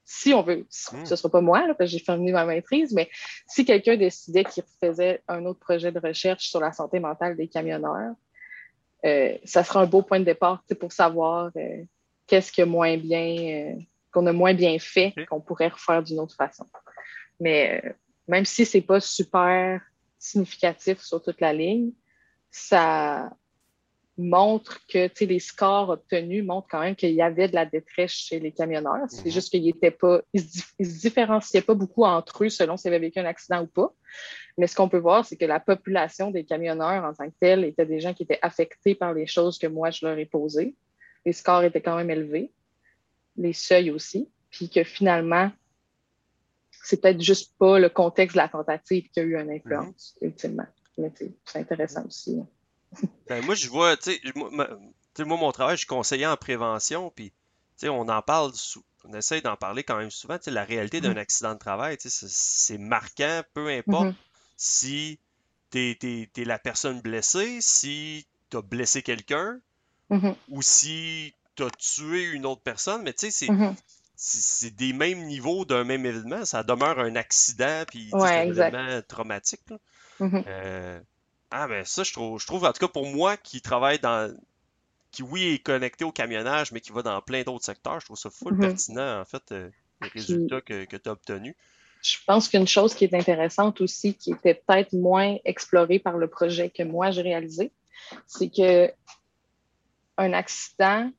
Si 0.06 0.34
on 0.34 0.42
veut, 0.42 0.60
hmm. 0.60 1.06
ce 1.06 1.12
ne 1.12 1.16
sera 1.16 1.30
pas 1.30 1.42
moi, 1.42 1.62
parce 1.68 1.78
que 1.78 1.86
j'ai 1.86 2.00
terminé 2.00 2.32
ma 2.32 2.46
maîtrise, 2.46 2.94
mais 2.94 3.10
si 3.48 3.66
quelqu'un 3.66 3.98
décidait 3.98 4.44
qu'il 4.44 4.64
faisait 4.82 5.22
un 5.28 5.46
autre 5.46 5.60
projet 5.60 5.92
de 5.92 6.00
recherche 6.00 6.50
sur 6.50 6.60
la 6.60 6.72
santé 6.72 7.00
mentale 7.00 7.36
des 7.36 7.48
camionneurs, 7.48 8.16
euh, 9.06 9.38
ça 9.44 9.64
sera 9.64 9.82
un 9.82 9.86
beau 9.86 10.02
point 10.02 10.20
de 10.20 10.26
départ 10.26 10.64
pour 10.80 10.92
savoir 10.92 11.52
euh, 11.56 11.84
qu'est-ce 12.28 12.52
que 12.52 12.64
moins 12.64 12.98
bien, 12.98 13.38
euh, 13.38 13.82
qu'on 14.12 14.26
a 14.26 14.34
moins 14.34 14.54
bien 14.54 14.78
fait, 14.80 15.14
qu'on 15.30 15.42
pourrait 15.42 15.70
refaire 15.70 16.04
d'une 16.04 16.20
autre 16.20 16.36
façon. 16.36 16.66
Mais 17.40 17.84
même 18.28 18.46
si 18.46 18.66
c'est 18.66 18.82
pas 18.82 19.00
super 19.00 19.82
significatif 20.20 21.00
sur 21.02 21.22
toute 21.22 21.42
la 21.42 21.54
ligne, 21.54 21.92
ça 22.52 23.32
montre 24.20 24.86
que 24.88 25.10
les 25.24 25.40
scores 25.40 25.90
obtenus 25.90 26.44
montrent 26.44 26.68
quand 26.70 26.82
même 26.82 26.96
qu'il 26.96 27.12
y 27.12 27.22
avait 27.22 27.48
de 27.48 27.56
la 27.56 27.66
détresse 27.66 28.12
chez 28.12 28.40
les 28.40 28.52
camionneurs. 28.52 29.06
C'est 29.08 29.26
mhm. 29.26 29.32
juste 29.32 29.50
qu'ils 29.50 29.64
n'étaient 29.64 29.92
pas, 29.92 30.22
ils 30.34 30.42
se, 30.42 30.62
se, 30.80 31.00
différenciaient 31.00 31.62
pas 31.62 31.74
beaucoup 31.74 32.04
entre 32.04 32.44
eux 32.44 32.50
selon 32.50 32.76
s'ils 32.76 32.90
avaient 32.90 33.00
vécu 33.00 33.20
un 33.20 33.26
accident 33.26 33.64
ou 33.64 33.68
pas. 33.68 33.94
Mais 34.58 34.68
ce 34.68 34.76
qu'on 34.76 34.90
peut 34.90 35.00
voir, 35.00 35.26
c'est 35.26 35.38
que 35.38 35.46
la 35.46 35.60
population 35.60 36.32
des 36.32 36.44
camionneurs 36.44 37.06
en 37.06 37.14
tant 37.14 37.30
que 37.30 37.36
telle 37.40 37.64
était 37.64 37.86
des 37.86 38.02
gens 38.02 38.14
qui 38.14 38.24
étaient 38.24 38.40
affectés 38.42 38.94
par 38.94 39.14
les 39.14 39.26
choses 39.26 39.58
que 39.58 39.68
moi 39.68 39.90
je 39.90 40.06
leur 40.06 40.18
ai 40.18 40.26
posées. 40.26 40.76
Les 41.26 41.34
scores 41.34 41.64
étaient 41.64 41.82
quand 41.82 41.96
même 41.96 42.10
élevés, 42.10 42.52
les 43.38 43.54
seuils 43.54 43.90
aussi, 43.90 44.30
puis 44.50 44.70
que 44.70 44.84
finalement, 44.84 45.52
c'est 46.84 47.02
peut-être 47.02 47.22
juste 47.22 47.54
pas 47.58 47.80
le 47.80 47.90
contexte 47.90 48.36
de 48.36 48.42
la 48.42 48.48
tentative 48.48 49.10
qui 49.12 49.20
a 49.20 49.24
eu 49.24 49.40
une 49.40 49.52
influence, 49.52 50.16
mm-hmm. 50.16 50.26
ultimement. 50.26 50.68
Mais 50.98 51.12
c'est 51.46 51.60
intéressant 51.60 52.06
aussi. 52.06 52.40
ben, 53.28 53.44
moi, 53.46 53.56
je 53.56 53.70
vois, 53.70 53.96
tu 53.98 54.12
sais, 54.12 54.22
moi, 55.26 55.38
mon 55.38 55.52
travail, 55.52 55.76
je 55.76 55.80
suis 55.80 55.88
conseiller 55.88 56.26
en 56.26 56.38
prévention, 56.38 57.12
puis 57.16 57.32
on 57.84 58.10
en 58.10 58.22
parle, 58.22 58.52
on 59.06 59.14
essaie 59.14 59.42
d'en 59.42 59.56
parler 59.56 59.84
quand 59.84 59.98
même 59.98 60.12
souvent. 60.12 60.38
La 60.48 60.64
réalité 60.66 61.02
d'un 61.02 61.14
mm-hmm. 61.14 61.18
accident 61.18 61.54
de 61.54 61.60
travail, 61.60 61.98
c'est 62.00 62.78
marquant, 62.78 63.42
peu 63.54 63.70
importe 63.70 64.08
mm-hmm. 64.08 64.16
si 64.58 65.20
tu 65.72 65.98
es, 66.02 66.46
la 66.46 66.60
personne 66.60 67.02
blessée, 67.02 67.60
si 67.62 68.26
tu 68.50 68.58
as 68.58 68.62
blessé 68.62 69.02
quelqu'un, 69.02 69.60
ou 70.50 70.62
si 70.62 71.34
tu 71.56 71.64
as 71.64 71.70
tué 71.70 72.24
une 72.24 72.46
autre 72.46 72.62
personne, 72.62 73.04
mais 73.04 73.14
tu 73.14 73.30
sais, 73.30 73.32
c'est 73.32 73.50
c'est 74.22 74.76
des 74.76 74.92
mêmes 74.92 75.26
niveaux 75.28 75.64
d'un 75.64 75.86
même 75.86 76.06
événement. 76.06 76.44
Ça 76.44 76.62
demeure 76.62 77.00
un 77.00 77.16
accident, 77.16 77.86
puis 77.88 78.10
un 78.12 78.42
événement 78.44 79.02
traumatique. 79.08 79.62
Mm-hmm. 80.20 80.44
Euh, 80.46 81.00
ah, 81.52 81.70
ben 81.70 81.86
ça, 81.86 82.04
je 82.04 82.12
trouve, 82.12 82.40
je 82.40 82.46
trouve, 82.46 82.66
en 82.66 82.74
tout 82.74 82.86
cas 82.86 82.92
pour 82.92 83.08
moi 83.08 83.38
qui 83.38 83.62
travaille 83.62 83.98
dans. 83.98 84.36
qui, 85.12 85.24
oui, 85.24 85.54
est 85.54 85.60
connecté 85.60 86.04
au 86.04 86.12
camionnage, 86.12 86.74
mais 86.74 86.82
qui 86.82 86.92
va 86.92 87.02
dans 87.02 87.22
plein 87.22 87.44
d'autres 87.44 87.64
secteurs, 87.64 88.02
je 88.02 88.08
trouve 88.08 88.18
ça 88.18 88.30
full 88.30 88.56
mm-hmm. 88.56 88.60
pertinent, 88.60 89.22
en 89.22 89.26
fait, 89.26 89.54
euh, 89.54 89.70
les 90.02 90.10
résultats 90.10 90.60
que, 90.60 90.84
que 90.84 90.98
tu 90.98 91.08
as 91.08 91.14
obtenus. 91.14 91.56
Je 92.02 92.18
pense 92.28 92.50
qu'une 92.50 92.68
chose 92.68 92.94
qui 92.96 93.06
est 93.06 93.14
intéressante 93.14 93.80
aussi, 93.80 94.16
qui 94.16 94.34
était 94.34 94.56
peut-être 94.56 94.92
moins 94.92 95.38
explorée 95.46 96.00
par 96.00 96.18
le 96.18 96.28
projet 96.28 96.70
que 96.70 96.84
moi 96.84 97.12
j'ai 97.12 97.22
réalisé, 97.22 97.72
c'est 98.28 98.50
que 98.50 98.92
un 100.18 100.34
accident 100.34 101.10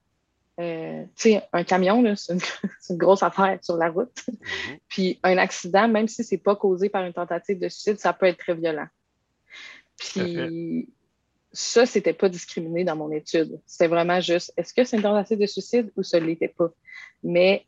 euh, 0.59 1.05
un 1.53 1.64
camion, 1.64 2.14
c'est 2.16 2.32
une, 2.32 2.96
grosse 2.96 3.22
affaire 3.22 3.59
sur 3.62 3.76
la 3.76 3.90
route. 3.90 4.24
Mhm. 4.28 4.78
Puis 4.88 5.18
un 5.22 5.38
accident, 5.38 5.88
même 5.88 6.09
si 6.09 6.24
ce 6.24 6.34
n'est 6.34 6.40
pas 6.40 6.57
causé 6.57 6.88
par 6.88 7.05
une 7.05 7.12
tentative 7.12 7.59
de 7.59 7.68
suicide, 7.68 7.98
ça 7.98 8.12
peut 8.12 8.26
être 8.26 8.38
très 8.38 8.55
violent. 8.55 8.88
Puis 9.98 10.88
ça, 11.53 11.84
ce 11.84 11.98
n'était 11.98 12.12
pas 12.12 12.28
discriminé 12.28 12.84
dans 12.84 12.96
mon 12.96 13.11
étude. 13.11 13.61
C'était 13.66 13.88
vraiment 13.88 14.20
juste, 14.20 14.53
est-ce 14.57 14.72
que 14.72 14.84
c'est 14.84 14.96
une 14.96 15.03
tentative 15.03 15.38
de 15.38 15.46
suicide 15.46 15.90
ou 15.96 16.03
ça 16.03 16.20
ne 16.20 16.26
l'était 16.26 16.48
pas? 16.48 16.70
Mais 17.22 17.66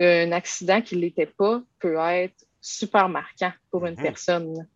un 0.00 0.32
accident 0.32 0.82
qui 0.82 0.96
ne 0.96 1.00
l'était 1.00 1.26
pas 1.26 1.62
peut 1.78 1.96
être 1.96 2.46
super 2.60 3.08
marquant 3.08 3.52
pour 3.70 3.86
une 3.86 3.94
mhm. 3.94 4.02
personne 4.02 4.68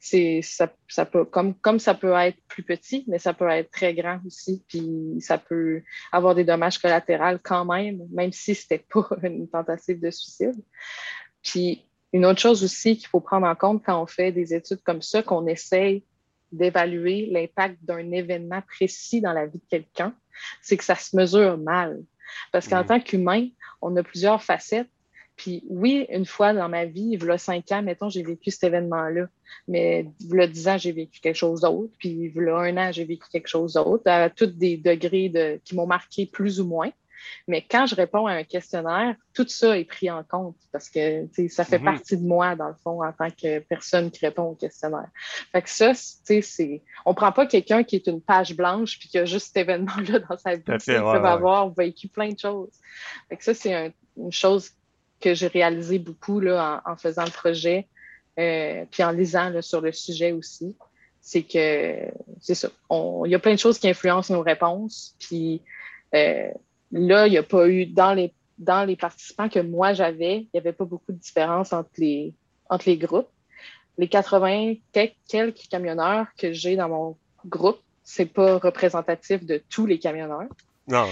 c'est 0.00 0.40
ça, 0.42 0.72
ça, 0.88 1.04
peut 1.04 1.26
comme 1.26 1.54
comme 1.54 1.78
ça 1.78 1.94
peut 1.94 2.14
être 2.14 2.38
plus 2.48 2.62
petit, 2.62 3.04
mais 3.06 3.18
ça 3.18 3.34
peut 3.34 3.48
être 3.50 3.70
très 3.70 3.94
grand 3.94 4.18
aussi, 4.26 4.64
puis 4.66 5.20
ça 5.20 5.36
peut 5.36 5.82
avoir 6.10 6.34
des 6.34 6.44
dommages 6.44 6.78
collatéraux 6.78 7.38
quand 7.42 7.66
même, 7.66 8.00
même 8.10 8.32
si 8.32 8.54
c'était 8.54 8.84
pas 8.92 9.06
une 9.22 9.48
tentative 9.48 10.00
de 10.00 10.10
suicide. 10.10 10.56
Puis 11.42 11.86
une 12.14 12.24
autre 12.24 12.40
chose 12.40 12.64
aussi 12.64 12.96
qu'il 12.96 13.08
faut 13.08 13.20
prendre 13.20 13.46
en 13.46 13.54
compte 13.54 13.84
quand 13.84 14.02
on 14.02 14.06
fait 14.06 14.32
des 14.32 14.54
études 14.54 14.82
comme 14.82 15.02
ça, 15.02 15.22
qu'on 15.22 15.46
essaye 15.46 16.04
d'évaluer 16.50 17.26
l'impact 17.26 17.76
d'un 17.82 18.10
événement 18.10 18.62
précis 18.62 19.20
dans 19.20 19.32
la 19.32 19.46
vie 19.46 19.58
de 19.58 19.68
quelqu'un, 19.68 20.14
c'est 20.62 20.76
que 20.76 20.84
ça 20.84 20.96
se 20.96 21.14
mesure 21.14 21.58
mal. 21.58 22.02
Parce 22.52 22.66
qu'en 22.66 22.82
mmh. 22.82 22.86
tant 22.86 23.00
qu'humain, 23.00 23.48
on 23.82 23.94
a 23.96 24.02
plusieurs 24.02 24.42
facettes 24.42 24.90
puis 25.40 25.64
oui, 25.70 26.04
une 26.10 26.26
fois 26.26 26.52
dans 26.52 26.68
ma 26.68 26.84
vie, 26.84 27.12
il 27.12 27.24
y 27.24 27.30
a 27.30 27.38
cinq 27.38 27.72
ans, 27.72 27.80
mettons, 27.80 28.10
j'ai 28.10 28.22
vécu 28.22 28.50
cet 28.50 28.64
événement-là. 28.64 29.24
Mais 29.66 30.06
il 30.20 30.36
y 30.36 30.40
a 30.42 30.46
dix 30.46 30.68
ans, 30.68 30.76
j'ai 30.76 30.92
vécu 30.92 31.18
quelque 31.18 31.34
chose 31.34 31.62
d'autre. 31.62 31.94
Puis 31.98 32.10
il 32.10 32.44
y 32.44 32.48
a 32.50 32.56
un 32.56 32.76
an, 32.76 32.92
j'ai 32.92 33.06
vécu 33.06 33.26
quelque 33.32 33.48
chose 33.48 33.72
d'autre, 33.72 34.02
à 34.04 34.28
tous 34.28 34.48
des 34.48 34.76
degrés 34.76 35.30
de, 35.30 35.58
qui 35.64 35.74
m'ont 35.74 35.86
marqué 35.86 36.26
plus 36.26 36.60
ou 36.60 36.66
moins. 36.66 36.90
Mais 37.48 37.62
quand 37.62 37.86
je 37.86 37.94
réponds 37.94 38.26
à 38.26 38.32
un 38.32 38.44
questionnaire, 38.44 39.16
tout 39.32 39.48
ça 39.48 39.78
est 39.78 39.86
pris 39.86 40.10
en 40.10 40.22
compte 40.24 40.56
parce 40.72 40.90
que 40.90 41.26
ça 41.48 41.64
fait 41.64 41.78
mhm. 41.78 41.86
partie 41.86 42.18
de 42.18 42.26
moi, 42.26 42.54
dans 42.54 42.68
le 42.68 42.76
fond, 42.84 43.02
en 43.02 43.12
tant 43.12 43.30
que 43.30 43.60
personne 43.60 44.10
qui 44.10 44.26
répond 44.26 44.42
au 44.42 44.54
questionnaire. 44.54 45.08
Fait 45.52 45.62
que 45.62 45.70
ça, 45.70 45.92
c'est. 45.94 46.82
On 47.06 47.14
prend 47.14 47.32
pas 47.32 47.46
quelqu'un 47.46 47.82
qui 47.82 47.96
est 47.96 48.06
une 48.08 48.20
page 48.20 48.54
blanche 48.54 48.98
puis 48.98 49.08
qui 49.08 49.16
a 49.16 49.24
juste 49.24 49.46
cet 49.54 49.56
événement-là 49.56 50.18
dans 50.18 50.36
sa 50.36 50.56
vie. 50.56 50.62
Il 50.66 50.74
peut 50.76 50.92
avoir 50.92 51.70
vécu 51.72 52.08
plein 52.08 52.28
de 52.28 52.38
choses. 52.38 52.72
Fait 53.30 53.38
que 53.38 53.44
ça, 53.44 53.54
c'est 53.54 53.94
une 54.18 54.32
chose 54.32 54.72
que 55.20 55.34
j'ai 55.34 55.48
réalisé 55.48 55.98
beaucoup 55.98 56.40
là, 56.40 56.82
en, 56.86 56.96
faisant 56.96 57.24
le 57.24 57.30
projet, 57.30 57.86
euh, 58.38 58.84
puis 58.90 59.02
en 59.02 59.10
lisant 59.10 59.50
là, 59.50 59.62
sur 59.62 59.80
le 59.80 59.92
sujet 59.92 60.32
aussi, 60.32 60.76
c'est 61.20 61.42
que 61.42 62.10
c'est 62.40 62.54
ça. 62.54 62.68
Il 62.90 63.30
y 63.30 63.34
a 63.34 63.38
plein 63.38 63.54
de 63.54 63.58
choses 63.58 63.78
qui 63.78 63.88
influencent 63.88 64.32
nos 64.32 64.42
réponses. 64.42 65.14
Puis 65.18 65.60
euh, 66.14 66.50
là, 66.92 67.26
il 67.26 67.30
n'y 67.30 67.38
a 67.38 67.42
pas 67.42 67.68
eu 67.68 67.86
dans 67.86 68.14
les 68.14 68.32
dans 68.58 68.84
les 68.84 68.96
participants 68.96 69.48
que 69.48 69.58
moi 69.58 69.94
j'avais, 69.94 70.40
il 70.40 70.48
n'y 70.52 70.60
avait 70.60 70.74
pas 70.74 70.84
beaucoup 70.84 71.12
de 71.12 71.18
différence 71.18 71.72
entre 71.72 71.90
les 71.98 72.34
entre 72.68 72.88
les 72.88 72.96
groupes. 72.96 73.28
Les 73.98 74.08
80 74.08 74.74
quelques 75.28 75.68
camionneurs 75.70 76.26
que 76.38 76.52
j'ai 76.52 76.76
dans 76.76 76.88
mon 76.88 77.16
groupe, 77.46 77.80
c'est 78.02 78.26
pas 78.26 78.58
représentatif 78.58 79.44
de 79.44 79.62
tous 79.68 79.86
les 79.86 79.98
camionneurs. 79.98 80.48
Non. 80.88 81.06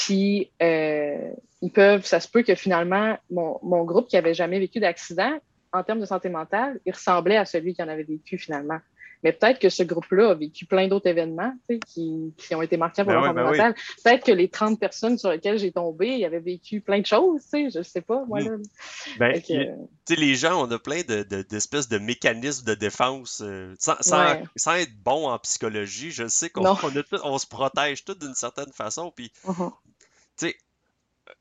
Puis, 0.00 0.50
euh, 0.62 1.30
ils 1.60 1.70
peuvent, 1.70 2.06
ça 2.06 2.20
se 2.20 2.28
peut 2.28 2.42
que 2.42 2.54
finalement, 2.54 3.18
mon, 3.30 3.58
mon 3.62 3.84
groupe 3.84 4.08
qui 4.08 4.16
avait 4.16 4.32
jamais 4.32 4.58
vécu 4.58 4.80
d'accident, 4.80 5.38
en 5.72 5.84
termes 5.84 6.00
de 6.00 6.06
santé 6.06 6.30
mentale, 6.30 6.80
il 6.86 6.92
ressemblait 6.92 7.36
à 7.36 7.44
celui 7.44 7.74
qui 7.74 7.82
en 7.82 7.88
avait 7.88 8.04
vécu 8.04 8.38
finalement. 8.38 8.78
Mais 9.22 9.32
peut-être 9.32 9.58
que 9.58 9.68
ce 9.68 9.82
groupe-là 9.82 10.30
a 10.30 10.34
vécu 10.34 10.64
plein 10.66 10.88
d'autres 10.88 11.08
événements 11.08 11.52
qui, 11.86 12.32
qui, 12.36 12.54
ont 12.54 12.62
été 12.62 12.76
marquants 12.76 13.04
pour 13.04 13.12
ben 13.12 13.22
santé 13.22 13.58
ben 13.58 13.74
Peut-être 14.02 14.24
que 14.24 14.32
les 14.32 14.48
30 14.48 14.80
personnes 14.80 15.18
sur 15.18 15.30
lesquelles 15.30 15.58
j'ai 15.58 15.72
tombé, 15.72 16.08
ils 16.16 16.24
avaient 16.24 16.40
vécu 16.40 16.80
plein 16.80 17.00
de 17.00 17.06
choses, 17.06 17.42
je 17.52 17.78
ne 17.78 17.82
sais 17.82 18.00
pas, 18.00 18.24
moi. 18.24 18.40
Hmm. 18.40 18.62
Ben, 19.18 19.40
les 20.08 20.34
gens, 20.34 20.66
on 20.66 20.70
a 20.70 20.78
plein 20.78 21.02
d'espèces 21.02 21.88
de, 21.88 21.98
de, 21.98 22.02
mécanismes 22.02 22.66
de 22.66 22.74
défense 22.74 23.42
euh, 23.44 23.74
sans, 23.78 23.96
sans, 24.00 24.74
être 24.74 24.94
bon 25.02 25.28
en 25.28 25.38
psychologie. 25.38 26.10
Je 26.10 26.28
sais 26.28 26.50
qu'on 26.50 26.64
on, 27.24 27.38
se 27.38 27.46
protège 27.46 28.04
tous 28.04 28.14
d'une 28.14 28.34
certaine 28.34 28.72
façon. 28.72 29.12
Puis, 29.14 29.32
tu 30.36 30.54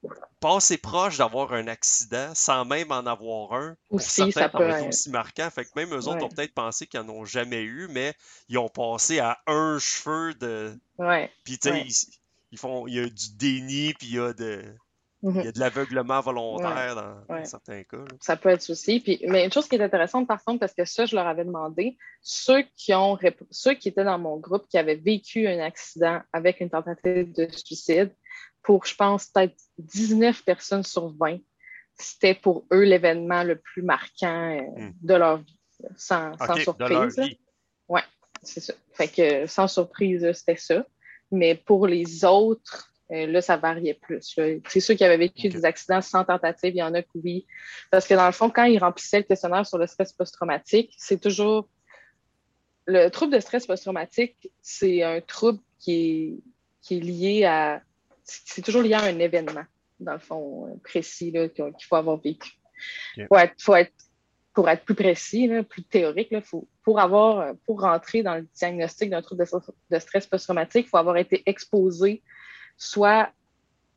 sais, 0.01 0.09
passer 0.39 0.77
proche 0.77 1.17
d'avoir 1.17 1.53
un 1.53 1.67
accident 1.67 2.33
sans 2.33 2.65
même 2.65 2.91
en 2.91 3.05
avoir 3.05 3.53
un, 3.53 3.75
aussi, 3.89 4.31
ça 4.31 4.49
peut 4.49 4.69
être 4.69 4.87
aussi 4.87 5.09
marquant. 5.09 5.49
Fait 5.49 5.65
que 5.65 5.71
même 5.75 5.93
eux 5.93 6.07
autres 6.07 6.23
ont 6.23 6.29
peut-être 6.29 6.53
pensé 6.53 6.87
qu'ils 6.87 7.01
n'en 7.01 7.13
ont 7.13 7.25
jamais 7.25 7.61
eu, 7.61 7.87
mais 7.89 8.13
ils 8.47 8.57
ont 8.57 8.69
passé 8.69 9.19
à 9.19 9.39
un 9.47 9.77
cheveu 9.79 10.33
de. 10.35 10.77
Ouais. 10.97 11.31
Puis 11.43 11.57
tu 11.57 11.69
sais, 11.69 11.85
ils, 12.51 12.57
font, 12.57 12.87
il 12.87 12.95
y 12.95 12.99
a 12.99 13.05
du 13.05 13.35
déni, 13.35 13.93
puis 13.93 14.07
il 14.07 14.15
y 14.15 14.19
a 14.19 14.33
de. 14.33 14.63
Il 15.21 15.35
y 15.35 15.39
a 15.39 15.41
mm-hmm. 15.41 15.51
de 15.51 15.59
l'aveuglement 15.59 16.21
volontaire 16.21 16.95
dans, 16.95 17.43
certains 17.43 17.83
cas. 17.83 18.05
Ça 18.21 18.37
peut 18.37 18.47
être 18.47 18.69
aussi. 18.69 19.01
Puis, 19.01 19.21
mais 19.27 19.43
une 19.43 19.51
chose 19.51 19.67
qui 19.67 19.75
est 19.75 19.83
intéressante, 19.83 20.29
par 20.29 20.41
contre, 20.41 20.61
parce 20.61 20.73
que 20.73 20.85
ça, 20.85 21.05
je 21.05 21.13
leur 21.13 21.27
avais 21.27 21.43
demandé, 21.43 21.97
ceux 22.21 22.63
qui 22.77 22.93
ont 22.93 23.19
ceux 23.51 23.73
qui 23.73 23.89
étaient 23.89 24.05
dans 24.05 24.17
mon 24.17 24.37
groupe 24.37 24.65
qui 24.69 24.77
avaient 24.77 24.95
vécu 24.95 25.45
un 25.45 25.59
accident 25.59 26.21
avec 26.31 26.61
une 26.61 26.69
tentative 26.69 27.33
de 27.33 27.49
suicide, 27.51 28.15
pour, 28.63 28.85
je 28.85 28.95
pense, 28.95 29.27
peut-être 29.27 29.55
19 29.79 30.43
personnes 30.43 30.83
sur 30.83 31.09
20, 31.09 31.37
c'était 31.95 32.33
pour 32.33 32.65
eux 32.71 32.83
l'événement 32.83 33.43
le 33.43 33.57
plus 33.57 33.81
marquant 33.81 34.57
euh, 34.57 34.61
hmm. 34.61 34.93
de 35.01 35.13
leur 35.13 35.37
vie, 35.37 35.59
sans, 35.97 36.33
surprise. 36.57 37.19
Oui, 37.87 38.01
c'est 38.41 38.61
ça. 38.61 38.73
Fait 38.93 39.07
que 39.07 39.47
sans 39.47 39.67
surprise, 39.67 40.31
c'était 40.33 40.55
ça. 40.55 40.85
Mais 41.31 41.55
pour 41.55 41.87
les 41.87 42.25
autres, 42.25 42.91
euh, 43.11 43.25
là, 43.25 43.41
ça 43.41 43.57
variait 43.57 43.95
plus. 43.95 44.35
C'est 44.67 44.79
ceux 44.79 44.93
qui 44.93 45.03
avaient 45.03 45.17
vécu 45.17 45.49
des 45.49 45.65
accidents 45.65 46.01
sans 46.01 46.23
tentative, 46.23 46.73
il 46.75 46.79
y 46.79 46.83
en 46.83 46.93
a 46.93 47.01
que 47.01 47.17
oui. 47.23 47.45
Parce 47.91 48.07
que 48.07 48.13
dans 48.13 48.25
le 48.25 48.31
fond, 48.31 48.49
quand 48.49 48.65
ils 48.65 48.79
remplissaient 48.79 49.19
le 49.19 49.23
questionnaire 49.23 49.65
sur 49.65 49.77
le 49.77 49.87
stress 49.87 50.13
post-traumatique, 50.13 50.93
c'est 50.97 51.19
toujours. 51.19 51.67
Le 52.85 53.09
trouble 53.09 53.33
de 53.33 53.39
stress 53.39 53.67
post-traumatique, 53.67 54.51
c'est 54.61 55.03
un 55.03 55.21
trouble 55.21 55.59
qui 55.79 55.93
est, 55.93 56.39
qui 56.81 56.97
est 56.97 57.01
lié 57.01 57.45
à 57.45 57.83
c'est 58.45 58.61
toujours 58.61 58.81
lié 58.81 58.93
à 58.93 59.03
un 59.03 59.19
événement, 59.19 59.65
dans 59.99 60.13
le 60.13 60.19
fond, 60.19 60.67
euh, 60.67 60.75
précis 60.83 61.31
qu'il 61.55 61.85
faut 61.87 61.95
avoir 61.95 62.17
vécu. 62.17 62.51
Faut 63.27 63.75
être, 63.75 63.93
pour 64.53 64.69
être 64.69 64.85
plus 64.85 64.95
précis, 64.95 65.49
plus 65.69 65.83
théorique, 65.83 66.33
faut, 66.43 66.67
pour, 66.83 66.99
avoir, 66.99 67.53
pour 67.65 67.81
rentrer 67.81 68.23
dans 68.23 68.35
le 68.35 68.47
diagnostic 68.53 69.09
d'un 69.09 69.21
trouble 69.21 69.45
de, 69.89 69.99
stress 69.99 70.27
post-traumatique, 70.27 70.85
il 70.87 70.89
faut 70.89 70.97
avoir 70.97 71.17
été 71.17 71.43
exposé 71.45 72.21
soit 72.77 73.29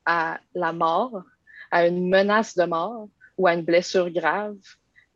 à 0.05 0.41
la 0.55 0.73
mort, 0.73 1.23
à 1.71 1.87
une 1.87 2.09
menace 2.09 2.57
de 2.57 2.65
mort 2.65 3.09
ou 3.39 3.47
à 3.47 3.55
une 3.55 3.65
blessure 3.65 4.11
grave 4.11 4.57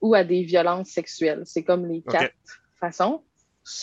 ou 0.00 0.14
à 0.14 0.24
des 0.24 0.42
violences 0.42 0.90
sexuelles. 0.90 1.42
C'est 1.44 1.64
comme 1.64 1.86
les 1.86 2.02
quatre 2.02 2.32
façons 2.78 3.24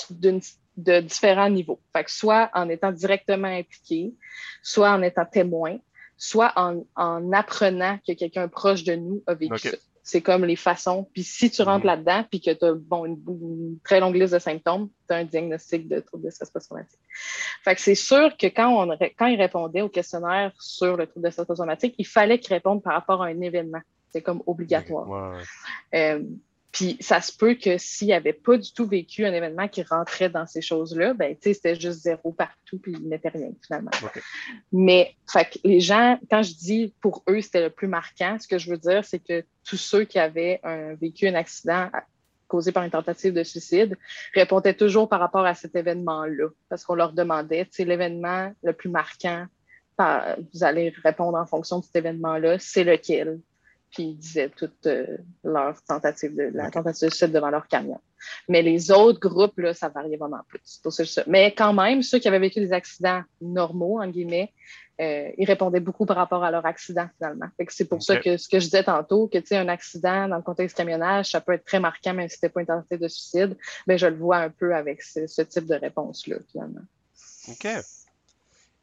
d'une 0.10 0.42
de 0.78 1.00
différents 1.00 1.50
niveaux. 1.50 1.80
Fait 1.94 2.04
que 2.04 2.12
soit 2.12 2.50
en 2.54 2.70
étant 2.70 2.92
directement 2.92 3.48
impliqué, 3.48 4.14
soit 4.62 4.92
en 4.92 5.02
étant 5.02 5.26
témoin, 5.26 5.78
soit 6.18 6.54
en, 6.56 6.86
en 6.96 7.32
apprenant 7.32 8.00
que 8.08 8.14
quelqu'un 8.14 8.48
proche 8.48 8.84
de 8.84 8.96
nous 8.96 9.24
a 9.28 9.34
vécu 9.34 9.70
ça. 9.70 9.78
C'est 10.06 10.22
comme 10.22 10.44
les 10.44 10.58
façons. 10.58 11.08
Puis 11.14 11.24
si 11.24 11.50
tu 11.50 11.62
rentres 11.62 11.86
mhm. 11.86 11.92
là-dedans, 11.92 12.26
puis 12.30 12.42
que 12.42 12.52
tu 12.52 12.66
as 12.66 12.74
bon, 12.74 13.06
une, 13.06 13.80
très 13.86 14.02
longue 14.02 14.16
liste 14.16 14.34
de 14.34 14.40
symptômes, 14.40 14.90
tu 15.08 15.14
as 15.14 15.18
un 15.18 15.24
diagnostic 15.24 15.88
de 15.88 16.02
trouble 16.02 16.26
de 16.26 16.30
stress 16.30 16.50
post-traumatique. 16.50 17.00
Fait 17.64 17.74
que 17.74 17.80
c'est 17.80 17.96
sûr 17.96 18.36
que 18.38 18.48
quand, 18.48 18.70
on, 18.70 18.98
quand 19.18 19.28
il 19.28 19.40
répondait 19.40 19.82
au 19.82 19.88
questionnaire 19.88 20.52
sur 20.60 20.98
le 20.98 21.08
trouble 21.08 21.26
de 21.26 21.32
stress 21.32 21.48
post-traumatique, 21.48 21.96
il 21.98 22.08
fallait 22.08 22.38
qu'il 22.38 22.54
réponde 22.54 22.84
par 22.84 22.94
rapport 22.94 23.24
à 23.24 23.28
un 23.28 23.40
événement. 23.40 23.82
C'est 24.10 24.22
comme 24.22 24.44
obligatoire. 24.46 25.40
Euh, 25.96 26.22
puis 26.74 26.98
ça 27.00 27.22
se 27.22 27.32
peut 27.32 27.54
que 27.54 27.78
s'il 27.78 28.08
n'avait 28.08 28.34
pas 28.34 28.58
du 28.58 28.74
tout 28.74 28.88
vécu 28.88 29.26
un 29.26 29.32
événement 29.32 29.68
qui 29.68 29.84
rentrait 29.84 30.30
dans 30.30 30.48
ces 30.48 30.62
choses-là, 30.62 31.14
ben, 31.14 31.38
c'était 31.40 31.76
juste 31.76 32.00
zéro 32.00 32.32
partout, 32.32 32.80
puis 32.80 32.94
il 33.00 33.08
n'était 33.08 33.30
rien 33.30 33.52
finalement. 33.64 33.92
Mais 34.72 35.16
fait 35.32 35.46
que 35.46 35.60
les 35.64 35.80
gens, 35.80 36.20
quand 36.32 36.42
je 36.42 36.56
dis 36.56 36.94
pour 37.00 37.24
eux, 37.30 37.42
c'était 37.42 37.62
le 37.62 37.70
plus 37.70 37.88
marquant, 37.88 38.38
ce 38.40 38.48
que 38.48 38.58
je 38.58 38.72
veux 38.72 38.80
dire, 38.80 39.06
c'est 39.06 39.20
que 39.20 39.46
tous 39.64 39.78
ceux 39.78 40.04
qui 40.04 40.18
avaient 40.18 40.60
un, 40.64 40.96
vécu 40.96 41.28
un 41.28 41.36
accident 41.36 41.92
causé 42.48 42.72
par 42.72 42.84
une 42.84 42.92
tentative 42.92 43.34
de 43.34 43.44
suicide 43.44 43.96
répondaient 44.34 44.74
toujours 44.74 45.08
par 45.08 45.20
rapport 45.20 45.46
à 45.46 45.54
cet 45.54 45.76
événement-là, 45.76 46.50
parce 46.70 46.84
qu'on 46.86 46.96
leur 46.96 47.14
demandait, 47.14 47.68
c'est 47.70 47.86
l'événement 47.86 48.52
le 48.64 48.74
plus 48.74 48.90
marquant, 48.90 49.46
vous 50.00 50.64
allez 50.64 50.92
répondre 51.04 51.38
en 51.38 51.46
fonction 51.46 51.80
de 51.80 51.84
cet 51.84 51.98
événement-là, 51.98 52.58
c'est 52.58 52.84
lequel? 52.84 53.40
Puis 53.94 54.04
ils 54.04 54.18
disaient 54.18 54.50
toute 54.50 54.88
euh, 54.88 55.18
leur 55.44 55.82
tentative 55.84 56.36
de 56.36 56.50
la 56.54 56.72
tentative 56.72 57.10
de 57.10 57.14
suicide 57.14 57.32
devant 57.32 57.52
leur 57.52 57.68
camion. 57.68 58.02
Mais 58.50 58.62
les 58.62 58.92
autres 58.92 59.20
groupes, 59.20 59.58
là, 59.60 59.74
ça 59.74 59.90
variait 59.90 60.18
vraiment 60.18 60.42
plus. 60.48 60.82
Mais 61.28 61.54
quand 61.54 61.74
même, 61.74 62.02
ceux 62.02 62.20
qui 62.20 62.28
avaient 62.28 62.40
vécu 62.40 62.60
des 62.60 62.74
accidents 62.74 63.22
normaux, 63.42 64.02
en 64.02 64.08
guillemets, 64.08 64.52
euh, 65.02 65.32
ils 65.38 65.46
répondaient 65.46 65.80
beaucoup 65.80 66.06
par 66.06 66.18
rapport 66.18 66.44
à 66.44 66.52
leur 66.52 66.66
accident, 66.66 67.08
finalement. 67.18 67.48
c'est 67.70 67.86
pour 67.86 68.02
ça 68.04 68.18
que 68.18 68.38
ce 68.38 68.48
que 68.48 68.60
je 68.60 68.66
disais 68.66 68.84
tantôt, 68.84 69.28
que 69.28 69.56
un 69.56 69.68
accident 69.68 70.28
dans 70.28 70.38
le 70.38 70.44
contexte 70.44 70.78
camionnage, 70.78 71.32
ça 71.32 71.42
peut 71.42 71.54
être 71.54 71.66
très 71.66 71.80
marquant, 71.80 72.14
même 72.14 72.30
si 72.30 72.36
c'était 72.36 72.50
pas 72.50 72.62
une 72.62 72.68
tentative 72.68 73.00
de 73.00 73.08
suicide, 73.08 73.58
mais 73.88 73.98
je 73.98 74.08
le 74.08 74.16
vois 74.16 74.38
un 74.38 74.50
peu 74.50 74.76
avec 74.76 75.02
ce, 75.02 75.42
type 75.42 75.66
de 75.66 75.76
réponse-là, 75.76 76.38
finalement. 76.52 76.82
OK. 77.50 77.68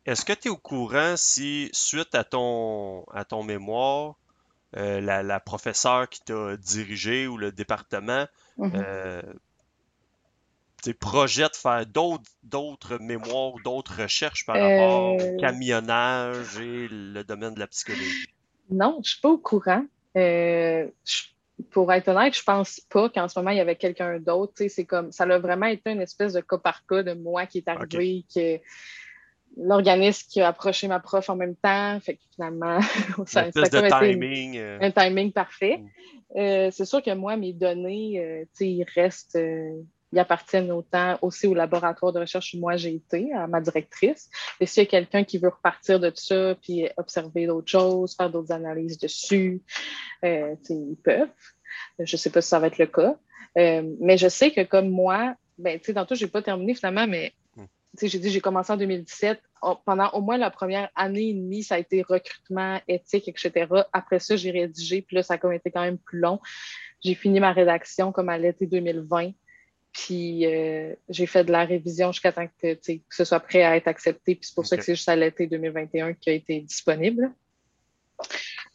Est-ce 0.06 0.24
que 0.24 0.32
tu 0.32 0.48
es 0.48 0.50
au 0.50 0.56
courant 0.56 1.14
si, 1.16 1.70
suite 1.72 2.14
à 2.14 2.24
ton, 2.24 3.04
à 3.12 3.24
ton 3.24 3.42
mémoire, 3.42 4.16
euh, 4.76 5.00
la, 5.00 5.40
professeure 5.40 6.08
qui 6.08 6.20
t'a 6.20 6.56
dirigé 6.56 7.26
ou 7.26 7.36
le 7.36 7.50
département 7.50 8.26
mhm. 8.56 8.72
euh, 8.76 9.22
projette 11.00 11.56
faire 11.56 11.84
d'autres 11.86 12.98
mémoires, 12.98 13.54
d'autres 13.64 14.02
recherches 14.02 14.46
par 14.46 14.56
rapport 14.56 15.14
au 15.14 15.20
euh, 15.20 15.36
camionnage 15.38 16.58
et 16.58 16.86
le 16.88 17.22
domaine 17.22 17.54
de 17.54 17.60
la 17.60 17.66
psychologie? 17.66 18.28
Non, 18.70 18.94
je 18.94 18.98
ne 18.98 19.04
suis 19.04 19.20
pas 19.20 19.30
au 19.30 19.38
courant. 19.38 19.84
pour 21.70 21.92
être 21.92 22.08
honnête, 22.08 22.36
je 22.36 22.42
pense 22.44 22.80
pas 22.88 23.08
qu'en 23.08 23.28
ce 23.28 23.38
moment, 23.40 23.50
il 23.50 23.56
y 23.56 23.60
avait 23.60 23.76
quelqu'un 23.76 24.20
d'autre. 24.20 24.52
C'est 24.68 24.84
comme 24.84 25.10
ça 25.10 25.24
a 25.24 25.38
vraiment 25.38 25.66
été 25.66 25.90
une 25.90 26.00
espèce 26.00 26.34
de 26.34 26.40
cas 26.40 26.58
par 26.58 26.86
cas 26.86 27.02
de 27.02 27.14
moi 27.14 27.46
qui 27.46 27.58
est 27.58 27.68
arrivé, 27.68 28.24
que 28.32 28.60
l'organisme 29.62 30.26
qui 30.28 30.40
a 30.40 30.48
approché 30.48 30.88
ma 30.88 31.00
prof 31.00 31.28
en 31.28 31.36
même 31.36 31.56
temps. 31.56 31.98
Fait 32.00 32.14
que 32.14 32.20
finalement, 32.34 32.80
ça, 33.26 33.46
a 33.52 34.00
timing, 34.00 34.58
euh. 34.58 34.78
un 34.80 34.90
timing 34.90 35.32
parfait. 35.32 35.78
Mm. 35.78 35.88
Euh, 36.36 36.70
c'est 36.70 36.84
sûr 36.84 37.02
que 37.02 37.12
moi, 37.14 37.36
mes 37.36 37.52
données, 37.52 38.20
euh, 38.20 38.44
ils 38.60 38.84
restent, 38.94 39.38
ils 40.12 40.18
appartiennent 40.18 40.70
autant 40.70 41.18
aussi 41.22 41.46
au 41.46 41.54
laboratoire 41.54 42.12
de 42.12 42.20
recherche 42.20 42.54
où 42.54 42.58
moi 42.58 42.76
j'ai 42.76 42.94
été, 42.94 43.32
à 43.32 43.46
ma 43.46 43.60
directrice. 43.60 44.30
Et 44.60 44.66
s'il 44.66 44.84
y 44.84 44.86
a 44.86 44.90
quelqu'un 44.90 45.24
qui 45.24 45.38
veut 45.38 45.48
repartir 45.48 46.00
de 46.00 46.10
ça, 46.14 46.54
puis 46.62 46.88
observer 46.96 47.46
d'autres 47.46 47.70
choses, 47.70 48.14
faire 48.16 48.30
d'autres 48.30 48.52
analyses 48.52 48.98
dessus, 48.98 49.62
ils 50.22 50.96
peuvent. 51.04 51.28
Je 51.98 52.14
ne 52.14 52.18
sais 52.18 52.30
pas 52.30 52.40
si 52.40 52.48
ça 52.48 52.58
va 52.58 52.68
être 52.68 52.78
le 52.78 52.86
cas. 52.86 53.16
mais 53.56 54.16
je 54.16 54.28
sais 54.28 54.52
que 54.52 54.62
comme 54.62 54.88
moi, 54.88 55.34
ben, 55.58 55.78
tu 55.78 55.86
sais, 55.86 55.94
tantôt, 55.94 56.14
je 56.14 56.24
n'ai 56.24 56.30
pas 56.30 56.42
terminé 56.42 56.74
finalement, 56.74 57.06
mais 57.06 57.34
j'ai 58.00 58.18
dit, 58.18 58.30
j'ai 58.30 58.40
commencé 58.40 58.72
en 58.72 58.76
2017. 58.76 59.40
pendant 59.84 60.10
au 60.10 60.20
moins 60.20 60.38
la 60.38 60.50
première 60.50 60.90
année 60.94 61.30
et 61.30 61.34
demie, 61.34 61.62
ça 61.62 61.74
a 61.76 61.78
été 61.78 62.02
recrutement, 62.02 62.80
éthique, 62.88 63.28
etc. 63.28 63.66
Après 63.92 64.18
ça, 64.18 64.36
j'ai 64.36 64.50
rédigé, 64.50 65.02
puis 65.02 65.16
là, 65.16 65.22
ça 65.22 65.34
a 65.34 65.54
été 65.54 65.70
quand 65.70 65.82
même 65.82 65.98
plus 65.98 66.18
long. 66.18 66.40
J'ai 67.02 67.14
fini 67.14 67.40
ma 67.40 67.52
rédaction 67.52 68.12
comme 68.12 68.28
à 68.28 68.38
l'été 68.38 68.66
2020. 68.66 69.32
Puis 69.92 70.46
euh, 70.46 70.94
j'ai 71.08 71.26
fait 71.26 71.44
de 71.44 71.50
la 71.50 71.64
révision 71.64 72.12
jusqu'à 72.12 72.30
temps 72.30 72.46
que, 72.62 72.74
que, 72.74 73.00
ce 73.10 73.24
soit 73.24 73.40
prêt 73.40 73.64
à 73.64 73.76
être 73.76 73.88
accepté. 73.88 74.36
Puis 74.36 74.46
c'est 74.46 74.54
pour 74.54 74.66
ça 74.66 74.76
que 74.76 74.84
c'est 74.84 74.94
juste 74.94 75.08
à 75.08 75.16
l'été 75.16 75.46
2021 75.46 76.14
qui 76.14 76.30
a 76.30 76.32
été 76.32 76.60
disponible. 76.60 77.32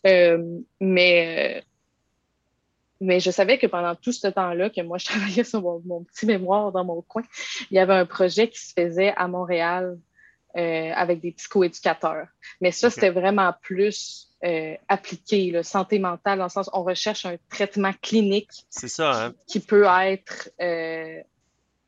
Euh, 0.05 0.59
mais 0.81 1.63
mais 3.01 3.19
je 3.19 3.31
savais 3.31 3.57
que 3.57 3.67
pendant 3.67 3.95
tout 3.95 4.11
ce 4.11 4.27
temps-là, 4.27 4.69
que 4.69 4.81
moi, 4.81 4.97
je 4.97 5.05
travaillais 5.11 5.43
sur 5.43 5.61
mon, 5.61 6.03
petit 6.03 6.25
mémoire 6.25 6.71
dans 6.71 6.85
mon 6.85 7.01
coin, 7.01 7.23
il 7.71 7.75
y 7.75 7.79
avait 7.79 7.93
un 7.93 8.05
projet 8.05 8.49
qui 8.49 8.59
se 8.59 8.73
faisait 8.73 9.13
à 9.15 9.27
Montréal 9.27 9.97
euh, 10.57 10.91
avec 10.95 11.19
des 11.19 11.31
psychoéducateurs. 11.33 12.27
Mais 12.61 12.71
ça, 12.71 12.89
c'était 12.89 13.09
vraiment 13.09 13.53
plus 13.61 14.29
euh, 14.45 14.75
appliqué, 14.87 15.61
santé 15.63 15.99
mentale, 15.99 16.37
dans 16.37 16.45
le 16.45 16.49
sens 16.49 16.69
on 16.73 16.83
recherche 16.83 17.25
un 17.25 17.35
traitement 17.49 17.91
clinique. 18.01 18.65
Ça, 18.69 19.25
hein? 19.25 19.33
Qui 19.47 19.59
peut 19.59 19.85
être. 19.85 20.49
Euh, 20.61 21.21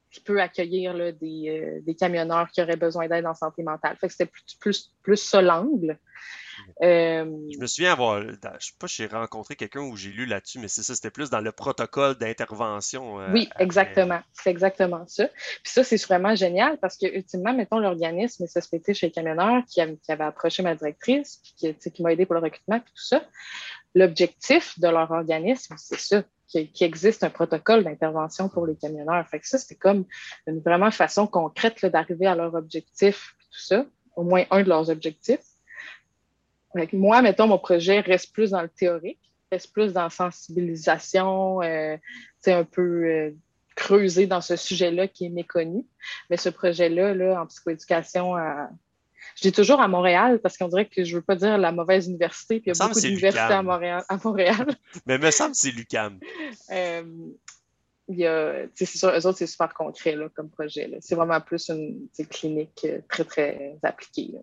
qui 0.09 0.21
peut 0.21 0.41
accueillir 0.41 0.93
là, 0.93 1.11
des, 1.11 1.81
des, 1.85 1.93
camionneurs 1.93 2.49
qui 2.49 2.59
auraient 2.61 2.77
besoin 2.77 3.07
d'aide 3.07 3.27
en 3.27 3.35
santé 3.35 3.61
mentale. 3.61 3.97
Fait 3.97 4.07
que 4.07 4.13
c'était 4.13 4.25
plus, 4.25 4.43
plus, 4.59 4.91
plus 5.03 5.17
ça 5.17 5.43
l'angle. 5.43 5.99
Euh, 6.81 7.25
je 7.53 7.59
me 7.59 7.67
souviens 7.67 7.91
avoir, 7.91 8.21
je 8.21 8.35
sais 8.59 8.73
pas, 8.79 8.87
j'ai 8.87 9.07
rencontré 9.07 9.55
quelqu'un 9.55 9.81
où 9.81 9.95
j'ai 9.95 10.09
lu 10.09 10.25
là-dessus, 10.25 10.59
mais 10.59 10.67
c'est 10.67 10.83
ça, 10.83 10.95
c'était 10.95 11.11
plus 11.11 11.29
dans 11.29 11.39
le 11.39 11.51
protocole 11.51 12.15
d'intervention. 12.15 13.19
Euh, 13.19 13.31
oui, 13.31 13.49
exactement. 13.59 14.19
C'est 14.33 14.49
exactement 14.49 15.05
ça. 15.07 15.27
Puis 15.27 15.71
ça, 15.71 15.83
c'est 15.83 16.01
vraiment 16.03 16.35
génial 16.35 16.77
parce 16.77 16.97
que, 16.97 17.07
ultimement, 17.07 17.53
mettons, 17.53 17.79
l'organisme 17.79 18.45
SSPT 18.45 18.93
chez 18.93 19.07
les 19.07 19.11
camionneurs 19.11 19.63
qui, 19.67 19.81
avait 19.81 20.23
approché 20.23 20.63
ma 20.63 20.75
directrice, 20.75 21.41
puis 21.43 21.73
qui, 21.79 21.91
qui 21.91 22.03
m'a 22.03 22.13
aidé 22.13 22.25
pour 22.25 22.35
le 22.35 22.41
recrutement, 22.41 22.79
puis 22.79 22.93
tout 22.93 23.03
ça, 23.03 23.23
l'objectif 23.95 24.79
de 24.79 24.87
leur 24.87 25.11
organisme, 25.11 25.75
c'est 25.77 25.99
ça. 25.99 26.23
Qu'il 26.47 26.69
existe 26.79 27.25
un 27.25 27.29
protocole 27.29 27.83
d'intervention 27.83 28.47
pour 28.47 28.65
les 28.65 28.77
camionneurs. 28.77 29.27
Fait 29.27 29.41
que 29.41 29.47
ça, 29.47 29.57
c'était 29.57 29.75
comme 29.75 30.05
une 30.47 30.61
vraiment 30.61 30.91
façon 30.91 31.27
concrète 31.27 31.85
d'arriver 31.85 32.25
à 32.25 32.35
leur 32.35 32.53
objectif, 32.53 33.33
puis 33.37 33.47
tout 33.51 33.59
ça, 33.59 33.85
au 34.15 34.23
moins 34.23 34.45
un 34.51 34.63
de 34.63 34.69
leurs 34.69 34.89
objectifs 34.89 35.41
moi, 36.93 37.21
mettons, 37.21 37.47
mon 37.47 37.59
projet 37.59 37.99
reste 37.99 38.33
plus 38.33 38.51
dans 38.51 38.61
le 38.61 38.69
théorique, 38.69 39.19
reste 39.51 39.71
plus 39.71 39.93
dans 39.93 40.03
la 40.03 40.09
sensibilisation, 40.09 41.61
euh, 41.61 41.97
un 42.47 42.63
peu 42.63 43.03
euh, 43.03 43.31
creusé 43.75 44.25
dans 44.25 44.39
ce 44.39 44.55
sujet-là 44.55 45.07
qui 45.07 45.25
est 45.25 45.29
méconnu. 45.29 45.85
Mais 46.29 46.37
ce 46.37 46.49
projet-là, 46.49 47.13
là, 47.13 47.41
en 47.41 47.45
psychoéducation, 47.45 48.35
je 49.35 49.41
dis 49.43 49.51
toujours 49.51 49.79
à 49.81 49.87
Montréal 49.87 50.39
parce 50.39 50.57
qu'on 50.57 50.67
dirait 50.67 50.87
que 50.87 51.03
je 51.03 51.15
veux 51.15 51.21
pas 51.21 51.35
dire 51.35 51.57
la 51.57 51.71
mauvaise 51.71 52.07
université, 52.07 52.59
puis 52.59 52.71
il 52.71 52.77
y 52.77 52.81
a 52.81 52.87
beaucoup 52.87 52.99
d'universités 52.99 53.53
à 53.53 53.61
Montréal, 53.61 54.03
à 54.09 54.17
Montréal. 54.23 54.67
Mais 55.05 55.17
me 55.17 55.29
semble 55.29 55.51
que 55.51 55.57
c'est 55.57 55.71
l'UCAM. 55.71 56.19
euh, 56.71 58.67
c'est 58.73 58.85
sûr, 58.85 59.09
eux 59.09 59.27
autres, 59.27 59.37
c'est 59.37 59.47
super 59.47 59.73
concret 59.73 60.15
là, 60.15 60.27
comme 60.33 60.49
projet. 60.49 60.89
C'est 61.01 61.15
vraiment 61.15 61.39
plus 61.39 61.69
une 61.69 62.07
clinique 62.29 62.85
euh, 62.85 62.99
très, 63.09 63.25
très 63.25 63.77
appliquée. 63.83 64.35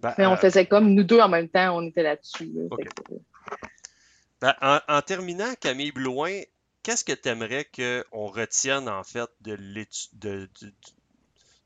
Ben, 0.00 0.14
Mais 0.16 0.26
on 0.26 0.32
euh, 0.32 0.36
faisait 0.36 0.66
comme 0.66 0.94
nous 0.94 1.04
deux 1.04 1.20
en 1.20 1.28
même 1.28 1.48
temps, 1.48 1.76
on 1.76 1.86
était 1.86 2.02
là-dessus. 2.02 2.50
Ben, 4.40 4.54
en, 4.88 5.02
terminant, 5.02 5.52
Camille 5.60 5.92
Blouin, 5.92 6.40
qu'est-ce 6.82 7.04
que 7.04 7.12
tu 7.12 7.28
aimerais 7.28 7.66
qu'on 7.66 8.26
retienne 8.28 8.88
en 8.88 9.04
fait 9.04 9.28
de, 9.42 9.56
de 10.14 10.48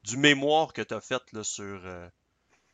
du, 0.02 0.16
mémoire 0.16 0.72
que 0.72 0.82
tu 0.82 0.92
as 0.92 1.00
fait 1.00 1.22
là, 1.32 1.44
sur, 1.44 1.80
euh, 1.84 2.08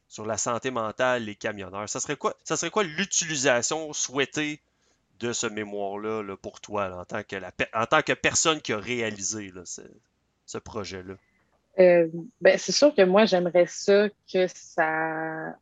sur 0.08 0.24
la 0.24 0.38
santé 0.38 0.70
mentale, 0.70 1.24
les 1.24 1.34
camionneurs? 1.34 1.88
Ça 1.88 2.00
serait 2.00 2.16
quoi, 2.16 2.34
ça 2.44 2.56
serait 2.56 2.70
quoi 2.70 2.82
l'utilisation 2.82 3.92
souhaitée 3.92 4.62
de 5.18 5.34
ce 5.34 5.46
mémoire-là 5.46 6.34
pour 6.40 6.62
toi 6.62 6.90
en, 6.98 7.04
tant 7.04 7.22
que 7.22 7.36
la, 7.36 7.52
en 7.74 7.84
tant 7.84 8.00
que 8.00 8.14
personne 8.14 8.62
qui 8.62 8.72
a 8.72 8.78
réalisé 8.78 9.52
ce 10.46 10.58
projet-là? 10.58 11.14
Euh, 11.78 12.08
ben, 12.40 12.58
c'est 12.58 12.72
sûr 12.72 12.94
que 12.94 13.02
moi, 13.02 13.24
j'aimerais 13.24 13.66
ça 13.66 14.08
que 14.32 14.46
ça 14.48 15.54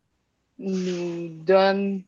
nous 0.59 1.29
donne 1.29 2.03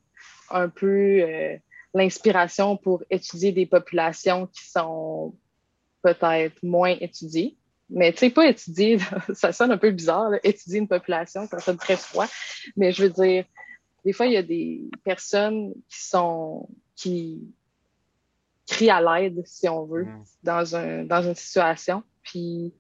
un 0.51 0.69
peu 0.69 1.21
euh, 1.21 1.57
l'inspiration 1.95 2.77
pour 2.77 3.03
étudier 3.11 3.53
des 3.53 3.67
populations 3.67 4.47
qui 4.47 4.69
sont 4.69 5.35
peut-être 6.03 6.63
moins 6.63 6.97
étudiées. 7.01 7.57
Mais 7.89 8.13
tu 8.13 8.19
sais, 8.19 8.31
pas 8.31 8.49
étudier, 8.49 8.99
ça 9.35 9.53
sonne 9.53 9.73
un 9.73 9.79
peu 9.79 9.91
bizarre, 9.91 10.31
étudier 10.43 10.79
une 10.79 10.89
population, 10.89 11.47
ça 11.47 11.59
sonne 11.59 11.77
très 11.77 11.97
froid. 11.97 12.27
Mais 12.77 12.93
je 12.93 13.03
veux 13.03 13.11
dire, 13.11 13.45
des 14.05 14.13
fois, 14.13 14.27
il 14.27 14.33
y 14.33 14.37
a 14.37 14.43
des 14.43 14.89
personnes 15.05 15.75
qui 15.89 16.05
sont 16.05 16.69
qui 16.97 17.53
crient 18.67 18.91
à 18.91 19.01
l'aide, 19.01 19.43
si 19.47 19.69
on 19.69 19.85
veut, 19.85 20.05
mm. 20.05 20.25
dans, 20.43 20.77
un, 20.77 21.05
dans 21.05 21.23
une 21.23 21.35
situation. 21.35 22.03
Puis 22.23 22.73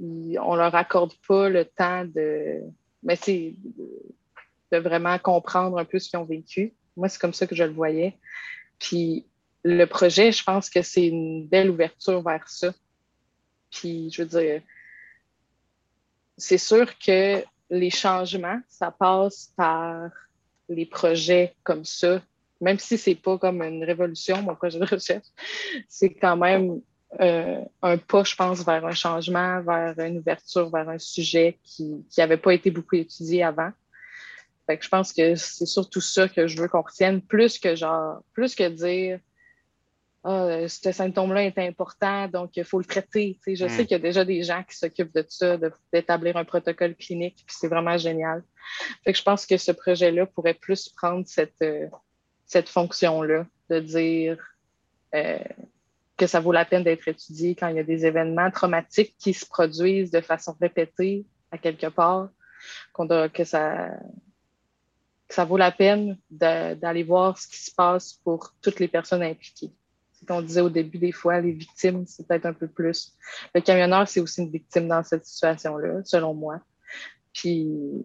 on 0.00 0.54
leur 0.54 0.74
accorde 0.74 1.12
pas 1.26 1.48
le 1.48 1.64
temps 1.64 2.04
de, 2.04 2.60
mais 3.02 3.16
c'est 3.16 3.54
de, 4.70 4.78
vraiment 4.78 5.18
comprendre 5.18 5.78
un 5.78 5.84
peu 5.84 5.98
ce 5.98 6.08
qu'ils 6.08 6.18
ont 6.18 6.24
vécu. 6.24 6.74
Moi, 6.96 7.08
c'est 7.08 7.20
comme 7.20 7.32
ça 7.32 7.46
que 7.46 7.54
je 7.54 7.64
le 7.64 7.72
voyais. 7.72 8.18
Puis 8.78 9.26
le 9.64 9.84
projet, 9.86 10.30
je 10.30 10.42
pense 10.42 10.70
que 10.70 10.82
c'est 10.82 11.06
une 11.06 11.46
belle 11.46 11.70
ouverture 11.70 12.22
vers 12.22 12.48
ça. 12.48 12.72
Puis 13.70 14.10
je 14.12 14.22
veux 14.22 14.28
dire, 14.28 14.62
c'est 16.36 16.58
sûr 16.58 16.98
que 16.98 17.44
les 17.70 17.90
changements, 17.90 18.60
ça 18.68 18.90
passe 18.90 19.52
par 19.56 20.10
les 20.68 20.86
projets 20.86 21.54
comme 21.64 21.84
ça 21.84 22.22
même 22.60 22.78
si 22.78 22.98
c'est 22.98 23.14
pas 23.14 23.38
comme 23.38 23.62
une 23.62 23.84
révolution, 23.84 24.42
mon 24.42 24.54
projet 24.54 24.78
de 24.78 24.84
recherche, 24.84 25.26
c'est 25.88 26.12
quand 26.14 26.36
même 26.36 26.80
euh, 27.20 27.64
un 27.82 27.98
pas, 27.98 28.24
je 28.24 28.34
pense, 28.34 28.64
vers 28.64 28.84
un 28.84 28.92
changement, 28.92 29.60
vers 29.62 29.98
une 29.98 30.18
ouverture, 30.18 30.70
vers 30.70 30.88
un 30.88 30.98
sujet 30.98 31.58
qui 31.64 32.04
n'avait 32.16 32.36
pas 32.36 32.52
été 32.52 32.70
beaucoup 32.70 32.96
étudié 32.96 33.42
avant. 33.42 33.70
Fait 34.66 34.76
que 34.76 34.84
je 34.84 34.88
pense 34.90 35.12
que 35.12 35.34
c'est 35.34 35.66
surtout 35.66 36.02
ça 36.02 36.28
que 36.28 36.46
je 36.46 36.60
veux 36.60 36.68
qu'on 36.68 36.82
retienne, 36.82 37.22
plus 37.22 37.58
que 37.58 37.74
genre, 37.74 38.22
plus 38.34 38.54
que 38.54 38.68
dire 38.68 39.18
ah, 40.24 40.68
ce 40.68 40.92
symptôme-là 40.92 41.44
est 41.44 41.58
important, 41.58 42.28
donc 42.28 42.56
il 42.56 42.64
faut 42.64 42.78
le 42.78 42.84
traiter. 42.84 43.38
je 43.46 43.54
sais 43.54 43.66
hmm. 43.66 43.76
qu'il 43.86 43.90
y 43.92 43.94
a 43.94 43.98
déjà 43.98 44.24
des 44.24 44.42
gens 44.42 44.62
qui 44.68 44.76
s'occupent 44.76 45.14
de 45.14 45.24
ça, 45.26 45.56
d'établir 45.92 46.36
un 46.36 46.44
protocole 46.44 46.94
clinique, 46.96 47.44
puis 47.46 47.56
c'est 47.58 47.68
vraiment 47.68 47.96
génial. 47.96 48.42
Fait 49.04 49.12
que 49.12 49.18
je 49.18 49.22
pense 49.22 49.46
que 49.46 49.56
ce 49.56 49.72
projet-là 49.72 50.26
pourrait 50.26 50.54
plus 50.54 50.88
prendre 50.90 51.24
cette, 51.26 51.62
euh, 51.62 51.86
cette 52.44 52.68
fonction-là, 52.68 53.46
de 53.70 53.80
dire 53.80 54.38
euh, 55.14 55.38
que 56.18 56.26
ça 56.26 56.40
vaut 56.40 56.52
la 56.52 56.64
peine 56.64 56.84
d'être 56.84 57.08
étudié 57.08 57.54
quand 57.54 57.68
il 57.68 57.76
y 57.76 57.78
a 57.78 57.84
des 57.84 58.04
événements 58.04 58.50
traumatiques 58.50 59.14
qui 59.18 59.32
se 59.32 59.46
produisent 59.46 60.10
de 60.10 60.20
façon 60.20 60.54
répétée 60.60 61.24
à 61.50 61.56
quelque 61.58 61.86
part, 61.86 62.28
que 63.32 63.44
ça, 63.44 63.88
que 65.28 65.34
ça 65.34 65.44
vaut 65.44 65.56
la 65.56 65.70
peine 65.70 66.18
d'aller 66.30 67.04
voir 67.04 67.38
ce 67.38 67.48
qui 67.48 67.58
se 67.58 67.74
passe 67.74 68.12
pour 68.24 68.52
toutes 68.60 68.80
les 68.80 68.88
personnes 68.88 69.22
impliquées 69.22 69.72
qu'on 70.26 70.42
disait 70.42 70.60
au 70.60 70.70
début, 70.70 70.98
des 70.98 71.12
fois, 71.12 71.40
les 71.40 71.52
victimes, 71.52 72.04
c'est 72.06 72.26
peut-être 72.26 72.46
un 72.46 72.52
peu 72.52 72.68
plus. 72.68 73.16
Le 73.54 73.60
camionneur, 73.60 74.08
c'est 74.08 74.20
aussi 74.20 74.42
une 74.42 74.50
victime 74.50 74.88
dans 74.88 75.02
cette 75.02 75.24
situation-là, 75.24 76.02
selon 76.04 76.34
moi. 76.34 76.60
Puis, 77.32 78.04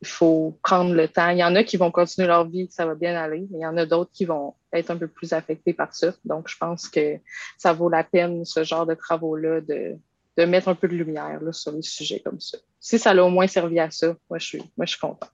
il 0.00 0.08
faut 0.08 0.58
prendre 0.62 0.94
le 0.94 1.08
temps. 1.08 1.30
Il 1.30 1.38
y 1.38 1.44
en 1.44 1.56
a 1.56 1.64
qui 1.64 1.76
vont 1.76 1.90
continuer 1.90 2.28
leur 2.28 2.48
vie, 2.48 2.68
ça 2.70 2.86
va 2.86 2.94
bien 2.94 3.16
aller, 3.16 3.46
mais 3.50 3.58
il 3.58 3.62
y 3.62 3.66
en 3.66 3.76
a 3.76 3.86
d'autres 3.86 4.10
qui 4.12 4.24
vont 4.24 4.54
être 4.72 4.90
un 4.90 4.96
peu 4.96 5.08
plus 5.08 5.32
affectés 5.32 5.72
par 5.72 5.94
ça. 5.94 6.12
Donc, 6.24 6.48
je 6.48 6.56
pense 6.56 6.88
que 6.88 7.18
ça 7.56 7.72
vaut 7.72 7.88
la 7.88 8.04
peine, 8.04 8.44
ce 8.44 8.64
genre 8.64 8.86
de 8.86 8.94
travaux-là, 8.94 9.60
de, 9.60 9.96
de 10.36 10.44
mettre 10.44 10.68
un 10.68 10.74
peu 10.76 10.86
de 10.86 10.94
lumière 10.94 11.40
là, 11.42 11.52
sur 11.52 11.72
les 11.72 11.82
sujets 11.82 12.20
comme 12.20 12.40
ça. 12.40 12.58
Si 12.78 12.98
ça 12.98 13.12
l'a 13.12 13.24
au 13.24 13.28
moins 13.28 13.48
servi 13.48 13.80
à 13.80 13.90
ça, 13.90 14.14
moi, 14.30 14.38
je 14.38 14.46
suis, 14.46 14.62
moi, 14.76 14.86
je 14.86 14.90
suis 14.90 15.00
contente. 15.00 15.32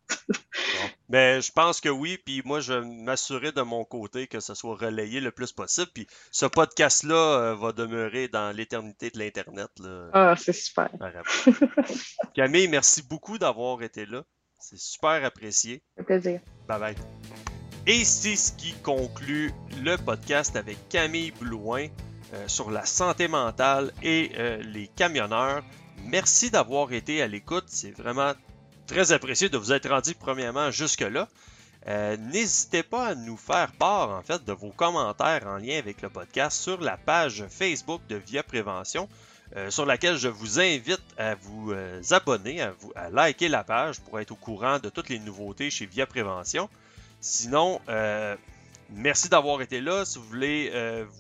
Ben, 1.11 1.43
je 1.43 1.53
pense 1.53 1.83
que 1.83 1.91
oui, 1.91 2.19
puis 2.25 2.41
moi, 2.47 2.61
je 2.61 2.73
vais 2.73 2.87
m'assurer 3.05 3.53
de 3.53 3.61
mon 3.61 3.85
côté 3.85 4.27
que 4.27 4.41
ce 4.41 4.55
soit 4.55 4.75
relayé 4.75 5.21
le 5.21 5.31
plus 5.31 5.53
possible. 5.53 5.91
Puis 5.95 6.07
ce 6.33 6.47
podcast-là 6.47 7.15
euh, 7.15 7.55
va 7.55 7.73
demeurer 7.73 8.29
dans 8.29 8.57
l'éternité 8.57 9.11
de 9.11 9.19
l'Internet. 9.19 9.69
Ah, 10.15 10.35
c'est 10.37 10.55
super. 10.55 10.89
Camille, 12.35 12.69
merci 12.69 13.03
beaucoup 13.03 13.39
d'avoir 13.39 13.83
été 13.83 14.07
là. 14.07 14.25
C'est 14.67 14.79
super 14.79 15.23
apprécié. 15.23 15.83
Plaisir. 16.07 16.41
Bye 16.67 16.81
bye. 16.81 16.95
Et 17.87 18.03
c'est 18.03 18.35
ce 18.35 18.51
qui 18.53 18.73
conclut 18.73 19.53
le 19.83 19.97
podcast 19.97 20.57
avec 20.57 20.89
Camille 20.89 21.33
Blouin 21.33 21.89
euh, 22.33 22.49
sur 22.49 22.71
la 22.71 22.87
santé 22.87 23.29
mentale 23.29 23.93
et 24.03 24.33
euh, 24.39 24.63
les 24.63 24.89
camionneurs. 24.89 25.63
Merci 26.07 26.51
d'avoir 26.51 26.95
été 26.95 27.21
à 27.21 27.27
l'écoute. 27.27 27.65
C'est 27.67 27.91
vraiment 27.91 28.33
très 28.87 29.13
apprécié 29.13 29.51
de 29.51 29.59
vous 29.59 29.71
être 29.71 29.91
rendu 29.91 30.15
premièrement 30.15 30.71
jusque-là. 30.71 31.29
Euh, 31.87 32.17
n'hésitez 32.17 32.83
pas 32.83 33.09
à 33.09 33.15
nous 33.15 33.37
faire 33.37 33.71
part 33.73 34.09
en 34.09 34.23
fait 34.23 34.47
de 34.47 34.53
vos 34.55 34.71
commentaires 34.71 35.47
en 35.47 35.59
lien 35.59 35.77
avec 35.77 36.01
le 36.01 36.09
podcast 36.09 36.59
sur 36.59 36.81
la 36.81 36.97
page 36.97 37.45
Facebook 37.51 38.01
de 38.09 38.17
Via 38.17 38.43
Prévention, 38.43 39.11
euh, 39.57 39.71
sur 39.71 39.87
laquelle 39.87 40.17
je 40.17 40.29
vous 40.29 40.61
invite 40.61 41.03
à 41.17 41.35
vous 41.35 41.73
euh, 41.73 42.03
abonner, 42.11 42.61
à, 42.61 42.73
vous, 42.73 42.93
liker 43.13 43.49
la 43.49 43.65
page 43.65 44.01
pour 44.01 44.19
être 44.21 44.33
au 44.33 44.37
courant 44.37 44.79
de 44.79 44.89
toutes 44.89 45.09
les 45.09 45.19
nouveautés 45.19 45.71
chez 45.71 45.87
Via 45.87 46.07
Prévention. 46.07 46.69
Sinon, 47.21 47.81
merci 48.91 49.31
d'avoir 49.31 49.63
été 49.63 49.81
là. 49.81 50.05
Si 50.05 50.19
vous 50.19 50.25
voulez 50.25 50.71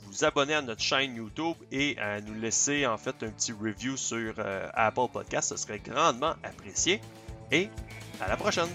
vous 0.03 0.22
abonner 0.22 0.53
à 0.53 0.61
notre 0.61 0.82
chaîne 0.82 1.16
YouTube 1.16 1.57
et 1.72 1.97
à 1.99 2.20
nous 2.20 2.35
laisser 2.35 2.87
en 2.87 2.99
fait 2.99 3.14
un 3.22 3.30
petit 3.30 3.53
review 3.53 3.97
sur 3.97 4.35
Apple 4.74 5.09
Podcast, 5.11 5.49
ce 5.49 5.57
serait 5.57 5.78
grandement 5.78 6.35
apprécié 6.43 7.01
et 7.51 7.70
à 8.20 8.28
la 8.28 8.37
prochaine! 8.37 8.68